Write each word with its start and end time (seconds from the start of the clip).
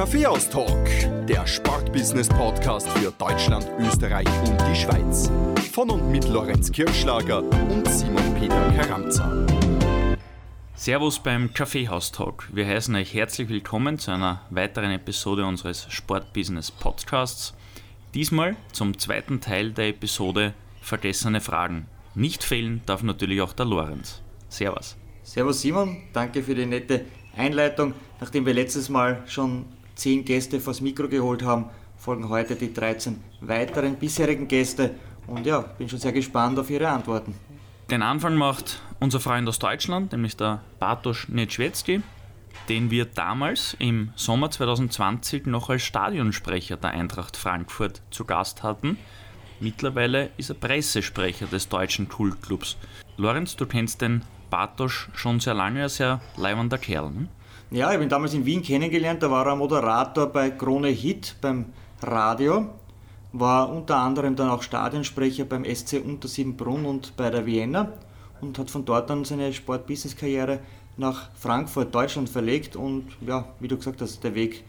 Kaffeehaus-Talk, 0.00 1.26
der 1.26 1.46
Sportbusiness-Podcast 1.46 2.88
für 2.88 3.12
Deutschland, 3.18 3.70
Österreich 3.80 4.26
und 4.48 4.58
die 4.62 4.74
Schweiz. 4.74 5.30
Von 5.74 5.90
und 5.90 6.10
mit 6.10 6.26
Lorenz 6.26 6.72
Kirschlager 6.72 7.42
und 7.42 7.86
Simon 7.86 8.34
Peter 8.40 8.72
Karamza. 8.72 9.30
Servus 10.74 11.18
beim 11.18 11.52
Kaffeehaus-Talk. 11.52 12.48
Wir 12.50 12.66
heißen 12.66 12.94
euch 12.94 13.12
herzlich 13.12 13.50
willkommen 13.50 13.98
zu 13.98 14.10
einer 14.10 14.40
weiteren 14.48 14.90
Episode 14.90 15.44
unseres 15.44 15.86
Sportbusiness-Podcasts. 15.90 17.52
Diesmal 18.14 18.56
zum 18.72 18.98
zweiten 18.98 19.42
Teil 19.42 19.72
der 19.72 19.88
Episode 19.88 20.54
Vergessene 20.80 21.42
Fragen. 21.42 21.88
Nicht 22.14 22.42
fehlen 22.42 22.80
darf 22.86 23.02
natürlich 23.02 23.42
auch 23.42 23.52
der 23.52 23.66
Lorenz. 23.66 24.22
Servus. 24.48 24.96
Servus 25.24 25.60
Simon, 25.60 26.04
danke 26.14 26.42
für 26.42 26.54
die 26.54 26.64
nette 26.64 27.04
Einleitung. 27.36 27.92
Nachdem 28.18 28.46
wir 28.46 28.54
letztes 28.54 28.88
Mal 28.88 29.22
schon 29.26 29.66
zehn 30.00 30.24
Gäste 30.24 30.60
vors 30.60 30.80
Mikro 30.80 31.08
geholt 31.08 31.42
haben, 31.42 31.66
folgen 31.96 32.28
heute 32.30 32.56
die 32.56 32.72
13 32.72 33.22
weiteren 33.42 33.96
bisherigen 33.96 34.48
Gäste 34.48 34.94
und 35.26 35.46
ja, 35.46 35.60
bin 35.60 35.88
schon 35.88 35.98
sehr 35.98 36.12
gespannt 36.12 36.58
auf 36.58 36.70
Ihre 36.70 36.88
Antworten. 36.88 37.34
Den 37.90 38.02
Anfang 38.02 38.36
macht 38.36 38.80
unser 38.98 39.20
Freund 39.20 39.46
aus 39.48 39.58
Deutschland, 39.58 40.12
nämlich 40.12 40.36
der 40.36 40.62
Bartosz 40.78 41.28
Niedźwiecki, 41.28 42.02
den 42.68 42.90
wir 42.90 43.04
damals 43.04 43.76
im 43.78 44.12
Sommer 44.16 44.50
2020 44.50 45.46
noch 45.46 45.68
als 45.68 45.82
Stadionsprecher 45.82 46.76
der 46.76 46.90
Eintracht 46.92 47.36
Frankfurt 47.36 48.00
zu 48.10 48.24
Gast 48.24 48.62
hatten. 48.62 48.96
Mittlerweile 49.60 50.30
ist 50.38 50.48
er 50.48 50.54
Pressesprecher 50.54 51.46
des 51.46 51.68
deutschen 51.68 52.08
Kultclubs. 52.08 52.78
Lorenz, 53.18 53.56
du 53.56 53.66
kennst 53.66 54.00
den 54.00 54.22
Bartosz 54.48 55.08
schon 55.14 55.40
sehr 55.40 55.54
lange, 55.54 55.82
ein 55.82 55.88
sehr 55.90 56.20
leibender 56.38 56.78
Kerl. 56.78 57.10
Ne? 57.10 57.28
Ja, 57.72 57.94
ich 57.94 58.00
ihn 58.00 58.08
damals 58.08 58.34
in 58.34 58.44
Wien 58.44 58.62
kennengelernt, 58.62 59.22
da 59.22 59.30
war 59.30 59.46
er 59.46 59.54
Moderator 59.54 60.26
bei 60.26 60.50
Krone 60.50 60.88
Hit 60.88 61.36
beim 61.40 61.66
Radio, 62.02 62.66
war 63.32 63.70
unter 63.70 63.96
anderem 63.98 64.34
dann 64.34 64.50
auch 64.50 64.62
Stadionsprecher 64.62 65.44
beim 65.44 65.64
SC 65.64 66.02
Untersiebenbrunn 66.04 66.84
und 66.84 67.16
bei 67.16 67.30
der 67.30 67.46
Vienna 67.46 67.92
und 68.40 68.58
hat 68.58 68.72
von 68.72 68.84
dort 68.84 69.08
dann 69.08 69.24
seine 69.24 69.52
Sport-Business-Karriere 69.52 70.58
nach 70.96 71.30
Frankfurt, 71.36 71.94
Deutschland 71.94 72.28
verlegt 72.28 72.74
und 72.74 73.06
ja, 73.24 73.44
wie 73.60 73.68
du 73.68 73.76
gesagt 73.76 74.02
hast, 74.02 74.24
der 74.24 74.34
Weg 74.34 74.64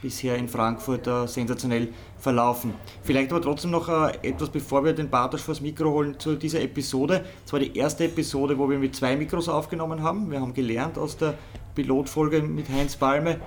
bisher 0.00 0.36
in 0.36 0.46
Frankfurt 0.46 1.08
äh, 1.08 1.26
sensationell 1.26 1.88
verlaufen. 2.18 2.72
Vielleicht 3.02 3.32
aber 3.32 3.42
trotzdem 3.42 3.72
noch 3.72 3.88
äh, 3.88 4.16
etwas, 4.22 4.48
bevor 4.50 4.84
wir 4.84 4.92
den 4.92 5.10
Bartosch 5.10 5.42
vors 5.42 5.60
Mikro 5.60 5.90
holen, 5.90 6.20
zu 6.20 6.36
dieser 6.36 6.60
Episode. 6.60 7.24
Das 7.42 7.52
war 7.52 7.58
die 7.58 7.76
erste 7.76 8.04
Episode, 8.04 8.56
wo 8.56 8.70
wir 8.70 8.78
mit 8.78 8.94
zwei 8.94 9.16
Mikros 9.16 9.48
aufgenommen 9.48 10.04
haben. 10.04 10.30
Wir 10.30 10.40
haben 10.40 10.54
gelernt 10.54 10.98
aus 10.98 11.16
der 11.16 11.34
Pilotfolge 11.78 12.42
mit 12.42 12.68
Heinz 12.70 12.96
Balme 12.96 13.38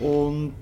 und 0.00 0.54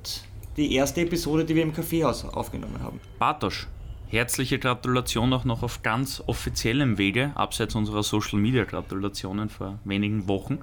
die 0.56 0.74
erste 0.74 1.02
Episode, 1.02 1.44
die 1.44 1.54
wir 1.54 1.62
im 1.62 1.72
Kaffeehaus 1.72 2.24
aufgenommen 2.24 2.82
haben. 2.82 3.00
Bartosch, 3.20 3.68
herzliche 4.08 4.58
Gratulation 4.58 5.32
auch 5.32 5.44
noch 5.44 5.62
auf 5.62 5.84
ganz 5.84 6.20
offiziellem 6.26 6.98
Wege, 6.98 7.30
abseits 7.36 7.76
unserer 7.76 8.02
Social 8.02 8.40
Media 8.40 8.64
Gratulationen 8.64 9.50
vor 9.50 9.78
wenigen 9.84 10.26
Wochen. 10.26 10.58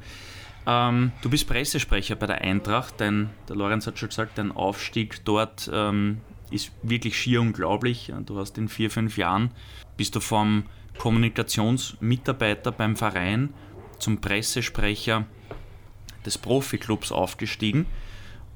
Ähm, 0.68 1.14
du 1.22 1.30
bist 1.30 1.48
Pressesprecher 1.48 2.18
bei 2.18 2.28
der 2.28 2.42
Eintracht, 2.42 3.00
denn 3.00 3.30
der 3.48 3.56
Lorenz 3.56 3.88
hat 3.88 3.98
schon 3.98 4.10
gesagt, 4.10 4.38
dein 4.38 4.52
Aufstieg 4.52 5.24
dort 5.24 5.72
ähm, 5.74 6.18
ist 6.52 6.74
wirklich 6.84 7.18
schier 7.18 7.40
unglaublich. 7.40 8.12
Du 8.26 8.38
hast 8.38 8.58
in 8.58 8.68
vier, 8.68 8.92
fünf 8.92 9.18
Jahren 9.18 9.52
bist 9.96 10.14
du 10.14 10.20
vom 10.20 10.64
Kommunikationsmitarbeiter 10.98 12.74
beim 12.74 12.98
Verein 12.98 13.54
zum 13.98 14.20
Pressesprecher 14.20 15.26
des 16.26 16.38
Profiklubs 16.38 17.12
aufgestiegen 17.12 17.86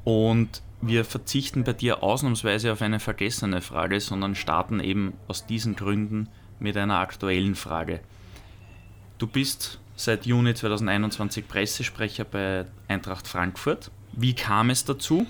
und 0.03 0.61
wir 0.81 1.05
verzichten 1.05 1.63
bei 1.63 1.73
dir 1.73 2.03
ausnahmsweise 2.03 2.73
auf 2.73 2.81
eine 2.81 2.99
vergessene 2.99 3.61
Frage, 3.61 4.01
sondern 4.01 4.35
starten 4.35 4.81
eben 4.81 5.13
aus 5.27 5.45
diesen 5.45 5.75
Gründen 5.75 6.27
mit 6.59 6.75
einer 6.75 6.99
aktuellen 6.99 7.55
Frage. 7.55 8.01
Du 9.17 9.27
bist 9.27 9.79
seit 9.95 10.25
Juni 10.25 10.53
2021 10.53 11.47
Pressesprecher 11.47 12.25
bei 12.25 12.65
Eintracht 12.87 13.27
Frankfurt. 13.27 13.91
Wie 14.11 14.33
kam 14.33 14.69
es 14.69 14.83
dazu? 14.83 15.25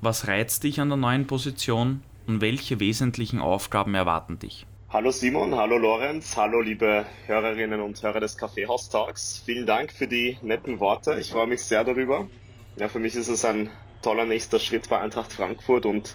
Was 0.00 0.26
reizt 0.26 0.64
dich 0.64 0.80
an 0.80 0.88
der 0.88 0.98
neuen 0.98 1.26
Position 1.26 2.02
und 2.26 2.40
welche 2.40 2.80
wesentlichen 2.80 3.40
Aufgaben 3.40 3.94
erwarten 3.94 4.38
dich? 4.38 4.66
Hallo 4.94 5.10
Simon, 5.10 5.56
hallo 5.56 5.76
Lorenz, 5.76 6.36
hallo 6.36 6.60
liebe 6.60 7.04
Hörerinnen 7.26 7.80
und 7.80 8.00
Hörer 8.00 8.20
des 8.20 8.36
Kaffeehaus-Talks. 8.38 9.42
Vielen 9.44 9.66
Dank 9.66 9.90
für 9.90 10.06
die 10.06 10.38
netten 10.40 10.78
Worte. 10.78 11.18
Ich 11.18 11.32
freue 11.32 11.48
mich 11.48 11.64
sehr 11.64 11.82
darüber. 11.82 12.28
Ja, 12.76 12.86
für 12.86 13.00
mich 13.00 13.16
ist 13.16 13.26
es 13.26 13.44
ein 13.44 13.70
toller 14.02 14.24
nächster 14.24 14.60
Schritt 14.60 14.88
bei 14.88 15.00
Eintracht 15.00 15.32
Frankfurt 15.32 15.84
und 15.84 16.14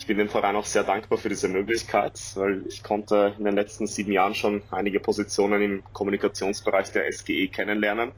ich 0.00 0.08
bin 0.08 0.18
dem 0.18 0.28
Verein 0.28 0.56
auch 0.56 0.64
sehr 0.64 0.82
dankbar 0.82 1.16
für 1.16 1.28
diese 1.28 1.46
Möglichkeit, 1.46 2.20
weil 2.34 2.64
ich 2.66 2.82
konnte 2.82 3.36
in 3.38 3.44
den 3.44 3.54
letzten 3.54 3.86
sieben 3.86 4.10
Jahren 4.10 4.34
schon 4.34 4.64
einige 4.72 4.98
Positionen 4.98 5.62
im 5.62 5.84
Kommunikationsbereich 5.92 6.90
der 6.90 7.12
SGE 7.12 7.46
kennenlernen. 7.46 8.10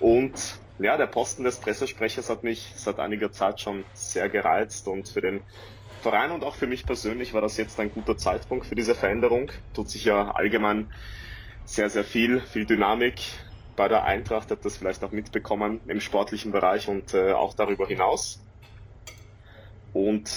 Und 0.00 0.34
ja, 0.80 0.98
der 0.98 1.06
Posten 1.06 1.44
des 1.44 1.56
Pressesprechers 1.56 2.28
hat 2.28 2.44
mich 2.44 2.72
seit 2.76 2.98
einiger 2.98 3.32
Zeit 3.32 3.58
schon 3.58 3.84
sehr 3.94 4.28
gereizt 4.28 4.86
und 4.86 5.08
für 5.08 5.22
den 5.22 5.40
Verein 6.00 6.30
und 6.30 6.44
auch 6.44 6.54
für 6.54 6.66
mich 6.66 6.86
persönlich 6.86 7.34
war 7.34 7.40
das 7.40 7.56
jetzt 7.56 7.78
ein 7.78 7.92
guter 7.92 8.16
Zeitpunkt 8.16 8.66
für 8.66 8.74
diese 8.74 8.94
Veränderung. 8.94 9.50
Tut 9.74 9.88
sich 9.88 10.04
ja 10.04 10.32
allgemein 10.32 10.92
sehr, 11.64 11.90
sehr 11.90 12.04
viel, 12.04 12.40
viel 12.40 12.66
Dynamik 12.66 13.20
bei 13.76 13.88
der 13.88 14.04
Eintracht, 14.04 14.50
hat 14.50 14.64
das 14.64 14.76
vielleicht 14.76 15.04
auch 15.04 15.12
mitbekommen 15.12 15.80
im 15.86 16.00
sportlichen 16.00 16.52
Bereich 16.52 16.88
und 16.88 17.14
äh, 17.14 17.32
auch 17.32 17.54
darüber 17.54 17.86
hinaus. 17.86 18.42
Und 19.92 20.30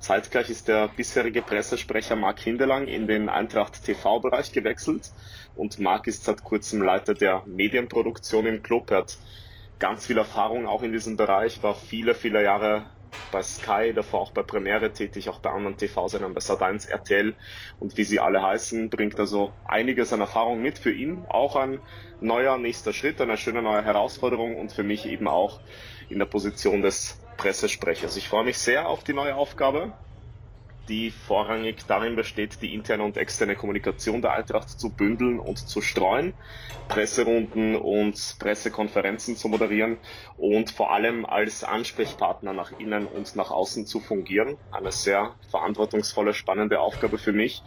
Zeitgleich 0.00 0.48
ist 0.48 0.68
der 0.68 0.88
bisherige 0.88 1.42
Pressesprecher 1.42 2.14
Marc 2.14 2.38
Hindelang 2.40 2.86
in 2.86 3.06
den 3.06 3.28
Eintracht 3.28 3.84
TV-Bereich 3.84 4.52
gewechselt 4.52 5.10
und 5.56 5.80
Marc 5.80 6.06
ist 6.06 6.24
seit 6.24 6.44
kurzem 6.44 6.82
Leiter 6.82 7.14
der 7.14 7.42
Medienproduktion 7.46 8.46
im 8.46 8.62
Club. 8.62 8.90
Er 8.92 8.98
hat 8.98 9.18
ganz 9.80 10.06
viel 10.06 10.16
Erfahrung 10.16 10.66
auch 10.66 10.82
in 10.82 10.92
diesem 10.92 11.16
Bereich, 11.16 11.62
war 11.62 11.74
viele, 11.74 12.14
viele 12.14 12.42
Jahre 12.42 12.86
bei 13.32 13.42
Sky, 13.42 13.92
davor 13.94 14.20
auch 14.20 14.32
bei 14.32 14.42
Premiere 14.42 14.92
tätig, 14.92 15.28
auch 15.28 15.40
bei 15.40 15.50
anderen 15.50 15.76
TV-Sendern, 15.76 16.34
bei 16.34 16.40
Sat1, 16.40 16.88
RTL 16.90 17.34
und 17.80 17.96
wie 17.96 18.04
sie 18.04 18.20
alle 18.20 18.42
heißen, 18.42 18.90
bringt 18.90 19.18
also 19.18 19.52
einiges 19.66 20.12
an 20.12 20.20
Erfahrung 20.20 20.62
mit 20.62 20.78
für 20.78 20.92
ihn. 20.92 21.24
Auch 21.28 21.56
ein 21.56 21.80
neuer 22.20 22.58
nächster 22.58 22.92
Schritt, 22.92 23.20
eine 23.20 23.36
schöne 23.36 23.62
neue 23.62 23.84
Herausforderung 23.84 24.56
und 24.56 24.72
für 24.72 24.82
mich 24.82 25.06
eben 25.06 25.28
auch 25.28 25.60
in 26.08 26.18
der 26.18 26.26
Position 26.26 26.82
des 26.82 27.20
Pressesprechers. 27.36 28.16
Ich 28.16 28.28
freue 28.28 28.44
mich 28.44 28.58
sehr 28.58 28.88
auf 28.88 29.04
die 29.04 29.12
neue 29.12 29.34
Aufgabe, 29.36 29.92
die 30.88 31.10
vorrangig 31.10 31.86
darin 31.86 32.16
besteht, 32.16 32.62
die 32.62 32.74
interne 32.74 33.02
und 33.04 33.16
externe 33.16 33.56
Kommunikation 33.56 34.22
der 34.22 34.32
Eintracht 34.32 34.68
zu 34.68 34.90
bündeln 34.90 35.38
und 35.38 35.58
zu 35.58 35.80
streuen, 35.82 36.34
Presserunden 36.88 37.76
und 37.76 38.36
Pressekonferenzen 38.38 39.36
zu 39.36 39.48
moderieren 39.48 39.98
und 40.36 40.70
vor 40.70 40.92
allem 40.92 41.26
als 41.26 41.62
Ansprechpartner 41.64 42.52
nach 42.52 42.72
innen 42.78 43.06
und 43.06 43.36
nach 43.36 43.50
außen 43.50 43.86
zu 43.86 44.00
fungieren. 44.00 44.56
Eine 44.72 44.92
sehr 44.92 45.34
verantwortungsvolle, 45.50 46.32
spannende 46.32 46.80
Aufgabe 46.80 47.18
für 47.18 47.32
mich, 47.32 47.62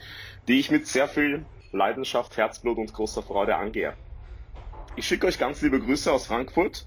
die 0.48 0.60
ich 0.60 0.72
mit 0.72 0.88
sehr 0.88 1.08
viel 1.08 1.46
Leidenschaft, 1.72 2.38
Herzblut 2.38 2.78
und 2.78 2.94
großer 2.94 3.22
Freude 3.22 3.56
angehe. 3.56 3.94
Ich 4.96 5.08
schicke 5.08 5.28
euch 5.28 5.40
ganz 5.40 5.62
liebe 5.62 5.80
Grüße 5.80 6.12
aus 6.12 6.28
Frankfurt 6.28 6.86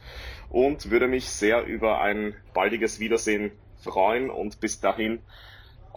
und 0.50 0.91
würde 0.91 1.06
mich 1.09 1.28
sehr 1.31 1.65
über 1.65 2.03
ein 2.03 2.34
baldiges 2.53 3.00
Wiedersehen 3.00 3.53
freuen 3.83 4.28
und 4.31 4.61
bis 4.61 4.81
dahin 4.81 5.21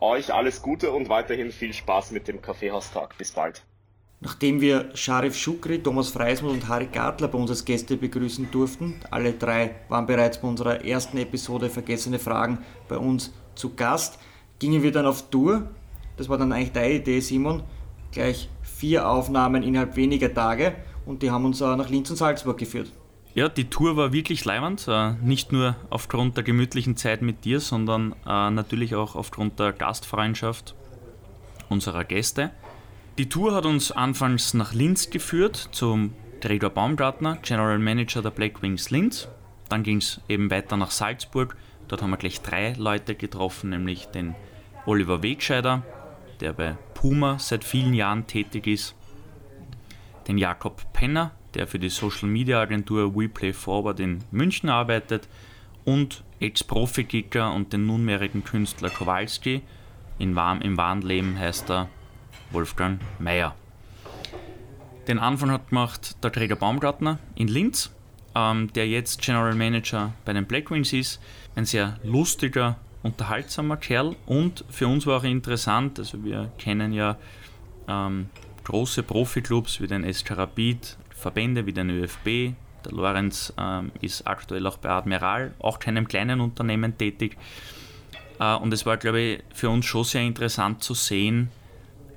euch 0.02 0.34
alles 0.34 0.62
Gute 0.62 0.91
und 0.91 1.09
weiterhin 1.09 1.52
viel 1.52 1.74
Spaß 1.74 2.12
mit 2.12 2.28
dem 2.28 2.41
Kaffeehaustag. 2.41 3.18
Bis 3.18 3.31
bald. 3.31 3.63
Nachdem 4.19 4.62
wir 4.62 4.90
Sharif 4.96 5.38
Shukri, 5.38 5.78
Thomas 5.81 6.09
Freismund 6.09 6.53
und 6.53 6.68
Harry 6.68 6.88
Gartler 6.88 7.28
bei 7.28 7.38
uns 7.38 7.52
als 7.52 7.66
Gäste 7.66 7.97
begrüßen 7.97 8.50
durften, 8.50 9.00
alle 9.12 9.34
drei 9.34 9.75
waren 9.90 10.08
bereits 10.08 10.41
bei 10.41 10.47
unserer 10.47 10.84
ersten 10.84 11.17
Episode 11.17 11.70
Vergessene 11.70 12.17
Fragen 12.17 12.59
bei 12.88 12.97
uns 12.97 13.32
zu 13.53 13.76
Gast, 13.76 14.17
gingen 14.58 14.82
wir 14.82 14.91
dann 14.91 15.05
auf 15.05 15.29
Tour. 15.29 15.70
Das 16.17 16.29
war 16.29 16.40
dann 16.40 16.52
eigentlich 16.52 16.72
deine 16.72 16.96
Idee, 16.96 17.20
Simon. 17.20 17.61
Gleich 18.11 18.49
vier 18.64 19.08
Aufnahmen 19.08 19.61
innerhalb 19.61 19.96
weniger 19.96 20.34
Tage 20.34 20.73
und 21.05 21.22
die 21.22 21.29
haben 21.29 21.46
uns 21.46 21.59
nach 21.59 21.90
Linz 21.90 22.09
und 22.09 22.16
Salzburg 22.16 22.58
geführt. 22.58 22.91
Ja, 23.37 23.49
die 23.49 23.69
Tour 23.69 23.95
war 23.97 24.13
wirklich 24.13 24.45
leibend. 24.45 24.87
Äh, 24.87 25.11
nicht 25.22 25.51
nur 25.51 25.75
aufgrund 25.91 26.37
der 26.37 26.43
gemütlichen 26.43 26.97
Zeit 26.97 27.22
mit 27.22 27.45
dir, 27.45 27.59
sondern 27.59 28.13
äh, 28.25 28.49
natürlich 28.49 28.95
auch 28.95 29.16
aufgrund 29.16 29.59
der 29.59 29.73
Gastfreundschaft 29.73 30.73
unserer 31.69 32.03
Gäste. 32.03 32.49
Die 33.19 33.29
Tour 33.29 33.53
hat 33.53 33.67
uns 33.67 33.91
anfangs 33.91 34.55
nach 34.55 34.73
Linz 34.73 35.11
geführt, 35.11 35.69
zum 35.72 36.13
Gregor 36.41 36.72
Baumgartner, 36.72 37.37
General 37.43 37.78
Manager 37.78 38.23
der 38.23 38.31
Black 38.31 38.63
Wings 38.63 38.89
Linz. 38.89 39.28
Dann 39.69 39.84
ging 39.84 39.97
es 39.97 40.19
eben 40.28 40.49
weiter 40.49 40.75
nach 40.75 40.89
Salzburg. 40.89 41.55
Dort 41.89 42.01
haben 42.01 42.09
wir 42.09 42.17
gleich 42.17 42.41
drei 42.41 42.73
Leute 42.75 43.13
getroffen, 43.13 43.69
nämlich 43.69 44.07
den 44.07 44.34
Oliver 44.87 45.22
Wegscheider, 45.22 45.84
der 46.39 46.53
bei 46.53 46.75
Puma 46.95 47.37
seit 47.37 47.63
vielen 47.63 47.93
Jahren 47.93 48.25
tätig 48.25 48.66
ist, 48.66 48.95
den 50.28 50.39
Jakob 50.39 50.91
Penner, 50.91 51.36
der 51.53 51.67
für 51.67 51.79
die 51.79 51.90
Social 51.90 52.28
Media 52.28 52.61
Agentur 52.61 53.16
WePlay 53.16 53.53
Forward 53.53 53.99
in 53.99 54.23
München 54.32 54.70
arbeitet, 54.70 55.28
und 55.88 56.26
Ex-Profi-Kicker 56.41 57.53
und 57.53 57.72
den 57.72 57.88
nunmehrigen 57.88 58.44
Künstler 58.44 58.90
Kowalski. 58.90 59.61
In 60.20 60.35
warm, 60.35 60.59
Im 60.59 60.76
wahren 60.76 61.02
Leben 61.02 61.40
heißt 61.40 61.70
er 61.70 61.88
Wolfgang 62.52 62.99
Mayer. 63.20 63.55
Den 65.08 65.17
Anfang 65.17 65.49
hat 65.49 65.70
gemacht 65.70 66.22
der 66.22 66.34
Träger 66.34 66.58
Baumgartner 66.58 67.20
in 67.35 67.47
Linz, 67.47 67.90
ähm, 68.35 68.72
der 68.73 68.90
jetzt 68.90 69.22
General 69.22 69.55
Manager 69.55 70.11
bei 70.26 70.34
den 70.34 70.46
Black 70.46 70.70
Wings 70.72 70.91
ist. 70.91 71.22
Ein 71.55 71.64
sehr 71.64 71.97
lustiger, 72.03 72.76
unterhaltsamer 73.02 73.78
Kerl 73.78 74.17
und 74.26 74.66
für 74.70 74.90
uns 74.90 75.05
war 75.05 75.20
auch 75.20 75.23
interessant, 75.23 75.99
also 75.99 76.22
wir 76.22 76.52
kennen 76.58 76.91
ja 76.91 77.16
ähm, 77.88 78.29
große 78.66 79.03
Profiklubs 79.03 79.79
wie 79.79 79.88
den 79.88 80.03
SK 80.14 80.32
Rapid, 80.32 80.97
Verbände 81.17 81.66
wie 81.66 81.73
den 81.73 81.90
ÖFB, 81.90 82.53
der 82.85 82.91
Lorenz 82.91 83.53
ähm, 83.58 83.91
ist 84.02 84.28
aktuell 84.28 84.66
auch 84.67 84.78
bei 84.78 84.90
Admiral, 84.90 85.53
auch 85.59 85.79
keinem 85.79 86.08
kleinen 86.08 86.41
Unternehmen 86.41 86.97
tätig. 86.97 87.37
Äh, 88.40 88.55
und 88.55 88.72
es 88.73 88.85
war, 88.85 88.97
glaube 88.97 89.19
ich, 89.19 89.43
für 89.53 89.69
uns 89.69 89.85
schon 89.85 90.03
sehr 90.03 90.22
interessant 90.22 90.84
zu 90.84 90.93
sehen, 90.93 91.49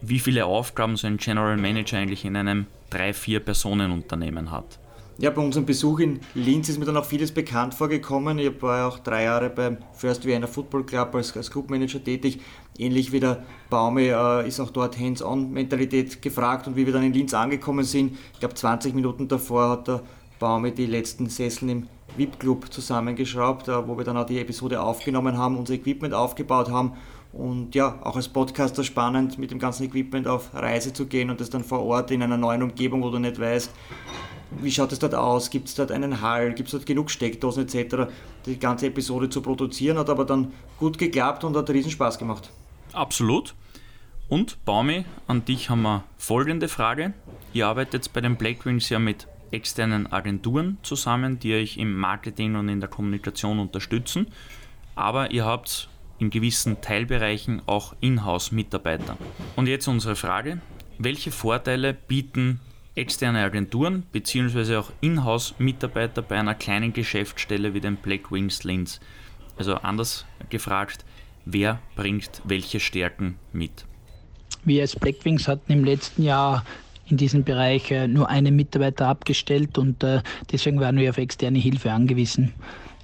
wie 0.02 0.19
viele 0.19 0.47
Aufgaben 0.47 0.97
so 0.97 1.06
ein 1.06 1.17
General 1.17 1.56
Manager 1.56 1.99
eigentlich 1.99 2.25
in 2.25 2.37
einem 2.37 2.67
3-4-Personen-Unternehmen 2.93 4.50
hat. 4.50 4.80
Ja, 5.20 5.28
bei 5.28 5.43
unserem 5.43 5.67
Besuch 5.67 5.99
in 5.99 6.20
Linz 6.34 6.70
ist 6.70 6.78
mir 6.78 6.87
dann 6.87 6.96
auch 6.96 7.05
vieles 7.05 7.31
bekannt 7.31 7.75
vorgekommen. 7.75 8.38
Ich 8.38 8.62
war 8.62 8.78
ja 8.78 8.88
auch 8.88 8.99
drei 9.00 9.25
Jahre 9.25 9.50
beim 9.50 9.76
First 9.93 10.25
Vienna 10.25 10.46
Football 10.46 10.84
Club 10.84 11.14
als, 11.14 11.37
als 11.37 11.50
Clubmanager 11.50 12.02
tätig. 12.02 12.40
Ähnlich 12.78 13.12
wie 13.12 13.20
der 13.20 13.44
Baume 13.69 14.05
äh, 14.05 14.49
ist 14.49 14.61
auch 14.61 14.70
dort 14.70 14.99
Hands-on-Mentalität 14.99 16.22
gefragt. 16.22 16.69
Und 16.69 16.76
wie 16.76 16.87
wir 16.87 16.94
dann 16.94 17.02
in 17.02 17.12
Linz 17.12 17.34
angekommen 17.34 17.84
sind, 17.84 18.17
ich 18.32 18.40
glaube 18.40 18.55
20 18.55 18.94
Minuten 18.94 19.28
davor 19.28 19.69
hat 19.69 19.88
der 19.88 20.00
Baume 20.38 20.72
die 20.72 20.87
letzten 20.87 21.28
Sesseln 21.28 21.69
im 21.69 21.88
VIP-Club 22.17 22.72
zusammengeschraubt, 22.72 23.69
äh, 23.69 23.87
wo 23.87 23.99
wir 23.99 24.05
dann 24.05 24.17
auch 24.17 24.25
die 24.25 24.38
Episode 24.38 24.81
aufgenommen 24.81 25.37
haben, 25.37 25.58
unser 25.58 25.75
Equipment 25.75 26.14
aufgebaut 26.14 26.70
haben. 26.70 26.94
Und 27.34 27.75
ja, 27.75 28.00
auch 28.05 28.17
als 28.17 28.28
Podcaster 28.28 28.84
spannend, 28.84 29.38
mit 29.38 29.50
dem 29.50 29.58
ganzen 29.58 29.84
Equipment 29.84 30.26
auf 30.26 30.55
Reise 30.55 30.94
zu 30.94 31.05
gehen 31.05 31.28
und 31.28 31.43
das 31.43 31.50
dann 31.50 31.62
vor 31.62 31.84
Ort 31.84 32.11
in 32.11 32.22
einer 32.22 32.38
neuen 32.38 32.62
Umgebung, 32.62 33.02
wo 33.02 33.11
du 33.11 33.19
nicht 33.19 33.38
weißt, 33.38 33.70
wie 34.61 34.70
schaut 34.70 34.93
es 34.93 34.99
dort 34.99 35.14
aus, 35.14 35.50
gibt 35.50 35.69
es 35.69 35.75
dort 35.75 35.93
einen 35.93 36.20
Hall, 36.20 36.52
gibt 36.55 36.69
es 36.69 36.73
dort 36.73 36.87
genug 36.87 37.11
Steckdosen 37.11 37.67
etc. 37.67 38.11
Die 38.47 38.58
ganze 38.58 38.87
Episode 38.87 39.31
zu 39.31 39.43
produzieren 39.43 39.99
hat 39.99 40.11
aber 40.11 40.25
dann 40.25 40.52
gut 40.79 40.99
geklappt 40.99 41.44
und 41.44 41.56
hat 41.56 41.70
riesen 41.70 41.91
Spaß 41.91 42.19
gemacht. 42.19 42.50
Absolut. 42.93 43.55
Und 44.29 44.64
Baumi, 44.64 45.05
an 45.26 45.44
dich 45.44 45.70
haben 45.70 45.82
wir 45.82 46.05
folgende 46.17 46.69
Frage. 46.69 47.12
Ihr 47.52 47.67
arbeitet 47.67 48.12
bei 48.12 48.20
den 48.20 48.37
Black 48.37 48.64
Wings 48.64 48.88
ja 48.88 48.99
mit 48.99 49.26
externen 49.50 50.11
Agenturen 50.12 50.79
zusammen, 50.82 51.41
die 51.41 51.55
euch 51.55 51.76
im 51.76 51.96
Marketing 51.96 52.55
und 52.55 52.69
in 52.69 52.81
der 52.81 52.88
Kommunikation 52.88 53.58
unterstützen. 53.58 54.29
Aber 54.94 55.32
ihr 55.32 55.44
habt 55.44 55.88
in 56.19 56.31
gewissen 56.31 56.81
Teilbereichen 56.81 57.62
auch 57.67 57.94
Inhouse-Mitarbeiter. 58.00 59.17
Und 59.56 59.67
jetzt 59.67 59.88
unsere 59.88 60.17
Frage. 60.17 60.61
Welche 60.99 61.32
Vorteile 61.32 61.94
bieten 61.94 62.61
externe 63.00 63.43
Agenturen 63.43 64.05
bzw. 64.12 64.76
auch 64.76 64.93
Inhouse-Mitarbeiter 65.00 66.20
bei 66.20 66.38
einer 66.38 66.55
kleinen 66.55 66.93
Geschäftsstelle 66.93 67.73
wie 67.73 67.81
den 67.81 67.97
Black 67.97 68.31
Wings 68.31 68.62
Linz? 68.62 69.00
Also 69.56 69.76
anders 69.76 70.26
gefragt, 70.50 71.05
wer 71.47 71.81
bringt 71.97 72.43
welche 72.44 72.79
Stärken 72.79 73.37
mit? 73.52 73.87
Wir 74.64 74.82
als 74.82 74.94
Black 74.94 75.25
Wings 75.25 75.49
hatten 75.49 75.73
im 75.73 75.85
letzten 75.85 76.23
Jahr 76.23 76.64
in 77.08 77.17
diesem 77.17 77.43
Bereich 77.43 77.91
äh, 77.91 78.06
nur 78.06 78.29
einen 78.29 78.55
Mitarbeiter 78.55 79.08
abgestellt 79.08 79.79
und 79.79 80.05
äh, 80.05 80.20
deswegen 80.53 80.79
waren 80.79 80.99
wir 80.99 81.11
auf 81.11 81.19
externe 81.19 81.58
Hilfe 81.58 81.91
angewiesen. 81.91 82.53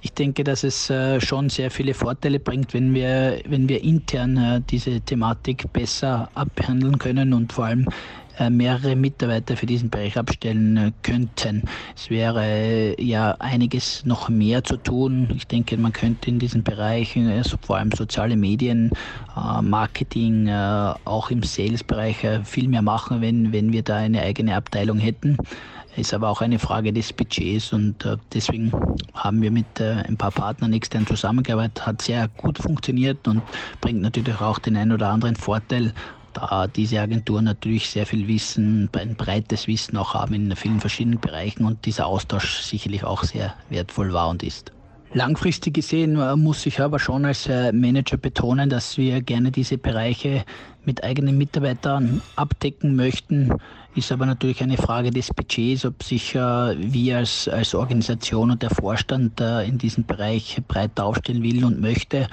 Ich 0.01 0.13
denke, 0.13 0.43
dass 0.43 0.63
es 0.63 0.91
äh, 0.91 1.19
schon 1.19 1.49
sehr 1.49 1.71
viele 1.71 1.95
Vorteile 1.95 2.39
bringt, 2.39 2.73
wenn 2.75 2.93
wir, 2.93 3.41
wenn 3.47 3.67
wir 3.67 3.83
intern 3.83 4.63
diese 4.69 5.01
Thematik 5.01 5.73
besser 5.73 6.29
abhandeln 6.35 6.99
können 6.99 7.33
und 7.33 7.51
vor 7.51 7.65
allem 7.65 7.87
mehrere 8.49 8.95
Mitarbeiter 8.95 9.57
für 9.57 9.65
diesen 9.65 9.89
Bereich 9.89 10.17
abstellen 10.17 10.77
äh, 10.77 10.91
könnten. 11.03 11.63
Es 11.95 12.09
wäre 12.09 12.43
äh, 12.45 13.03
ja 13.03 13.35
einiges 13.39 14.05
noch 14.05 14.29
mehr 14.29 14.63
zu 14.63 14.77
tun. 14.77 15.29
Ich 15.35 15.47
denke, 15.47 15.77
man 15.77 15.93
könnte 15.93 16.29
in 16.29 16.39
diesen 16.39 16.63
Bereichen, 16.63 17.29
also 17.29 17.57
vor 17.61 17.77
allem 17.77 17.91
soziale 17.91 18.35
Medien, 18.35 18.91
Marketing, 19.61 20.49
auch 20.49 21.29
im 21.29 21.43
Sales-Bereich 21.43 22.25
viel 22.43 22.67
mehr 22.67 22.81
machen, 22.81 23.21
wenn, 23.21 23.53
wenn 23.53 23.71
wir 23.71 23.83
da 23.83 23.97
eine 23.97 24.21
eigene 24.21 24.55
Abteilung 24.55 24.97
hätten 24.97 25.37
ist 25.97 26.13
aber 26.13 26.29
auch 26.29 26.41
eine 26.41 26.59
Frage 26.59 26.93
des 26.93 27.11
Budgets 27.11 27.73
und 27.73 28.05
äh, 28.05 28.17
deswegen 28.33 28.71
haben 29.15 29.41
wir 29.41 29.51
mit 29.51 29.79
äh, 29.79 30.03
ein 30.07 30.15
paar 30.15 30.31
Partnern 30.31 30.73
extern 30.73 31.07
zusammengearbeitet, 31.07 31.85
hat 31.85 32.01
sehr 32.03 32.27
gut 32.27 32.59
funktioniert 32.59 33.27
und 33.27 33.41
bringt 33.81 34.01
natürlich 34.01 34.39
auch 34.39 34.59
den 34.59 34.77
einen 34.77 34.91
oder 34.91 35.09
anderen 35.09 35.35
Vorteil, 35.35 35.93
da 36.37 36.67
diese 36.67 37.01
Agenturen 37.01 37.45
natürlich 37.45 37.89
sehr 37.89 38.05
viel 38.05 38.27
Wissen, 38.27 38.89
ein 38.93 39.15
breites 39.15 39.67
Wissen 39.67 39.97
auch 39.97 40.13
haben 40.13 40.33
in 40.33 40.55
vielen 40.55 40.79
verschiedenen 40.79 41.19
Bereichen 41.19 41.65
und 41.65 41.85
dieser 41.85 42.05
Austausch 42.05 42.61
sicherlich 42.61 43.03
auch 43.03 43.23
sehr 43.23 43.53
wertvoll 43.69 44.13
war 44.13 44.29
und 44.29 44.43
ist. 44.43 44.71
Langfristig 45.13 45.73
gesehen 45.73 46.19
äh, 46.19 46.35
muss 46.35 46.65
ich 46.65 46.79
aber 46.81 46.99
schon 46.99 47.25
als 47.25 47.47
äh, 47.47 47.71
Manager 47.71 48.17
betonen, 48.17 48.69
dass 48.69 48.97
wir 48.97 49.21
gerne 49.21 49.51
diese 49.51 49.77
Bereiche 49.77 50.43
mit 50.85 51.03
eigenen 51.03 51.37
Mitarbeitern 51.37 52.21
abdecken 52.35 52.95
möchten. 52.95 53.53
Ist 53.95 54.11
aber 54.11 54.25
natürlich 54.25 54.61
eine 54.61 54.77
Frage 54.77 55.09
des 55.09 55.33
Budgets, 55.33 55.85
ob 55.85 56.03
sich 56.03 56.35
äh, 56.35 56.39
wir 56.39 57.17
als, 57.17 57.47
als 57.47 57.73
Organisation 57.73 58.51
und 58.51 58.61
der 58.61 58.69
Vorstand 58.69 59.39
in 59.41 59.77
diesem 59.77 60.05
Bereich 60.05 60.61
breiter 60.67 61.05
aufstellen 61.05 61.41
will 61.41 61.63
und 61.65 61.81
möchte. 61.81 62.27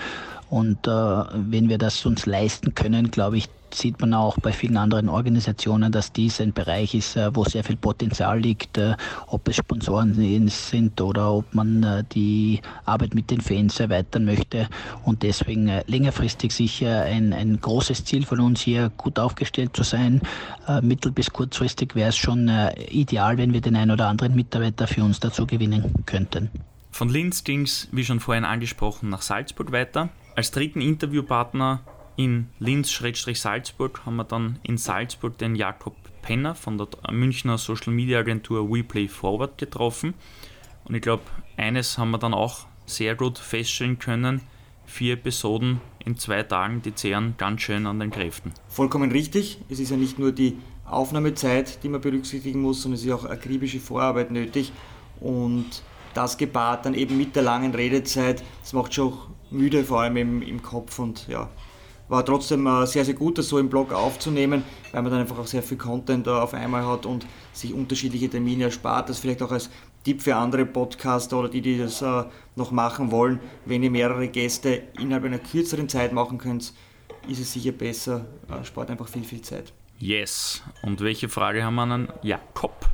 Und 0.50 0.86
wenn 0.86 1.68
wir 1.68 1.78
das 1.78 2.04
uns 2.06 2.26
leisten 2.26 2.74
können, 2.74 3.10
glaube 3.10 3.38
ich, 3.38 3.48
sieht 3.74 4.00
man 4.00 4.14
auch 4.14 4.38
bei 4.38 4.52
vielen 4.52 4.76
anderen 4.76 5.08
Organisationen, 5.08 5.92
dass 5.92 6.12
dies 6.12 6.40
ein 6.40 6.52
Bereich 6.52 6.94
ist, 6.94 7.16
äh, 7.16 7.34
wo 7.34 7.44
sehr 7.44 7.64
viel 7.64 7.76
Potenzial 7.76 8.40
liegt, 8.40 8.78
äh, 8.78 8.96
ob 9.26 9.48
es 9.48 9.56
Sponsoren 9.56 10.14
sind 10.48 11.00
oder 11.00 11.32
ob 11.32 11.54
man 11.54 11.82
äh, 11.82 12.04
die 12.12 12.60
Arbeit 12.84 13.14
mit 13.14 13.30
den 13.30 13.40
Fans 13.40 13.80
erweitern 13.80 14.24
möchte. 14.24 14.68
Und 15.04 15.22
deswegen 15.22 15.70
längerfristig 15.86 16.52
sicher 16.52 17.02
ein, 17.02 17.32
ein 17.32 17.60
großes 17.60 18.04
Ziel 18.04 18.24
von 18.24 18.40
uns 18.40 18.60
hier, 18.60 18.90
gut 18.96 19.18
aufgestellt 19.18 19.74
zu 19.74 19.82
sein. 19.82 20.20
Mittel- 20.82 21.12
bis 21.12 21.30
kurzfristig 21.30 21.94
wäre 21.94 22.08
es 22.10 22.16
schon 22.16 22.50
ideal, 22.90 23.38
wenn 23.38 23.52
wir 23.52 23.60
den 23.60 23.76
einen 23.76 23.90
oder 23.90 24.08
anderen 24.08 24.34
Mitarbeiter 24.34 24.86
für 24.86 25.04
uns 25.04 25.20
dazu 25.20 25.46
gewinnen 25.46 25.92
könnten. 26.06 26.50
Von 26.90 27.08
Linz 27.08 27.44
ging 27.44 27.62
es, 27.62 27.88
wie 27.92 28.04
schon 28.04 28.20
vorhin 28.20 28.44
angesprochen, 28.44 29.08
nach 29.08 29.22
Salzburg 29.22 29.72
weiter. 29.72 30.10
Als 30.36 30.50
dritten 30.50 30.80
Interviewpartner 30.80 31.80
in 32.16 32.48
Linz-Salzburg 32.58 34.06
haben 34.06 34.16
wir 34.16 34.24
dann 34.24 34.58
in 34.62 34.78
Salzburg 34.78 35.38
den 35.38 35.54
Jakob 35.56 35.96
Penner 36.22 36.54
von 36.54 36.78
der 36.78 36.88
Münchner 37.10 37.58
Social 37.58 37.92
Media 37.92 38.20
Agentur 38.20 38.70
WePlay 38.70 39.08
Forward 39.08 39.58
getroffen. 39.58 40.14
Und 40.84 40.94
ich 40.94 41.02
glaube, 41.02 41.22
eines 41.56 41.98
haben 41.98 42.10
wir 42.12 42.18
dann 42.18 42.34
auch 42.34 42.66
sehr 42.86 43.14
gut 43.14 43.38
feststellen 43.38 43.98
können. 43.98 44.40
Vier 44.86 45.14
Episoden 45.14 45.80
in 46.04 46.16
zwei 46.16 46.42
Tagen, 46.42 46.82
die 46.82 46.94
zehren 46.94 47.34
ganz 47.38 47.62
schön 47.62 47.86
an 47.86 48.00
den 48.00 48.10
Kräften. 48.10 48.52
Vollkommen 48.68 49.10
richtig. 49.10 49.58
Es 49.68 49.80
ist 49.80 49.90
ja 49.90 49.96
nicht 49.96 50.18
nur 50.18 50.32
die 50.32 50.56
Aufnahmezeit, 50.84 51.82
die 51.82 51.88
man 51.88 52.00
berücksichtigen 52.00 52.60
muss, 52.60 52.82
sondern 52.82 52.98
es 52.98 53.04
ist 53.04 53.12
auch 53.12 53.24
akribische 53.24 53.80
Vorarbeit 53.80 54.30
nötig. 54.30 54.72
Und 55.20 55.82
das 56.12 56.36
gepaart 56.36 56.86
dann 56.86 56.94
eben 56.94 57.16
mit 57.16 57.34
der 57.34 57.42
langen 57.42 57.74
Redezeit, 57.74 58.42
das 58.62 58.72
macht 58.72 58.94
schon 58.94 59.12
auch 59.12 59.28
müde, 59.50 59.84
vor 59.84 60.02
allem 60.02 60.16
im, 60.16 60.42
im 60.42 60.62
Kopf. 60.62 60.98
Und 60.98 61.26
ja, 61.28 61.48
war 62.08 62.24
trotzdem 62.24 62.66
äh, 62.66 62.86
sehr, 62.86 63.04
sehr 63.04 63.14
gut, 63.14 63.38
das 63.38 63.48
so 63.48 63.58
im 63.58 63.68
Blog 63.68 63.92
aufzunehmen, 63.92 64.62
weil 64.92 65.02
man 65.02 65.10
dann 65.10 65.20
einfach 65.20 65.38
auch 65.38 65.46
sehr 65.46 65.62
viel 65.62 65.78
Content 65.78 66.28
auf 66.28 66.54
einmal 66.54 66.86
hat 66.86 67.06
und 67.06 67.26
sich 67.52 67.72
unterschiedliche 67.72 68.28
Termine 68.28 68.64
erspart. 68.64 69.08
Das 69.08 69.18
vielleicht 69.18 69.42
auch 69.42 69.52
als 69.52 69.70
Tipp 70.04 70.20
für 70.20 70.36
andere 70.36 70.66
Podcaster 70.66 71.38
oder 71.38 71.48
die, 71.48 71.62
die 71.62 71.78
das 71.78 72.02
äh, 72.02 72.24
noch 72.56 72.70
machen 72.70 73.10
wollen. 73.10 73.40
Wenn 73.64 73.82
ihr 73.82 73.90
mehrere 73.90 74.28
Gäste 74.28 74.82
innerhalb 75.00 75.24
einer 75.24 75.38
kürzeren 75.38 75.88
Zeit 75.88 76.12
machen 76.12 76.38
könnt, 76.38 76.72
ist 77.28 77.40
es 77.40 77.52
sicher 77.52 77.72
besser, 77.72 78.26
äh, 78.50 78.64
spart 78.64 78.90
einfach 78.90 79.08
viel, 79.08 79.24
viel 79.24 79.40
Zeit. 79.40 79.72
Yes. 79.98 80.62
Und 80.82 81.00
welche 81.00 81.28
Frage 81.28 81.64
haben 81.64 81.76
wir 81.76 81.82
an 81.82 82.08
Jakob? 82.22 82.88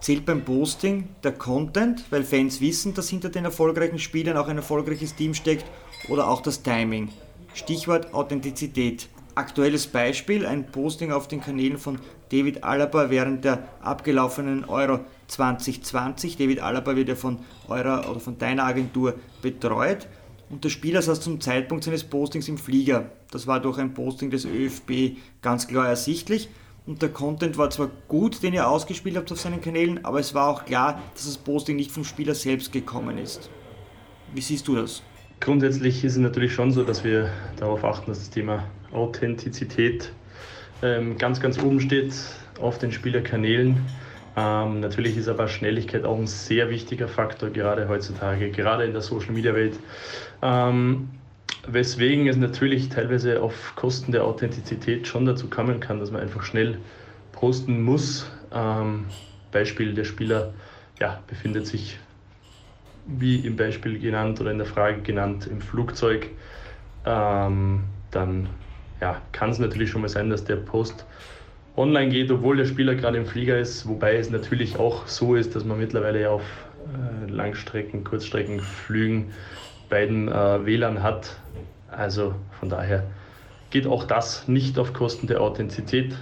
Zählt 0.00 0.24
beim 0.26 0.44
Posting 0.44 1.08
der 1.22 1.32
Content, 1.32 2.04
weil 2.10 2.24
Fans 2.24 2.60
wissen, 2.60 2.94
dass 2.94 3.08
hinter 3.08 3.30
den 3.30 3.44
erfolgreichen 3.44 3.98
Spielern 3.98 4.36
auch 4.36 4.48
ein 4.48 4.56
erfolgreiches 4.56 5.14
Team 5.14 5.34
steckt 5.34 5.64
oder 6.08 6.28
auch 6.28 6.42
das 6.42 6.62
Timing? 6.62 7.10
Stichwort 7.54 8.12
Authentizität. 8.12 9.08
Aktuelles 9.36 9.86
Beispiel, 9.86 10.44
ein 10.44 10.66
Posting 10.66 11.12
auf 11.12 11.28
den 11.28 11.40
Kanälen 11.40 11.78
von 11.78 12.00
David 12.30 12.64
Alaba 12.64 13.10
während 13.10 13.44
der 13.44 13.68
abgelaufenen 13.80 14.64
Euro 14.64 15.00
2020. 15.28 16.36
David 16.36 16.60
Alaba 16.60 16.96
wird 16.96 17.08
ja 17.08 17.14
von 17.14 17.38
eurer 17.68 18.10
oder 18.10 18.18
von 18.18 18.38
deiner 18.38 18.64
Agentur 18.64 19.14
betreut 19.40 20.08
und 20.50 20.64
der 20.64 20.68
Spieler 20.68 21.00
saß 21.00 21.20
zum 21.20 21.40
Zeitpunkt 21.40 21.84
seines 21.84 22.02
Postings 22.02 22.48
im 22.48 22.58
Flieger. 22.58 23.10
Das 23.30 23.46
war 23.46 23.60
durch 23.60 23.78
ein 23.78 23.94
Posting 23.94 24.30
des 24.30 24.44
ÖFB 24.44 25.16
ganz 25.40 25.68
klar 25.68 25.88
ersichtlich 25.88 26.48
und 26.86 27.02
der 27.02 27.10
Content 27.10 27.56
war 27.56 27.70
zwar 27.70 27.88
gut, 28.08 28.42
den 28.42 28.54
ihr 28.54 28.68
ausgespielt 28.68 29.16
habt 29.16 29.30
auf 29.30 29.40
seinen 29.40 29.60
Kanälen, 29.60 30.04
aber 30.04 30.18
es 30.18 30.34
war 30.34 30.48
auch 30.48 30.64
klar, 30.64 31.00
dass 31.14 31.26
das 31.26 31.38
Posting 31.38 31.76
nicht 31.76 31.92
vom 31.92 32.04
Spieler 32.04 32.34
selbst 32.34 32.72
gekommen 32.72 33.16
ist. 33.16 33.48
Wie 34.34 34.40
siehst 34.40 34.66
du 34.66 34.74
das? 34.74 35.02
Grundsätzlich 35.40 36.04
ist 36.04 36.12
es 36.12 36.18
natürlich 36.18 36.54
schon 36.54 36.72
so, 36.72 36.84
dass 36.84 37.04
wir 37.04 37.30
darauf 37.58 37.84
achten, 37.84 38.10
dass 38.10 38.18
das 38.20 38.30
Thema 38.30 38.64
Authentizität 38.92 40.10
ähm, 40.82 41.18
ganz, 41.18 41.40
ganz 41.40 41.60
oben 41.62 41.80
steht 41.80 42.14
auf 42.60 42.78
den 42.78 42.92
Spielerkanälen. 42.92 43.84
Ähm, 44.36 44.80
natürlich 44.80 45.16
ist 45.16 45.28
aber 45.28 45.48
Schnelligkeit 45.48 46.04
auch 46.04 46.18
ein 46.18 46.26
sehr 46.26 46.70
wichtiger 46.70 47.08
Faktor, 47.08 47.50
gerade 47.50 47.88
heutzutage, 47.88 48.50
gerade 48.50 48.84
in 48.84 48.92
der 48.92 49.02
Social 49.02 49.32
Media 49.32 49.54
Welt. 49.54 49.78
Ähm, 50.42 51.08
weswegen 51.66 52.26
es 52.26 52.36
natürlich 52.36 52.88
teilweise 52.88 53.42
auf 53.42 53.74
Kosten 53.76 54.12
der 54.12 54.24
Authentizität 54.24 55.06
schon 55.06 55.24
dazu 55.24 55.48
kommen 55.48 55.80
kann, 55.80 56.00
dass 56.00 56.10
man 56.10 56.20
einfach 56.20 56.42
schnell 56.42 56.78
posten 57.32 57.82
muss. 57.82 58.30
Ähm, 58.52 59.06
Beispiel, 59.52 59.94
der 59.94 60.04
Spieler 60.04 60.52
ja, 61.00 61.22
befindet 61.26 61.66
sich, 61.66 61.98
wie 63.06 63.36
im 63.36 63.56
Beispiel 63.56 63.98
genannt 63.98 64.40
oder 64.40 64.50
in 64.50 64.58
der 64.58 64.66
Frage 64.66 65.02
genannt, 65.02 65.46
im 65.46 65.60
Flugzeug. 65.60 66.28
Ähm, 67.04 67.84
dann 68.10 68.48
ja, 69.00 69.20
kann 69.32 69.50
es 69.50 69.58
natürlich 69.58 69.90
schon 69.90 70.02
mal 70.02 70.08
sein, 70.08 70.30
dass 70.30 70.44
der 70.44 70.56
Post 70.56 71.04
online 71.76 72.10
geht, 72.10 72.30
obwohl 72.30 72.56
der 72.56 72.66
Spieler 72.66 72.94
gerade 72.94 73.18
im 73.18 73.26
Flieger 73.26 73.58
ist, 73.58 73.88
wobei 73.88 74.16
es 74.16 74.30
natürlich 74.30 74.78
auch 74.78 75.06
so 75.06 75.34
ist, 75.34 75.54
dass 75.56 75.64
man 75.64 75.78
mittlerweile 75.78 76.22
ja 76.22 76.30
auf 76.30 76.42
äh, 76.86 77.30
Langstrecken, 77.30 78.04
Kurzstreckenflügen 78.04 79.32
beiden 79.90 80.28
äh, 80.28 80.64
WLAN 80.64 81.02
hat. 81.02 81.36
Also 81.90 82.34
von 82.58 82.68
daher 82.68 83.04
geht 83.70 83.86
auch 83.86 84.04
das 84.04 84.46
nicht 84.48 84.78
auf 84.78 84.92
Kosten 84.92 85.26
der 85.26 85.40
Authentizität. 85.40 86.14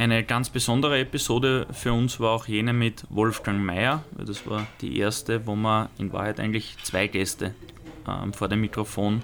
Eine 0.00 0.24
ganz 0.24 0.48
besondere 0.48 0.98
Episode 0.98 1.66
für 1.72 1.92
uns 1.92 2.20
war 2.20 2.30
auch 2.30 2.48
jene 2.48 2.72
mit 2.72 3.04
Wolfgang 3.10 3.62
Mayer. 3.62 4.02
Das 4.16 4.46
war 4.46 4.66
die 4.80 4.96
erste, 4.96 5.46
wo 5.46 5.54
wir 5.54 5.90
in 5.98 6.10
Wahrheit 6.10 6.40
eigentlich 6.40 6.78
zwei 6.82 7.06
Gäste 7.06 7.54
ähm, 8.08 8.32
vor 8.32 8.48
dem 8.48 8.62
Mikrofon 8.62 9.22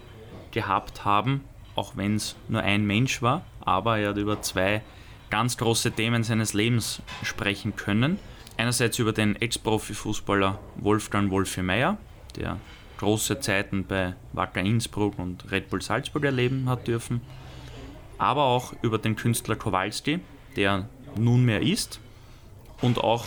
gehabt 0.50 1.06
haben, 1.06 1.44
auch 1.76 1.96
wenn 1.96 2.16
es 2.16 2.36
nur 2.50 2.60
ein 2.60 2.84
Mensch 2.84 3.22
war, 3.22 3.42
aber 3.62 3.96
er 4.00 4.10
hat 4.10 4.18
über 4.18 4.42
zwei 4.42 4.82
ganz 5.30 5.56
große 5.56 5.92
Themen 5.92 6.24
seines 6.24 6.52
Lebens 6.52 7.00
sprechen 7.22 7.74
können. 7.74 8.18
Einerseits 8.58 8.98
über 8.98 9.14
den 9.14 9.34
Ex-Profi-Fußballer 9.34 10.58
Wolfgang 10.74 11.30
Wolfi 11.30 11.62
Meyer, 11.62 11.96
der 12.36 12.58
große 12.98 13.40
Zeiten 13.40 13.86
bei 13.86 14.14
Wacker 14.34 14.60
Innsbruck 14.60 15.18
und 15.18 15.50
Red 15.50 15.70
Bull 15.70 15.80
Salzburg 15.80 16.24
erleben 16.24 16.68
hat 16.68 16.86
dürfen, 16.86 17.22
aber 18.18 18.42
auch 18.42 18.74
über 18.82 18.98
den 18.98 19.16
Künstler 19.16 19.56
Kowalski, 19.56 20.20
der 20.56 20.88
nunmehr 21.16 21.62
ist 21.62 22.00
und 22.82 22.98
auch 22.98 23.24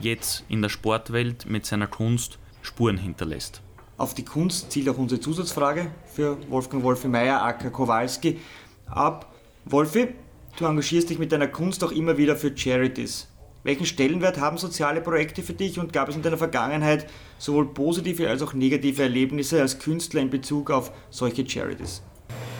jetzt 0.00 0.44
in 0.48 0.62
der 0.62 0.68
Sportwelt 0.68 1.46
mit 1.46 1.66
seiner 1.66 1.86
Kunst 1.86 2.38
Spuren 2.62 2.98
hinterlässt. 2.98 3.60
Auf 3.96 4.14
die 4.14 4.24
Kunst 4.24 4.70
zielt 4.70 4.88
auch 4.88 4.98
unsere 4.98 5.20
Zusatzfrage 5.20 5.90
für 6.06 6.38
Wolfgang 6.50 6.82
Wolfi 6.82 7.08
Meyer, 7.08 7.42
aka 7.42 7.70
Kowalski, 7.70 8.38
ab. 8.86 9.34
Wolfi, 9.64 10.08
Du 10.58 10.64
engagierst 10.64 11.08
dich 11.08 11.20
mit 11.20 11.30
deiner 11.30 11.46
Kunst 11.46 11.84
auch 11.84 11.92
immer 11.92 12.18
wieder 12.18 12.34
für 12.34 12.52
Charities. 12.52 13.28
Welchen 13.62 13.86
Stellenwert 13.86 14.40
haben 14.40 14.58
soziale 14.58 15.00
Projekte 15.00 15.40
für 15.40 15.52
dich 15.52 15.78
und 15.78 15.92
gab 15.92 16.08
es 16.08 16.16
in 16.16 16.22
deiner 16.22 16.36
Vergangenheit 16.36 17.06
sowohl 17.38 17.72
positive 17.72 18.28
als 18.28 18.42
auch 18.42 18.54
negative 18.54 19.02
Erlebnisse 19.02 19.60
als 19.60 19.78
Künstler 19.78 20.20
in 20.20 20.30
Bezug 20.30 20.72
auf 20.72 20.90
solche 21.10 21.46
Charities? 21.46 22.02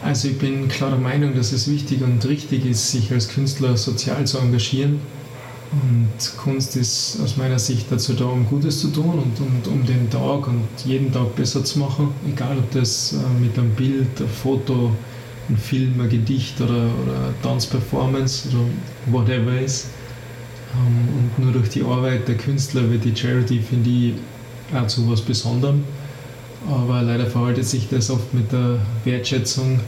Also 0.03 0.29
ich 0.29 0.37
bin 0.39 0.67
klar 0.69 0.91
der 0.91 0.99
Meinung, 0.99 1.35
dass 1.35 1.51
es 1.51 1.69
wichtig 1.69 2.01
und 2.01 2.25
richtig 2.25 2.65
ist, 2.65 2.91
sich 2.91 3.11
als 3.11 3.27
Künstler 3.27 3.75
sozial 3.77 4.25
zu 4.25 4.37
engagieren. 4.37 4.99
Und 5.71 6.37
Kunst 6.37 6.75
ist 6.75 7.19
aus 7.23 7.37
meiner 7.37 7.59
Sicht 7.59 7.87
dazu 7.91 8.13
da, 8.13 8.25
um 8.25 8.47
Gutes 8.47 8.79
zu 8.79 8.87
tun 8.87 9.19
und, 9.19 9.39
und 9.39 9.67
um 9.67 9.85
den 9.85 10.09
Tag 10.09 10.47
und 10.47 10.67
jeden 10.83 11.11
Tag 11.11 11.35
besser 11.35 11.63
zu 11.63 11.79
machen. 11.79 12.09
Egal 12.27 12.57
ob 12.57 12.71
das 12.71 13.13
äh, 13.13 13.39
mit 13.39 13.57
einem 13.57 13.69
Bild, 13.75 14.19
einem 14.19 14.29
Foto, 14.29 14.91
ein 15.47 15.57
Film, 15.57 15.99
ein 16.01 16.09
Gedicht 16.09 16.59
oder, 16.61 16.89
oder 17.03 17.33
Tanzperformance 17.43 18.49
oder 18.49 18.65
whatever 19.07 19.59
ist. 19.59 19.87
Ähm, 20.73 21.07
und 21.37 21.43
nur 21.43 21.53
durch 21.53 21.69
die 21.69 21.83
Arbeit 21.83 22.27
der 22.27 22.35
Künstler 22.37 22.89
wird 22.89 23.03
die 23.03 23.15
Charity, 23.15 23.59
finde 23.59 23.89
ich, 23.89 24.13
auch 24.75 24.87
zu 24.87 25.09
was 25.09 25.21
Besonderem. 25.21 25.83
Aber 26.67 27.01
leider 27.01 27.25
verhaltet 27.25 27.65
sich 27.65 27.87
das 27.89 28.09
oft 28.09 28.33
mit 28.33 28.51
der 28.51 28.79
Wertschätzung 29.05 29.79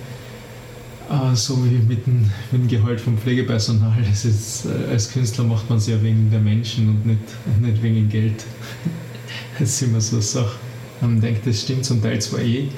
äh, 1.12 1.36
so 1.36 1.58
wie 1.66 1.78
mit 1.78 2.06
dem, 2.08 2.30
mit 2.52 2.62
dem 2.62 2.68
Gehalt 2.68 3.02
vom 3.02 3.18
Pflegepersonal. 3.18 4.04
Das 4.10 4.26
ist, 4.26 4.66
äh, 4.66 4.92
als 4.92 5.12
Künstler 5.12 5.44
macht 5.44 5.70
man 5.70 5.78
es 5.78 5.88
ja 5.88 6.02
wegen 6.02 6.30
der 6.32 6.40
Menschen 6.40 6.90
und 6.90 7.06
nicht, 7.06 7.20
nicht 7.62 7.84
wegen 7.84 8.08
Geld. 8.10 8.46
das 9.60 9.70
ist 9.70 9.82
immer 9.82 10.00
so 10.00 10.18
eine 10.18 10.24
Sache. 10.24 10.56
Man 11.02 11.20
denkt, 11.20 11.46
das 11.46 11.62
stimmt 11.62 11.84
zum 11.84 12.02
Teil 12.02 12.22
zwar 12.22 12.42
eh, 12.42 12.70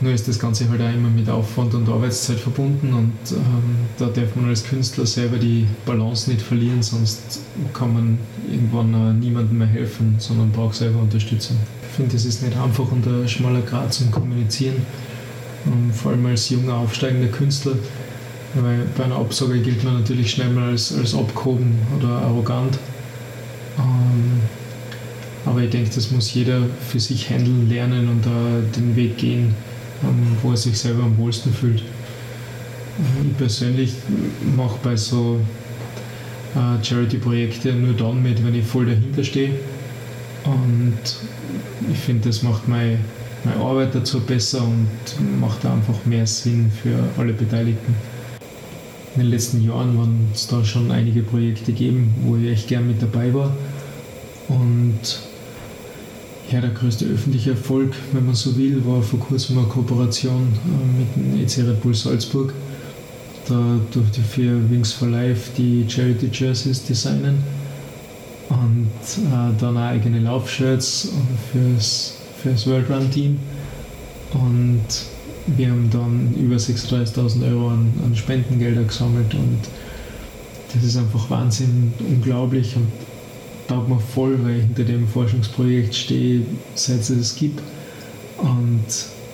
nur 0.00 0.12
ist 0.12 0.26
das 0.26 0.38
Ganze 0.38 0.68
halt 0.68 0.80
auch 0.80 0.92
immer 0.92 1.08
mit 1.08 1.28
Aufwand 1.28 1.74
und 1.74 1.88
Arbeitszeit 1.88 2.38
verbunden 2.38 2.92
und 2.92 3.12
ähm, 3.32 3.76
da 3.98 4.06
darf 4.06 4.34
man 4.34 4.48
als 4.48 4.64
Künstler 4.64 5.06
selber 5.06 5.36
die 5.36 5.66
Balance 5.86 6.30
nicht 6.30 6.42
verlieren, 6.42 6.82
sonst 6.82 7.40
kann 7.72 7.92
man 7.92 8.18
irgendwann 8.50 8.92
äh, 8.92 9.12
niemandem 9.12 9.58
mehr 9.58 9.68
helfen, 9.68 10.16
sondern 10.18 10.50
braucht 10.50 10.74
selber 10.74 11.00
Unterstützung. 11.00 11.56
Ich 11.82 11.96
finde, 11.96 12.12
das 12.12 12.24
ist 12.24 12.42
nicht 12.42 12.56
einfach 12.56 12.90
und 12.90 13.06
ein 13.06 13.28
schmaler 13.28 13.62
Grad 13.62 13.94
zum 13.94 14.10
Kommunizieren, 14.10 14.76
ähm, 15.66 15.92
vor 15.92 16.12
allem 16.12 16.26
als 16.26 16.50
junger, 16.50 16.74
aufsteigender 16.74 17.28
Künstler, 17.28 17.74
weil 18.54 18.86
bei 18.96 19.04
einer 19.04 19.16
Absage 19.16 19.60
gilt 19.60 19.84
man 19.84 19.94
natürlich 19.94 20.32
schnell 20.32 20.50
mal 20.50 20.70
als, 20.70 20.96
als 20.96 21.14
abgehoben 21.14 21.78
oder 21.98 22.08
arrogant. 22.08 22.78
Ähm, 23.78 24.40
aber 25.46 25.60
ich 25.60 25.70
denke, 25.70 25.90
das 25.94 26.10
muss 26.10 26.32
jeder 26.34 26.62
für 26.88 26.98
sich 26.98 27.30
handeln 27.30 27.68
lernen 27.68 28.08
und 28.08 28.26
da 28.26 28.30
den 28.76 28.96
Weg 28.96 29.18
gehen, 29.18 29.54
wo 30.42 30.50
er 30.50 30.56
sich 30.56 30.78
selber 30.78 31.04
am 31.04 31.16
wohlsten 31.18 31.52
fühlt. 31.52 31.82
Ich 33.24 33.36
persönlich 33.36 33.94
mache 34.56 34.78
bei 34.82 34.96
so 34.96 35.40
äh, 36.54 36.84
Charity-Projekten 36.84 37.82
nur 37.82 37.94
dann 37.94 38.22
mit, 38.22 38.44
wenn 38.44 38.54
ich 38.54 38.64
voll 38.64 38.86
dahinter 38.86 39.24
stehe. 39.24 39.50
Und 40.44 40.98
ich 41.90 41.98
finde, 41.98 42.28
das 42.28 42.42
macht 42.42 42.68
meine, 42.68 42.98
Arbeit 43.60 43.94
dazu 43.94 44.20
besser 44.20 44.62
und 44.62 44.88
macht 45.38 45.66
einfach 45.66 46.06
mehr 46.06 46.26
Sinn 46.26 46.72
für 46.82 46.96
alle 47.20 47.34
Beteiligten. 47.34 47.94
In 49.14 49.20
den 49.20 49.30
letzten 49.30 49.62
Jahren 49.62 49.98
waren 49.98 50.28
es 50.32 50.46
da 50.46 50.64
schon 50.64 50.90
einige 50.90 51.22
Projekte 51.22 51.72
gegeben, 51.72 52.14
wo 52.22 52.36
ich 52.36 52.50
echt 52.50 52.68
gern 52.68 52.86
mit 52.86 53.02
dabei 53.02 53.34
war. 53.34 53.54
Und 54.48 54.98
ja, 56.50 56.60
der 56.60 56.70
größte 56.70 57.06
öffentliche 57.06 57.50
Erfolg, 57.50 57.92
wenn 58.12 58.26
man 58.26 58.34
so 58.34 58.56
will, 58.56 58.84
war 58.84 59.02
vor 59.02 59.18
kurzem 59.18 59.58
eine 59.58 59.66
Kooperation 59.66 60.48
äh, 60.64 60.98
mit 60.98 61.16
dem 61.16 61.42
EC 61.42 61.68
Red 61.68 61.82
Bull 61.82 61.94
Salzburg. 61.94 62.52
Da 63.48 63.78
durfte 63.92 64.20
ich 64.20 64.26
für 64.26 64.70
Wings 64.70 64.92
for 64.92 65.08
Life 65.08 65.50
die 65.56 65.84
Charity 65.88 66.30
Jerseys 66.32 66.84
designen 66.84 67.42
und 68.48 68.88
äh, 69.26 69.60
dann 69.60 69.76
auch 69.76 69.82
eigene 69.82 70.20
Laufshirts 70.20 71.10
fürs, 71.52 72.14
fürs 72.42 72.66
World 72.66 72.88
Run 72.90 73.10
Team. 73.10 73.38
Und 74.32 74.84
wir 75.46 75.70
haben 75.70 75.90
dann 75.90 76.34
über 76.38 76.56
36.000 76.56 77.50
Euro 77.50 77.68
an, 77.68 77.92
an 78.04 78.16
Spendengelder 78.16 78.84
gesammelt 78.84 79.34
und 79.34 79.60
das 80.72 80.82
ist 80.82 80.96
einfach 80.96 81.28
Wahnsinn, 81.30 81.92
unglaublich 82.00 82.74
und 82.76 82.88
taugt 83.68 83.88
mir 83.88 84.00
voll, 84.00 84.38
weil 84.42 84.56
ich 84.56 84.62
hinter 84.62 84.84
dem 84.84 85.08
Forschungsprojekt 85.08 85.94
stehe, 85.94 86.42
seit 86.74 87.00
es 87.00 87.10
es 87.10 87.36
gibt. 87.36 87.60
Und 88.38 88.84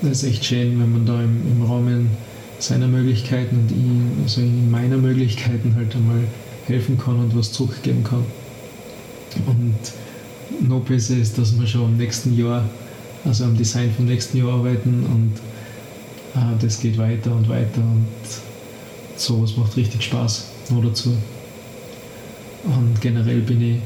das 0.02 0.22
ist 0.22 0.24
echt 0.24 0.44
schön, 0.44 0.80
wenn 0.80 0.92
man 0.92 1.06
da 1.06 1.22
im, 1.22 1.42
im 1.50 1.62
Rahmen 1.62 2.10
seiner 2.58 2.88
Möglichkeiten 2.88 3.56
und 3.56 3.70
ich, 3.70 4.22
also 4.22 4.40
in 4.42 4.70
meiner 4.70 4.98
Möglichkeiten 4.98 5.74
halt 5.76 5.94
einmal 5.94 6.24
helfen 6.66 6.98
kann 6.98 7.18
und 7.18 7.36
was 7.36 7.52
zurückgeben 7.52 8.04
kann. 8.04 8.24
Und 9.46 10.68
noch 10.68 10.80
besser 10.80 11.16
ist, 11.16 11.38
dass 11.38 11.58
wir 11.58 11.66
schon 11.66 11.84
am 11.84 11.96
nächsten 11.96 12.36
Jahr, 12.36 12.68
also 13.24 13.44
am 13.44 13.56
Design 13.56 13.90
vom 13.96 14.06
nächsten 14.06 14.38
Jahr 14.38 14.52
arbeiten 14.52 15.04
und 15.04 16.40
äh, 16.40 16.56
das 16.60 16.80
geht 16.80 16.98
weiter 16.98 17.32
und 17.32 17.48
weiter 17.48 17.80
und 17.80 18.06
sowas 19.16 19.56
macht 19.56 19.76
richtig 19.76 20.02
Spaß 20.02 20.48
noch 20.70 20.82
dazu. 20.82 21.16
Und 22.64 23.00
generell 23.00 23.40
bin 23.40 23.62
ich 23.62 23.76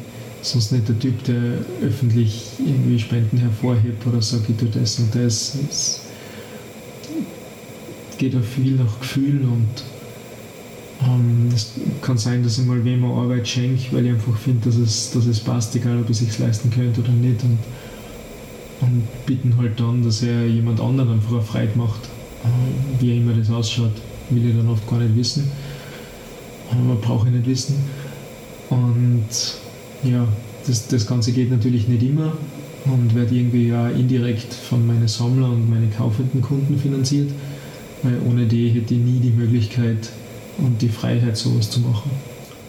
sonst 0.45 0.73
nicht 0.73 0.89
der 0.89 0.99
Typ, 0.99 1.25
der 1.25 1.59
öffentlich 1.83 2.45
irgendwie 2.59 2.99
Spenden 2.99 3.39
hervorhebt 3.39 4.07
oder 4.07 4.21
sagt, 4.21 4.49
ich 4.49 4.57
tue 4.57 4.69
das 4.69 4.99
und 4.99 5.15
das. 5.15 5.57
Es 5.71 6.01
geht 8.19 8.37
auch 8.37 8.43
viel 8.43 8.73
nach 8.77 9.01
Gefühl 9.01 9.41
und 9.41 9.85
ähm, 11.03 11.49
es 11.55 11.73
kann 12.03 12.19
sein, 12.19 12.43
dass 12.43 12.59
ich 12.59 12.67
mal 12.67 12.85
wem 12.85 13.05
Arbeit 13.05 13.49
schenke, 13.49 13.85
weil 13.93 14.07
ich 14.07 14.13
einfach 14.13 14.37
finde, 14.37 14.67
dass 14.67 14.77
es, 14.77 15.11
dass 15.13 15.27
es 15.27 15.41
passt, 15.41 15.75
egal 15.77 16.01
ob 16.01 16.11
ich 16.11 16.21
es 16.21 16.39
leisten 16.39 16.71
könnte 16.71 17.01
oder 17.01 17.11
nicht. 17.11 17.43
Und, 17.43 17.59
und 18.81 19.27
bitten 19.27 19.57
halt 19.57 19.81
dann, 19.81 20.05
dass 20.05 20.23
er 20.23 20.47
jemand 20.47 20.81
anderen 20.81 21.15
einfach 21.15 21.33
eine 21.33 21.43
Freude 21.43 21.73
macht, 21.77 22.05
äh, 22.45 23.01
wie 23.03 23.17
immer 23.17 23.33
das 23.33 23.51
ausschaut, 23.51 23.93
will 24.31 24.47
ich 24.47 24.57
dann 24.57 24.69
oft 24.69 24.87
gar 24.89 24.99
nicht 24.99 25.17
wissen. 25.17 25.51
Aber 26.71 26.97
brauche 26.97 27.29
ich 27.29 27.35
nicht 27.35 27.47
wissen. 27.47 27.77
Und 28.71 29.29
ja, 30.05 30.27
das, 30.67 30.89
das 30.89 31.07
Ganze 31.07 31.33
geht 31.33 31.51
natürlich 31.51 31.89
nicht 31.89 32.03
immer, 32.03 32.33
und 32.87 33.15
werde 33.15 33.35
irgendwie 33.35 33.69
ja 33.69 33.89
indirekt 33.89 34.53
von 34.53 34.87
meinen 34.87 35.09
Sammlern 35.09 35.53
und 35.53 35.71
meinen 35.71 35.93
kaufenden 35.93 36.43
Kunden 36.43 36.79
finanziert, 36.79 37.31
weil 38.03 38.19
ohne 38.29 38.47
die 38.47 38.69
hätte 38.69 38.95
ich 38.95 39.01
nie 39.01 39.21
die 39.21 39.31
Möglichkeit 39.31 40.11
und 40.59 40.81
die 40.83 40.89
Freiheit, 40.89 41.37
sowas 41.37 41.71
zu 41.71 41.81
machen. 41.81 42.11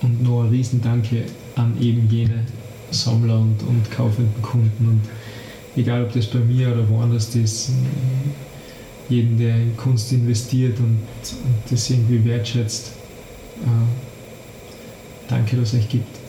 Und 0.01 0.23
noch 0.23 0.43
ein 0.43 0.49
Riesendanke 0.49 1.23
an 1.55 1.73
eben 1.81 2.07
jene 2.09 2.43
Sammler 2.91 3.39
und, 3.39 3.61
und 3.67 3.91
kaufenden 3.91 4.41
Kunden. 4.41 4.87
Und 4.87 5.01
egal, 5.75 6.03
ob 6.03 6.13
das 6.13 6.27
bei 6.27 6.39
mir 6.39 6.71
oder 6.71 6.87
woanders 6.89 7.35
ist, 7.35 7.71
jeden, 9.09 9.37
der 9.37 9.55
in 9.55 9.75
Kunst 9.75 10.11
investiert 10.11 10.79
und, 10.79 10.85
und 10.85 11.71
das 11.71 11.89
irgendwie 11.89 12.23
wertschätzt, 12.25 12.91
äh, 13.63 13.67
danke, 15.27 15.57
dass 15.57 15.73
es 15.73 15.79
euch 15.79 15.89
gibt. 15.89 16.24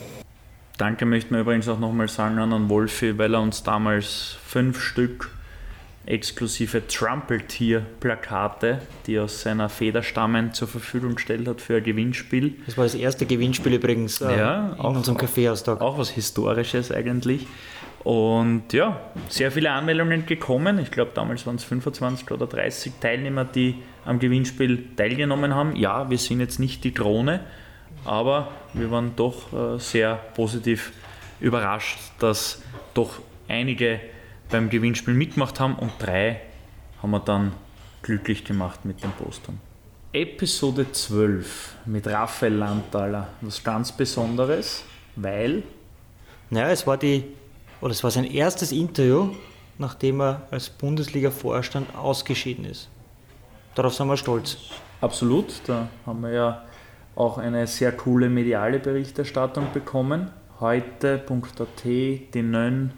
Danke 0.77 1.05
möchten 1.05 1.33
wir 1.33 1.41
übrigens 1.41 1.67
auch 1.67 1.79
nochmal 1.79 2.07
sagen 2.07 2.37
an 2.37 2.69
Wolfi, 2.69 3.17
weil 3.17 3.33
er 3.33 3.41
uns 3.41 3.63
damals 3.63 4.37
fünf 4.45 4.79
Stück 4.79 5.31
exklusive 6.05 6.87
Trumpeltier-Plakate, 6.87 8.81
die 9.05 9.19
aus 9.19 9.41
seiner 9.41 9.69
Feder 9.69 10.03
stammen, 10.03 10.53
zur 10.53 10.67
Verfügung 10.67 11.15
gestellt 11.15 11.47
hat 11.47 11.61
für 11.61 11.77
ein 11.77 11.83
Gewinnspiel. 11.83 12.55
Das 12.65 12.77
war 12.77 12.85
das 12.85 12.95
erste 12.95 13.25
Gewinnspiel 13.25 13.73
übrigens 13.73 14.21
äh, 14.21 14.37
ja, 14.37 14.73
in 14.73 14.79
auch, 14.79 14.95
unserem 14.95 15.17
Kaffeehaustag. 15.17 15.81
Auch 15.81 15.97
was 15.97 16.09
Historisches 16.09 16.91
eigentlich. 16.91 17.45
Und 18.03 18.71
ja, 18.71 19.01
sehr 19.27 19.51
viele 19.51 19.71
Anmeldungen 19.71 20.25
gekommen. 20.25 20.79
Ich 20.79 20.91
glaube, 20.91 21.11
damals 21.13 21.45
waren 21.45 21.55
es 21.55 21.65
25 21.65 22.31
oder 22.31 22.47
30 22.47 22.93
Teilnehmer, 23.01 23.43
die 23.43 23.75
am 24.05 24.19
Gewinnspiel 24.19 24.95
teilgenommen 24.95 25.53
haben. 25.53 25.75
Ja, 25.75 26.09
wir 26.09 26.17
sind 26.17 26.39
jetzt 26.39 26.59
nicht 26.59 26.85
die 26.85 26.93
Krone, 26.93 27.41
aber 28.07 28.49
wir 28.73 28.89
waren 28.89 29.15
doch 29.15 29.53
äh, 29.53 29.79
sehr 29.79 30.15
positiv 30.15 30.93
überrascht, 31.39 31.99
dass 32.19 32.61
doch 32.93 33.19
einige 33.47 33.99
beim 34.49 34.69
Gewinnspiel 34.69 35.13
mitgemacht 35.13 35.59
haben 35.59 35.75
und 35.75 35.91
drei 35.99 36.41
haben 37.01 37.11
wir 37.11 37.19
dann 37.19 37.53
glücklich 38.01 38.43
gemacht 38.43 38.85
mit 38.85 39.03
den 39.03 39.11
Postern. 39.11 39.59
Episode 40.13 40.91
12 40.91 41.75
mit 41.85 42.07
Raphael 42.07 42.53
Landtaler, 42.53 43.27
was 43.41 43.63
ganz 43.63 43.91
Besonderes, 43.91 44.83
weil. 45.15 45.63
Naja, 46.49 46.69
es 46.69 46.87
war 46.87 46.97
die, 46.97 47.25
oder 47.81 47.91
es 47.91 48.03
war 48.03 48.09
sein 48.09 48.23
erstes 48.23 48.71
Interview, 48.71 49.35
nachdem 49.77 50.21
er 50.21 50.47
als 50.49 50.69
Bundesliga-Vorstand 50.69 51.93
ausgeschieden 51.93 52.63
ist. 52.63 52.87
Darauf 53.75 53.93
sind 53.93 54.07
wir 54.07 54.15
stolz. 54.15 54.57
Absolut, 55.01 55.61
da 55.67 55.89
haben 56.05 56.21
wir 56.21 56.31
ja 56.31 56.66
auch 57.17 57.39
eine 57.39 57.65
sehr 57.65 57.91
coole 57.91 58.29
mediale 58.29 58.79
Berichterstattung 58.79 59.67
bekommen. 59.73 60.29
Heute.at, 60.59 61.83
die 61.83 62.41
Nön 62.41 62.91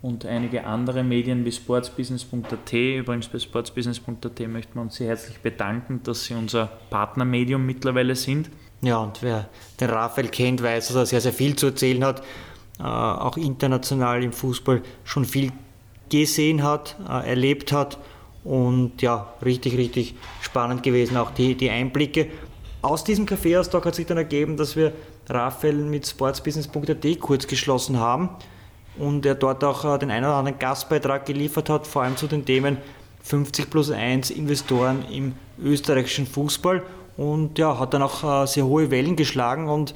und 0.00 0.24
einige 0.24 0.64
andere 0.64 1.02
Medien 1.02 1.44
wie 1.44 1.50
sportsbusiness.at. 1.50 2.72
Übrigens 2.72 3.26
bei 3.26 3.38
sportsbusiness.at 3.40 4.40
möchten 4.48 4.74
wir 4.74 4.82
uns 4.82 4.94
sehr 4.94 5.08
herzlich 5.08 5.40
bedanken, 5.40 6.00
dass 6.04 6.24
Sie 6.24 6.34
unser 6.34 6.70
Partnermedium 6.90 7.66
mittlerweile 7.66 8.14
sind. 8.14 8.48
Ja, 8.80 8.98
und 8.98 9.22
wer 9.24 9.48
den 9.80 9.90
Raphael 9.90 10.28
kennt, 10.28 10.62
weiß, 10.62 10.88
dass 10.88 10.96
er 10.96 11.06
sehr, 11.06 11.20
sehr 11.20 11.32
viel 11.32 11.56
zu 11.56 11.66
erzählen 11.66 12.04
hat, 12.04 12.22
äh, 12.78 12.84
auch 12.84 13.36
international 13.36 14.22
im 14.22 14.32
Fußball 14.32 14.82
schon 15.02 15.24
viel 15.24 15.50
gesehen 16.10 16.62
hat, 16.62 16.96
äh, 17.08 17.28
erlebt 17.28 17.72
hat 17.72 17.98
und 18.44 19.02
ja, 19.02 19.34
richtig, 19.44 19.76
richtig 19.76 20.14
spannend 20.40 20.84
gewesen, 20.84 21.16
auch 21.16 21.32
die, 21.32 21.56
die 21.56 21.70
Einblicke. 21.70 22.28
Aus 22.80 23.02
diesem 23.02 23.26
Kaffeeaustausch 23.26 23.84
hat 23.84 23.94
sich 23.96 24.06
dann 24.06 24.18
ergeben, 24.18 24.56
dass 24.56 24.76
wir 24.76 24.92
Raphael 25.28 25.74
mit 25.74 26.06
sportsbusiness.at 26.06 27.20
kurz 27.20 27.46
geschlossen 27.46 27.98
haben 27.98 28.30
und 28.98 29.26
er 29.26 29.34
dort 29.34 29.64
auch 29.64 29.84
äh, 29.84 29.98
den 29.98 30.10
einen 30.10 30.26
oder 30.26 30.34
anderen 30.34 30.58
Gastbeitrag 30.58 31.26
geliefert 31.26 31.68
hat, 31.70 31.86
vor 31.86 32.02
allem 32.02 32.16
zu 32.16 32.28
den 32.28 32.44
Themen 32.44 32.78
50 33.24 33.68
plus 33.68 33.90
1 33.90 34.30
Investoren 34.30 35.04
im 35.10 35.34
österreichischen 35.60 36.26
Fußball 36.26 36.82
und 37.16 37.58
ja, 37.58 37.78
hat 37.78 37.94
dann 37.94 38.02
auch 38.02 38.44
äh, 38.44 38.46
sehr 38.46 38.64
hohe 38.64 38.90
Wellen 38.92 39.16
geschlagen 39.16 39.68
und 39.68 39.92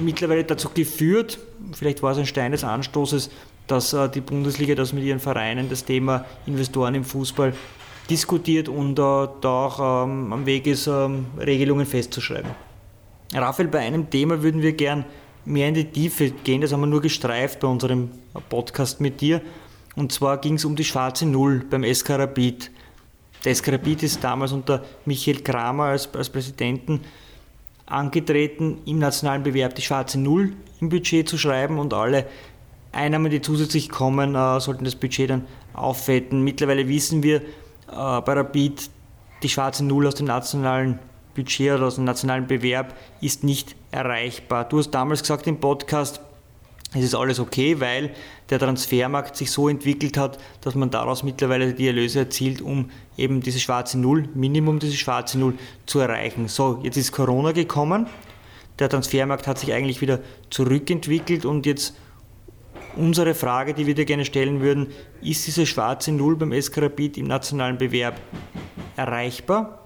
mittlerweile 0.00 0.44
dazu 0.44 0.68
geführt, 0.74 1.38
vielleicht 1.72 2.02
war 2.02 2.12
es 2.12 2.18
ein 2.18 2.26
Stein 2.26 2.52
des 2.52 2.64
Anstoßes, 2.64 3.30
dass 3.68 3.92
äh, 3.92 4.08
die 4.08 4.20
Bundesliga 4.20 4.74
das 4.74 4.92
mit 4.92 5.04
ihren 5.04 5.20
Vereinen 5.20 5.68
das 5.68 5.84
Thema 5.84 6.24
Investoren 6.46 6.96
im 6.96 7.04
Fußball 7.04 7.54
diskutiert 8.10 8.68
und 8.68 8.96
da 8.96 9.24
auch 9.42 10.04
ähm, 10.04 10.32
am 10.32 10.46
Weg 10.46 10.66
ist, 10.66 10.86
ähm, 10.86 11.26
Regelungen 11.38 11.86
festzuschreiben. 11.86 12.50
Raphael, 13.32 13.68
bei 13.68 13.78
einem 13.78 14.10
Thema 14.10 14.42
würden 14.42 14.60
wir 14.62 14.72
gern 14.72 15.04
mehr 15.44 15.68
in 15.68 15.74
die 15.74 15.84
Tiefe 15.84 16.30
gehen. 16.30 16.60
Das 16.60 16.72
haben 16.72 16.80
wir 16.80 16.86
nur 16.86 17.00
gestreift 17.00 17.60
bei 17.60 17.68
unserem 17.68 18.10
Podcast 18.48 19.00
mit 19.00 19.20
dir. 19.20 19.40
Und 19.96 20.12
zwar 20.12 20.38
ging 20.38 20.54
es 20.54 20.64
um 20.64 20.76
die 20.76 20.84
schwarze 20.84 21.26
Null 21.26 21.64
beim 21.70 21.84
SK 21.84 22.10
Rapid. 22.10 22.70
Der 23.44 23.54
SK 23.54 23.68
Rapid 23.68 24.02
ist 24.02 24.22
damals 24.22 24.52
unter 24.52 24.84
Michael 25.04 25.40
Kramer 25.40 25.84
als, 25.84 26.12
als 26.14 26.28
Präsidenten 26.28 27.00
angetreten, 27.86 28.78
im 28.86 28.98
nationalen 28.98 29.42
Bewerb 29.42 29.74
die 29.74 29.82
schwarze 29.82 30.18
Null 30.20 30.52
im 30.80 30.88
Budget 30.88 31.28
zu 31.28 31.38
schreiben 31.38 31.78
und 31.78 31.94
alle 31.94 32.26
Einnahmen, 32.92 33.30
die 33.30 33.40
zusätzlich 33.40 33.88
kommen, 33.88 34.34
äh, 34.34 34.60
sollten 34.60 34.84
das 34.84 34.96
Budget 34.96 35.30
dann 35.30 35.46
aufwetten. 35.72 36.42
Mittlerweile 36.42 36.88
wissen 36.88 37.22
wir 37.22 37.36
äh, 37.36 37.44
bei 37.90 38.32
Rapid, 38.32 38.90
die 39.42 39.48
schwarze 39.48 39.84
Null 39.84 40.06
aus 40.06 40.14
dem 40.14 40.26
nationalen 40.26 40.98
Budget 41.34 41.72
oder 41.72 41.86
aus 41.86 41.96
dem 41.96 42.04
nationalen 42.04 42.46
Bewerb 42.46 42.94
ist 43.20 43.44
nicht 43.44 43.76
erreichbar. 43.90 44.68
Du 44.68 44.78
hast 44.78 44.90
damals 44.90 45.22
gesagt 45.22 45.46
im 45.46 45.60
Podcast, 45.60 46.20
es 46.92 47.04
ist 47.04 47.14
alles 47.14 47.38
okay, 47.38 47.80
weil 47.80 48.10
der 48.50 48.58
Transfermarkt 48.58 49.36
sich 49.36 49.50
so 49.50 49.68
entwickelt 49.68 50.16
hat, 50.16 50.38
dass 50.60 50.74
man 50.74 50.90
daraus 50.90 51.22
mittlerweile 51.22 51.72
die 51.72 51.86
Erlöse 51.86 52.20
erzielt, 52.20 52.60
um 52.60 52.90
eben 53.16 53.40
diese 53.40 53.60
schwarze 53.60 53.98
Null, 53.98 54.28
Minimum 54.34 54.80
diese 54.80 54.96
schwarze 54.96 55.38
Null 55.38 55.54
zu 55.86 56.00
erreichen. 56.00 56.48
So, 56.48 56.80
jetzt 56.82 56.96
ist 56.96 57.12
Corona 57.12 57.52
gekommen, 57.52 58.06
der 58.80 58.88
Transfermarkt 58.88 59.46
hat 59.46 59.58
sich 59.58 59.72
eigentlich 59.72 60.00
wieder 60.00 60.18
zurückentwickelt 60.50 61.44
und 61.44 61.64
jetzt 61.64 61.94
unsere 62.96 63.34
Frage, 63.34 63.74
die 63.74 63.86
wir 63.86 63.94
dir 63.94 64.04
gerne 64.04 64.24
stellen 64.24 64.60
würden, 64.60 64.88
ist 65.22 65.46
diese 65.46 65.66
schwarze 65.66 66.12
Null 66.12 66.36
beim 66.36 66.52
Eskarabit 66.52 67.18
im 67.18 67.26
nationalen 67.26 67.78
Bewerb 67.78 68.20
erreichbar? 68.96 69.78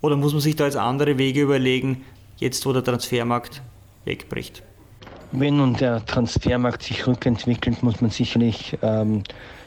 Oder 0.00 0.16
muss 0.16 0.32
man 0.32 0.40
sich 0.40 0.56
da 0.56 0.64
jetzt 0.64 0.76
andere 0.76 1.18
Wege 1.18 1.42
überlegen, 1.42 2.04
jetzt 2.36 2.64
wo 2.66 2.72
der 2.72 2.84
Transfermarkt 2.84 3.62
wegbricht? 4.04 4.62
Wenn 5.32 5.58
nun 5.58 5.74
der 5.74 6.04
Transfermarkt 6.06 6.82
sich 6.82 7.06
rückentwickelt, 7.06 7.82
muss 7.82 8.00
man 8.00 8.10
sicherlich 8.10 8.78
ähm, 8.80 9.24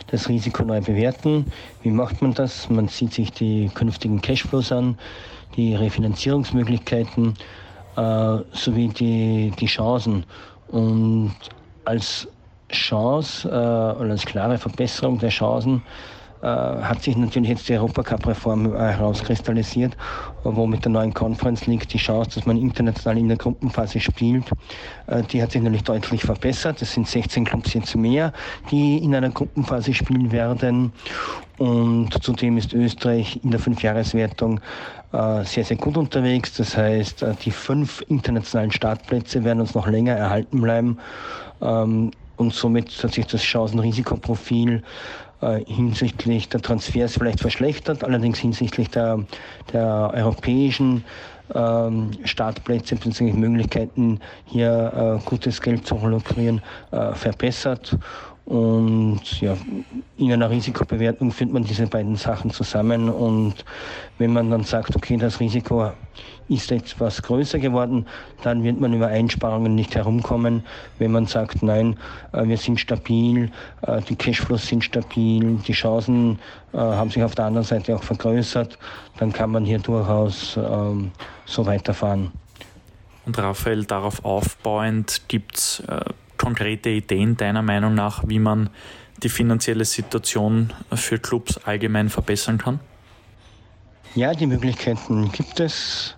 das 0.08 0.28
Risiko 0.28 0.64
neu 0.64 0.82
bewerten. 0.82 1.46
Wie 1.84 1.92
macht 1.92 2.22
man 2.22 2.34
das? 2.34 2.70
Man 2.70 2.88
sieht 2.88 3.14
sich 3.14 3.32
die 3.32 3.70
künftigen 3.74 4.22
Cashflows 4.22 4.72
an, 4.72 4.98
die 5.56 5.76
Refinanzierungsmöglichkeiten 5.76 7.36
äh, 7.96 8.38
sowie 8.54 8.88
die, 8.88 9.52
die 9.60 9.66
Chancen. 9.68 10.26
Und 10.70 11.36
als 11.86 12.28
Chance 12.72 13.48
äh, 13.48 13.52
oder 13.52 14.12
als 14.12 14.26
klare 14.26 14.58
Verbesserung 14.58 15.18
der 15.20 15.30
Chancen 15.30 15.84
hat 16.48 17.04
sich 17.04 17.16
natürlich 17.16 17.50
jetzt 17.50 17.70
die 17.70 17.74
Europacup-Reform 17.74 18.74
äh, 18.74 18.78
herauskristallisiert, 18.78 19.96
wo 20.44 20.66
mit 20.66 20.84
der 20.86 20.92
neuen 20.92 21.14
Conference 21.14 21.68
League 21.68 21.88
die 21.90 21.98
Chance, 21.98 22.32
dass 22.36 22.46
man 22.46 22.58
international 22.58 23.18
in 23.18 23.28
der 23.28 23.38
Gruppenphase 23.38 24.00
spielt, 24.00 24.46
äh, 25.08 25.22
die 25.24 25.42
hat 25.42 25.52
sich 25.52 25.62
natürlich 25.62 25.84
deutlich 25.84 26.24
verbessert. 26.24 26.82
Es 26.82 26.94
sind 26.94 27.08
16 27.08 27.46
Clubs 27.46 27.74
jetzt 27.74 27.96
mehr, 27.96 28.34
die 28.72 28.98
in 28.98 29.14
einer 29.14 29.30
Gruppenphase 29.30 29.94
spielen 29.94 30.32
werden. 30.32 30.92
Und 31.58 32.12
zudem 32.24 32.58
ist 32.58 32.74
Österreich 32.74 33.40
in 33.44 33.52
der 33.52 33.60
Fünfjahreswertung 33.60 34.60
sehr, 35.12 35.66
sehr 35.66 35.76
gut 35.76 35.98
unterwegs. 35.98 36.54
Das 36.56 36.76
heißt, 36.76 37.26
die 37.44 37.52
fünf 37.52 38.02
internationalen 38.08 38.72
Startplätze 38.72 39.44
werden 39.44 39.60
uns 39.60 39.76
noch 39.76 39.86
länger 39.86 40.14
erhalten 40.14 40.62
bleiben. 40.62 40.98
Ähm, 41.62 42.12
und 42.38 42.54
somit 42.54 42.92
hat 43.04 43.14
sich 43.14 43.28
das 43.28 43.42
Chancen-Risikoprofil 43.44 44.82
äh, 45.42 45.64
hinsichtlich 45.66 46.50
der 46.50 46.62
Transfers 46.62 47.14
vielleicht 47.14 47.40
verschlechtert, 47.40 48.04
allerdings 48.04 48.40
hinsichtlich 48.40 48.90
der, 48.90 49.20
der 49.74 50.12
europäischen 50.14 51.04
ähm, 51.56 52.12
Startplätze 52.24 52.96
bzw. 52.96 53.34
Möglichkeiten, 53.34 54.20
hier 54.46 55.20
äh, 55.22 55.30
gutes 55.30 55.62
Geld 55.62 55.86
zu 55.86 55.96
lukrieren, 55.96 56.62
äh, 56.92 57.14
verbessert. 57.14 57.98
Und 58.46 59.40
ja, 59.40 59.56
in 60.18 60.34
einer 60.34 60.50
Risikobewertung 60.50 61.32
führt 61.32 61.54
man 61.54 61.64
diese 61.64 61.88
beiden 61.88 62.16
Sachen 62.16 62.52
zusammen. 62.52 63.10
Und 63.10 63.64
wenn 64.18 64.34
man 64.34 64.50
dann 64.50 64.64
sagt, 64.64 64.96
okay, 64.96 65.16
das 65.18 65.40
Risiko 65.40 65.92
ist 66.50 66.72
etwas 66.72 67.22
größer 67.22 67.60
geworden, 67.60 68.06
dann 68.44 68.64
wird 68.64 68.80
man 68.80 68.94
über 68.94 69.08
Einsparungen 69.08 69.74
nicht 69.76 69.96
herumkommen. 69.96 70.64
Wenn 70.98 71.12
man 71.12 71.28
sagt, 71.28 71.64
nein, 71.64 71.98
äh, 72.34 72.46
wir 72.46 72.58
sind 72.58 72.80
stabil, 72.80 73.52
äh, 73.84 74.02
die 74.02 74.16
Cashflows 74.16 74.68
sind 74.68 74.84
stabil, 74.84 75.60
die 75.66 75.74
Chancen 75.74 76.40
äh, 76.74 76.78
haben 76.78 77.10
sich 77.10 77.24
auf 77.24 77.36
der 77.36 77.46
anderen 77.46 77.66
Seite 77.66 77.96
auch 77.96 78.04
vergrößert, 78.04 78.78
dann 79.18 79.32
kann 79.32 79.52
man 79.52 79.64
hier 79.64 79.80
durchaus 79.80 80.58
ähm, 80.58 81.12
so 81.46 81.66
weiterfahren. 81.66 82.32
Und 83.26 83.38
Raphael, 83.38 83.86
darauf 83.86 84.26
aufbauend 84.26 85.22
gibt 85.28 85.56
es 85.56 85.84
konkrete 86.42 86.90
Ideen 86.90 87.38
deiner 87.38 87.62
Meinung 87.62 87.94
nach, 87.94 88.24
wie 88.26 88.40
man 88.40 88.72
die 89.22 89.30
finanzielle 89.30 89.86
Situation 89.86 90.74
für 90.92 91.20
Clubs 91.20 91.60
allgemein 91.66 92.10
verbessern 92.10 92.58
kann? 92.58 92.80
Ja, 94.16 94.34
die 94.34 94.48
Möglichkeiten 94.48 95.32
gibt 95.32 95.60
es. 95.60 96.18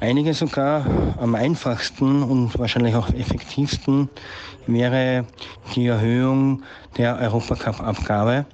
Einige 0.00 0.32
sogar 0.32 0.86
am 1.18 1.34
einfachsten 1.34 2.22
und 2.22 2.58
wahrscheinlich 2.58 2.94
auch 2.94 3.10
effektivsten 3.10 4.08
wäre 4.66 5.26
die 5.74 5.88
Erhöhung 5.88 6.62
der 6.96 7.18
Europacup-Abgabe 7.18 8.46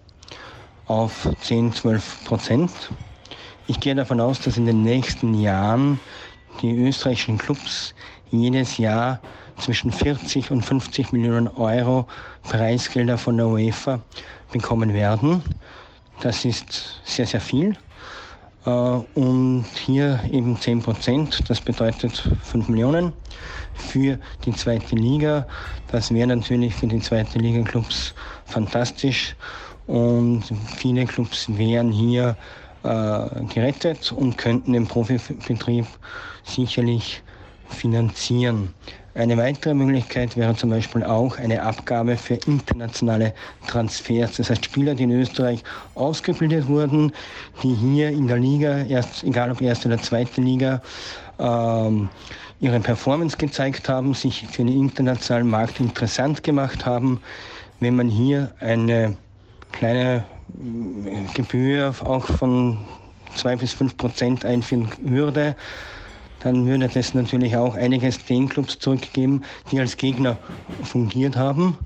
auf 0.86 1.28
10, 1.40 1.72
12 1.72 2.24
Prozent. 2.24 2.72
Ich 3.68 3.78
gehe 3.78 3.94
davon 3.94 4.20
aus, 4.20 4.40
dass 4.40 4.56
in 4.56 4.66
den 4.66 4.82
nächsten 4.82 5.34
Jahren 5.34 6.00
die 6.62 6.76
österreichischen 6.76 7.38
Clubs 7.38 7.94
jedes 8.32 8.76
Jahr 8.76 9.20
zwischen 9.58 9.92
40 9.92 10.50
und 10.50 10.62
50 10.62 11.12
Millionen 11.12 11.48
Euro 11.48 12.06
Preisgelder 12.42 13.18
von 13.18 13.36
der 13.36 13.46
UEFA 13.46 14.00
bekommen 14.52 14.92
werden. 14.92 15.42
Das 16.20 16.44
ist 16.44 17.00
sehr, 17.04 17.26
sehr 17.26 17.40
viel. 17.40 17.76
Äh, 18.66 18.70
und 18.70 19.66
hier 19.84 20.20
eben 20.30 20.58
10 20.58 20.82
Prozent, 20.82 21.48
das 21.48 21.60
bedeutet 21.60 22.28
5 22.42 22.68
Millionen 22.68 23.12
für 23.74 24.18
die 24.44 24.52
zweite 24.52 24.94
Liga. 24.94 25.46
Das 25.90 26.12
wäre 26.12 26.26
natürlich 26.26 26.74
für 26.74 26.86
die 26.86 27.00
zweite 27.00 27.38
Liga-Clubs 27.38 28.14
fantastisch 28.46 29.36
und 29.86 30.44
viele 30.76 31.04
Clubs 31.04 31.46
wären 31.48 31.90
hier 31.90 32.36
äh, 32.84 33.44
gerettet 33.52 34.12
und 34.12 34.38
könnten 34.38 34.72
den 34.72 34.86
Profibetrieb 34.86 35.86
sicherlich 36.44 37.22
finanzieren. 37.68 38.72
Eine 39.16 39.36
weitere 39.36 39.74
Möglichkeit 39.74 40.36
wäre 40.36 40.56
zum 40.56 40.70
Beispiel 40.70 41.04
auch 41.04 41.38
eine 41.38 41.62
Abgabe 41.62 42.16
für 42.16 42.34
internationale 42.34 43.32
Transfers. 43.68 44.36
Das 44.36 44.50
heißt 44.50 44.64
Spieler, 44.64 44.96
die 44.96 45.04
in 45.04 45.12
Österreich 45.12 45.62
ausgebildet 45.94 46.66
wurden, 46.66 47.12
die 47.62 47.74
hier 47.74 48.08
in 48.08 48.26
der 48.26 48.38
Liga, 48.38 48.78
erst, 48.78 49.22
egal 49.22 49.52
ob 49.52 49.60
erste 49.60 49.86
oder 49.86 50.00
zweite 50.00 50.40
Liga, 50.40 50.82
ähm, 51.38 52.08
ihre 52.58 52.80
Performance 52.80 53.36
gezeigt 53.36 53.88
haben, 53.88 54.14
sich 54.14 54.48
für 54.48 54.64
den 54.64 54.80
internationalen 54.80 55.48
Markt 55.48 55.78
interessant 55.78 56.42
gemacht 56.42 56.84
haben. 56.84 57.20
Wenn 57.78 57.94
man 57.94 58.08
hier 58.08 58.50
eine 58.58 59.16
kleine 59.70 60.24
äh, 60.58 61.34
Gebühr 61.34 61.94
auch 62.02 62.26
von 62.26 62.78
zwei 63.36 63.54
bis 63.54 63.74
fünf 63.74 63.96
Prozent 63.96 64.44
einführen 64.44 64.88
würde, 65.02 65.54
dann 66.44 66.66
würde 66.66 66.88
das 66.88 67.14
natürlich 67.14 67.56
auch 67.56 67.74
einiges 67.74 68.24
den 68.26 68.48
Clubs 68.48 68.78
zurückgeben, 68.78 69.42
die 69.72 69.80
als 69.80 69.96
Gegner 69.96 70.36
fungiert 70.82 71.36
haben. 71.36 71.78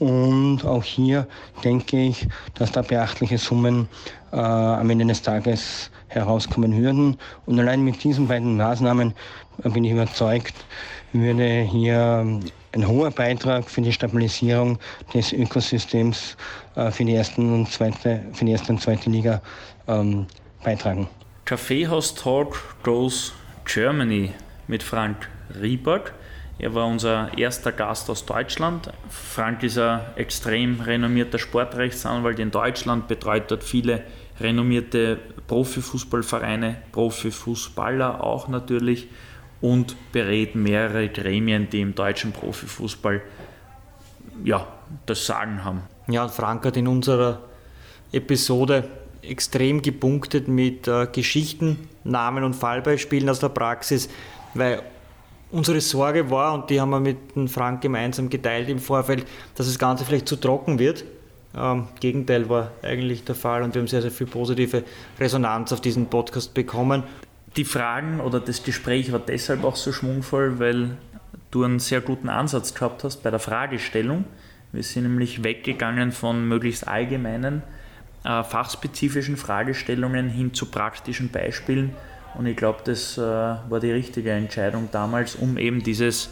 Und 0.00 0.64
auch 0.64 0.82
hier 0.82 1.28
denke 1.62 1.98
ich, 1.98 2.26
dass 2.54 2.72
da 2.72 2.82
beachtliche 2.82 3.38
Summen 3.38 3.88
äh, 4.32 4.36
am 4.36 4.90
Ende 4.90 5.06
des 5.06 5.22
Tages 5.22 5.90
herauskommen 6.08 6.76
würden. 6.76 7.16
Und 7.46 7.60
allein 7.60 7.82
mit 7.82 8.02
diesen 8.02 8.26
beiden 8.26 8.56
Maßnahmen 8.56 9.14
äh, 9.62 9.68
bin 9.68 9.84
ich 9.84 9.92
überzeugt, 9.92 10.54
würde 11.12 11.60
hier 11.60 12.26
ein 12.72 12.88
hoher 12.88 13.12
Beitrag 13.12 13.70
für 13.70 13.82
die 13.82 13.92
Stabilisierung 13.92 14.80
des 15.14 15.32
Ökosystems 15.32 16.36
äh, 16.74 16.90
für, 16.90 17.04
die 17.04 17.14
ersten 17.14 17.54
und 17.54 17.70
zweite, 17.70 18.24
für 18.32 18.44
die 18.44 18.50
erste 18.50 18.72
und 18.72 18.80
zweite 18.80 19.08
Liga 19.08 19.40
ähm, 19.86 20.26
beitragen. 20.64 21.08
Kaffeehaus 21.44 22.16
Talk 22.16 22.60
Goes 22.82 23.32
Germany 23.64 24.32
mit 24.68 24.82
Frank 24.82 25.28
Rieberg. 25.60 26.12
Er 26.58 26.74
war 26.74 26.86
unser 26.86 27.36
erster 27.36 27.72
Gast 27.72 28.08
aus 28.10 28.26
Deutschland. 28.26 28.92
Frank 29.08 29.62
ist 29.62 29.78
ein 29.78 30.00
extrem 30.16 30.80
renommierter 30.80 31.38
Sportrechtsanwalt 31.38 32.38
in 32.38 32.50
Deutschland, 32.50 33.08
betreut 33.08 33.50
dort 33.50 33.64
viele 33.64 34.04
renommierte 34.40 35.18
Profifußballvereine, 35.46 36.76
Profifußballer 36.92 38.22
auch 38.22 38.48
natürlich 38.48 39.08
und 39.60 39.96
berät 40.12 40.54
mehrere 40.54 41.08
Gremien, 41.08 41.68
die 41.70 41.80
im 41.80 41.94
deutschen 41.94 42.32
Profifußball 42.32 43.22
ja, 44.44 44.66
das 45.06 45.26
Sagen 45.26 45.64
haben. 45.64 45.82
Ja, 46.08 46.28
Frank 46.28 46.66
hat 46.66 46.76
in 46.76 46.86
unserer 46.86 47.40
Episode 48.12 48.84
extrem 49.28 49.82
gepunktet 49.82 50.48
mit 50.48 50.88
äh, 50.88 51.06
Geschichten, 51.10 51.88
Namen 52.04 52.44
und 52.44 52.54
Fallbeispielen 52.54 53.28
aus 53.28 53.40
der 53.40 53.48
Praxis, 53.48 54.08
weil 54.54 54.82
unsere 55.50 55.80
Sorge 55.80 56.30
war, 56.30 56.54
und 56.54 56.70
die 56.70 56.80
haben 56.80 56.90
wir 56.90 57.00
mit 57.00 57.36
dem 57.36 57.48
Frank 57.48 57.80
gemeinsam 57.80 58.28
geteilt 58.28 58.68
im 58.68 58.78
Vorfeld, 58.78 59.26
dass 59.54 59.66
das 59.66 59.78
Ganze 59.78 60.04
vielleicht 60.04 60.28
zu 60.28 60.36
trocken 60.36 60.78
wird. 60.78 61.04
Ähm, 61.56 61.86
Gegenteil 62.00 62.48
war 62.48 62.72
eigentlich 62.82 63.24
der 63.24 63.36
Fall 63.36 63.62
und 63.62 63.74
wir 63.74 63.80
haben 63.80 63.86
sehr, 63.86 64.02
sehr 64.02 64.10
viel 64.10 64.26
positive 64.26 64.82
Resonanz 65.18 65.72
auf 65.72 65.80
diesen 65.80 66.06
Podcast 66.06 66.54
bekommen. 66.54 67.04
Die 67.56 67.64
Fragen 67.64 68.20
oder 68.20 68.40
das 68.40 68.64
Gespräch 68.64 69.12
war 69.12 69.20
deshalb 69.20 69.62
auch 69.62 69.76
so 69.76 69.92
schwungvoll, 69.92 70.58
weil 70.58 70.96
du 71.52 71.62
einen 71.62 71.78
sehr 71.78 72.00
guten 72.00 72.28
Ansatz 72.28 72.74
gehabt 72.74 73.04
hast 73.04 73.22
bei 73.22 73.30
der 73.30 73.38
Fragestellung. 73.38 74.24
Wir 74.72 74.82
sind 74.82 75.04
nämlich 75.04 75.44
weggegangen 75.44 76.10
von 76.10 76.48
möglichst 76.48 76.88
allgemeinen 76.88 77.62
äh, 78.24 78.42
fachspezifischen 78.42 79.36
Fragestellungen 79.36 80.28
hin 80.28 80.54
zu 80.54 80.66
praktischen 80.66 81.30
Beispielen. 81.30 81.94
Und 82.36 82.46
ich 82.46 82.56
glaube, 82.56 82.80
das 82.84 83.16
äh, 83.16 83.20
war 83.20 83.80
die 83.80 83.92
richtige 83.92 84.32
Entscheidung 84.32 84.88
damals, 84.90 85.36
um 85.36 85.56
eben 85.56 85.82
dieses, 85.82 86.30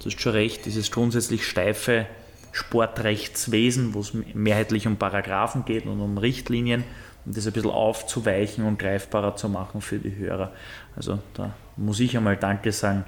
du 0.00 0.06
hast 0.06 0.20
schon 0.20 0.32
recht, 0.32 0.66
dieses 0.66 0.90
grundsätzlich 0.90 1.46
steife 1.46 2.06
Sportrechtswesen, 2.52 3.94
wo 3.94 4.00
es 4.00 4.12
mehrheitlich 4.32 4.86
um 4.86 4.96
Paragraphen 4.96 5.64
geht 5.64 5.86
und 5.86 6.00
um 6.00 6.18
Richtlinien, 6.18 6.84
um 7.26 7.34
das 7.34 7.46
ein 7.46 7.52
bisschen 7.52 7.70
aufzuweichen 7.70 8.64
und 8.64 8.78
greifbarer 8.78 9.36
zu 9.36 9.48
machen 9.48 9.80
für 9.80 9.98
die 9.98 10.16
Hörer. 10.16 10.52
Also 10.96 11.18
da 11.34 11.52
muss 11.76 12.00
ich 12.00 12.16
einmal 12.16 12.36
Danke 12.36 12.72
sagen, 12.72 13.04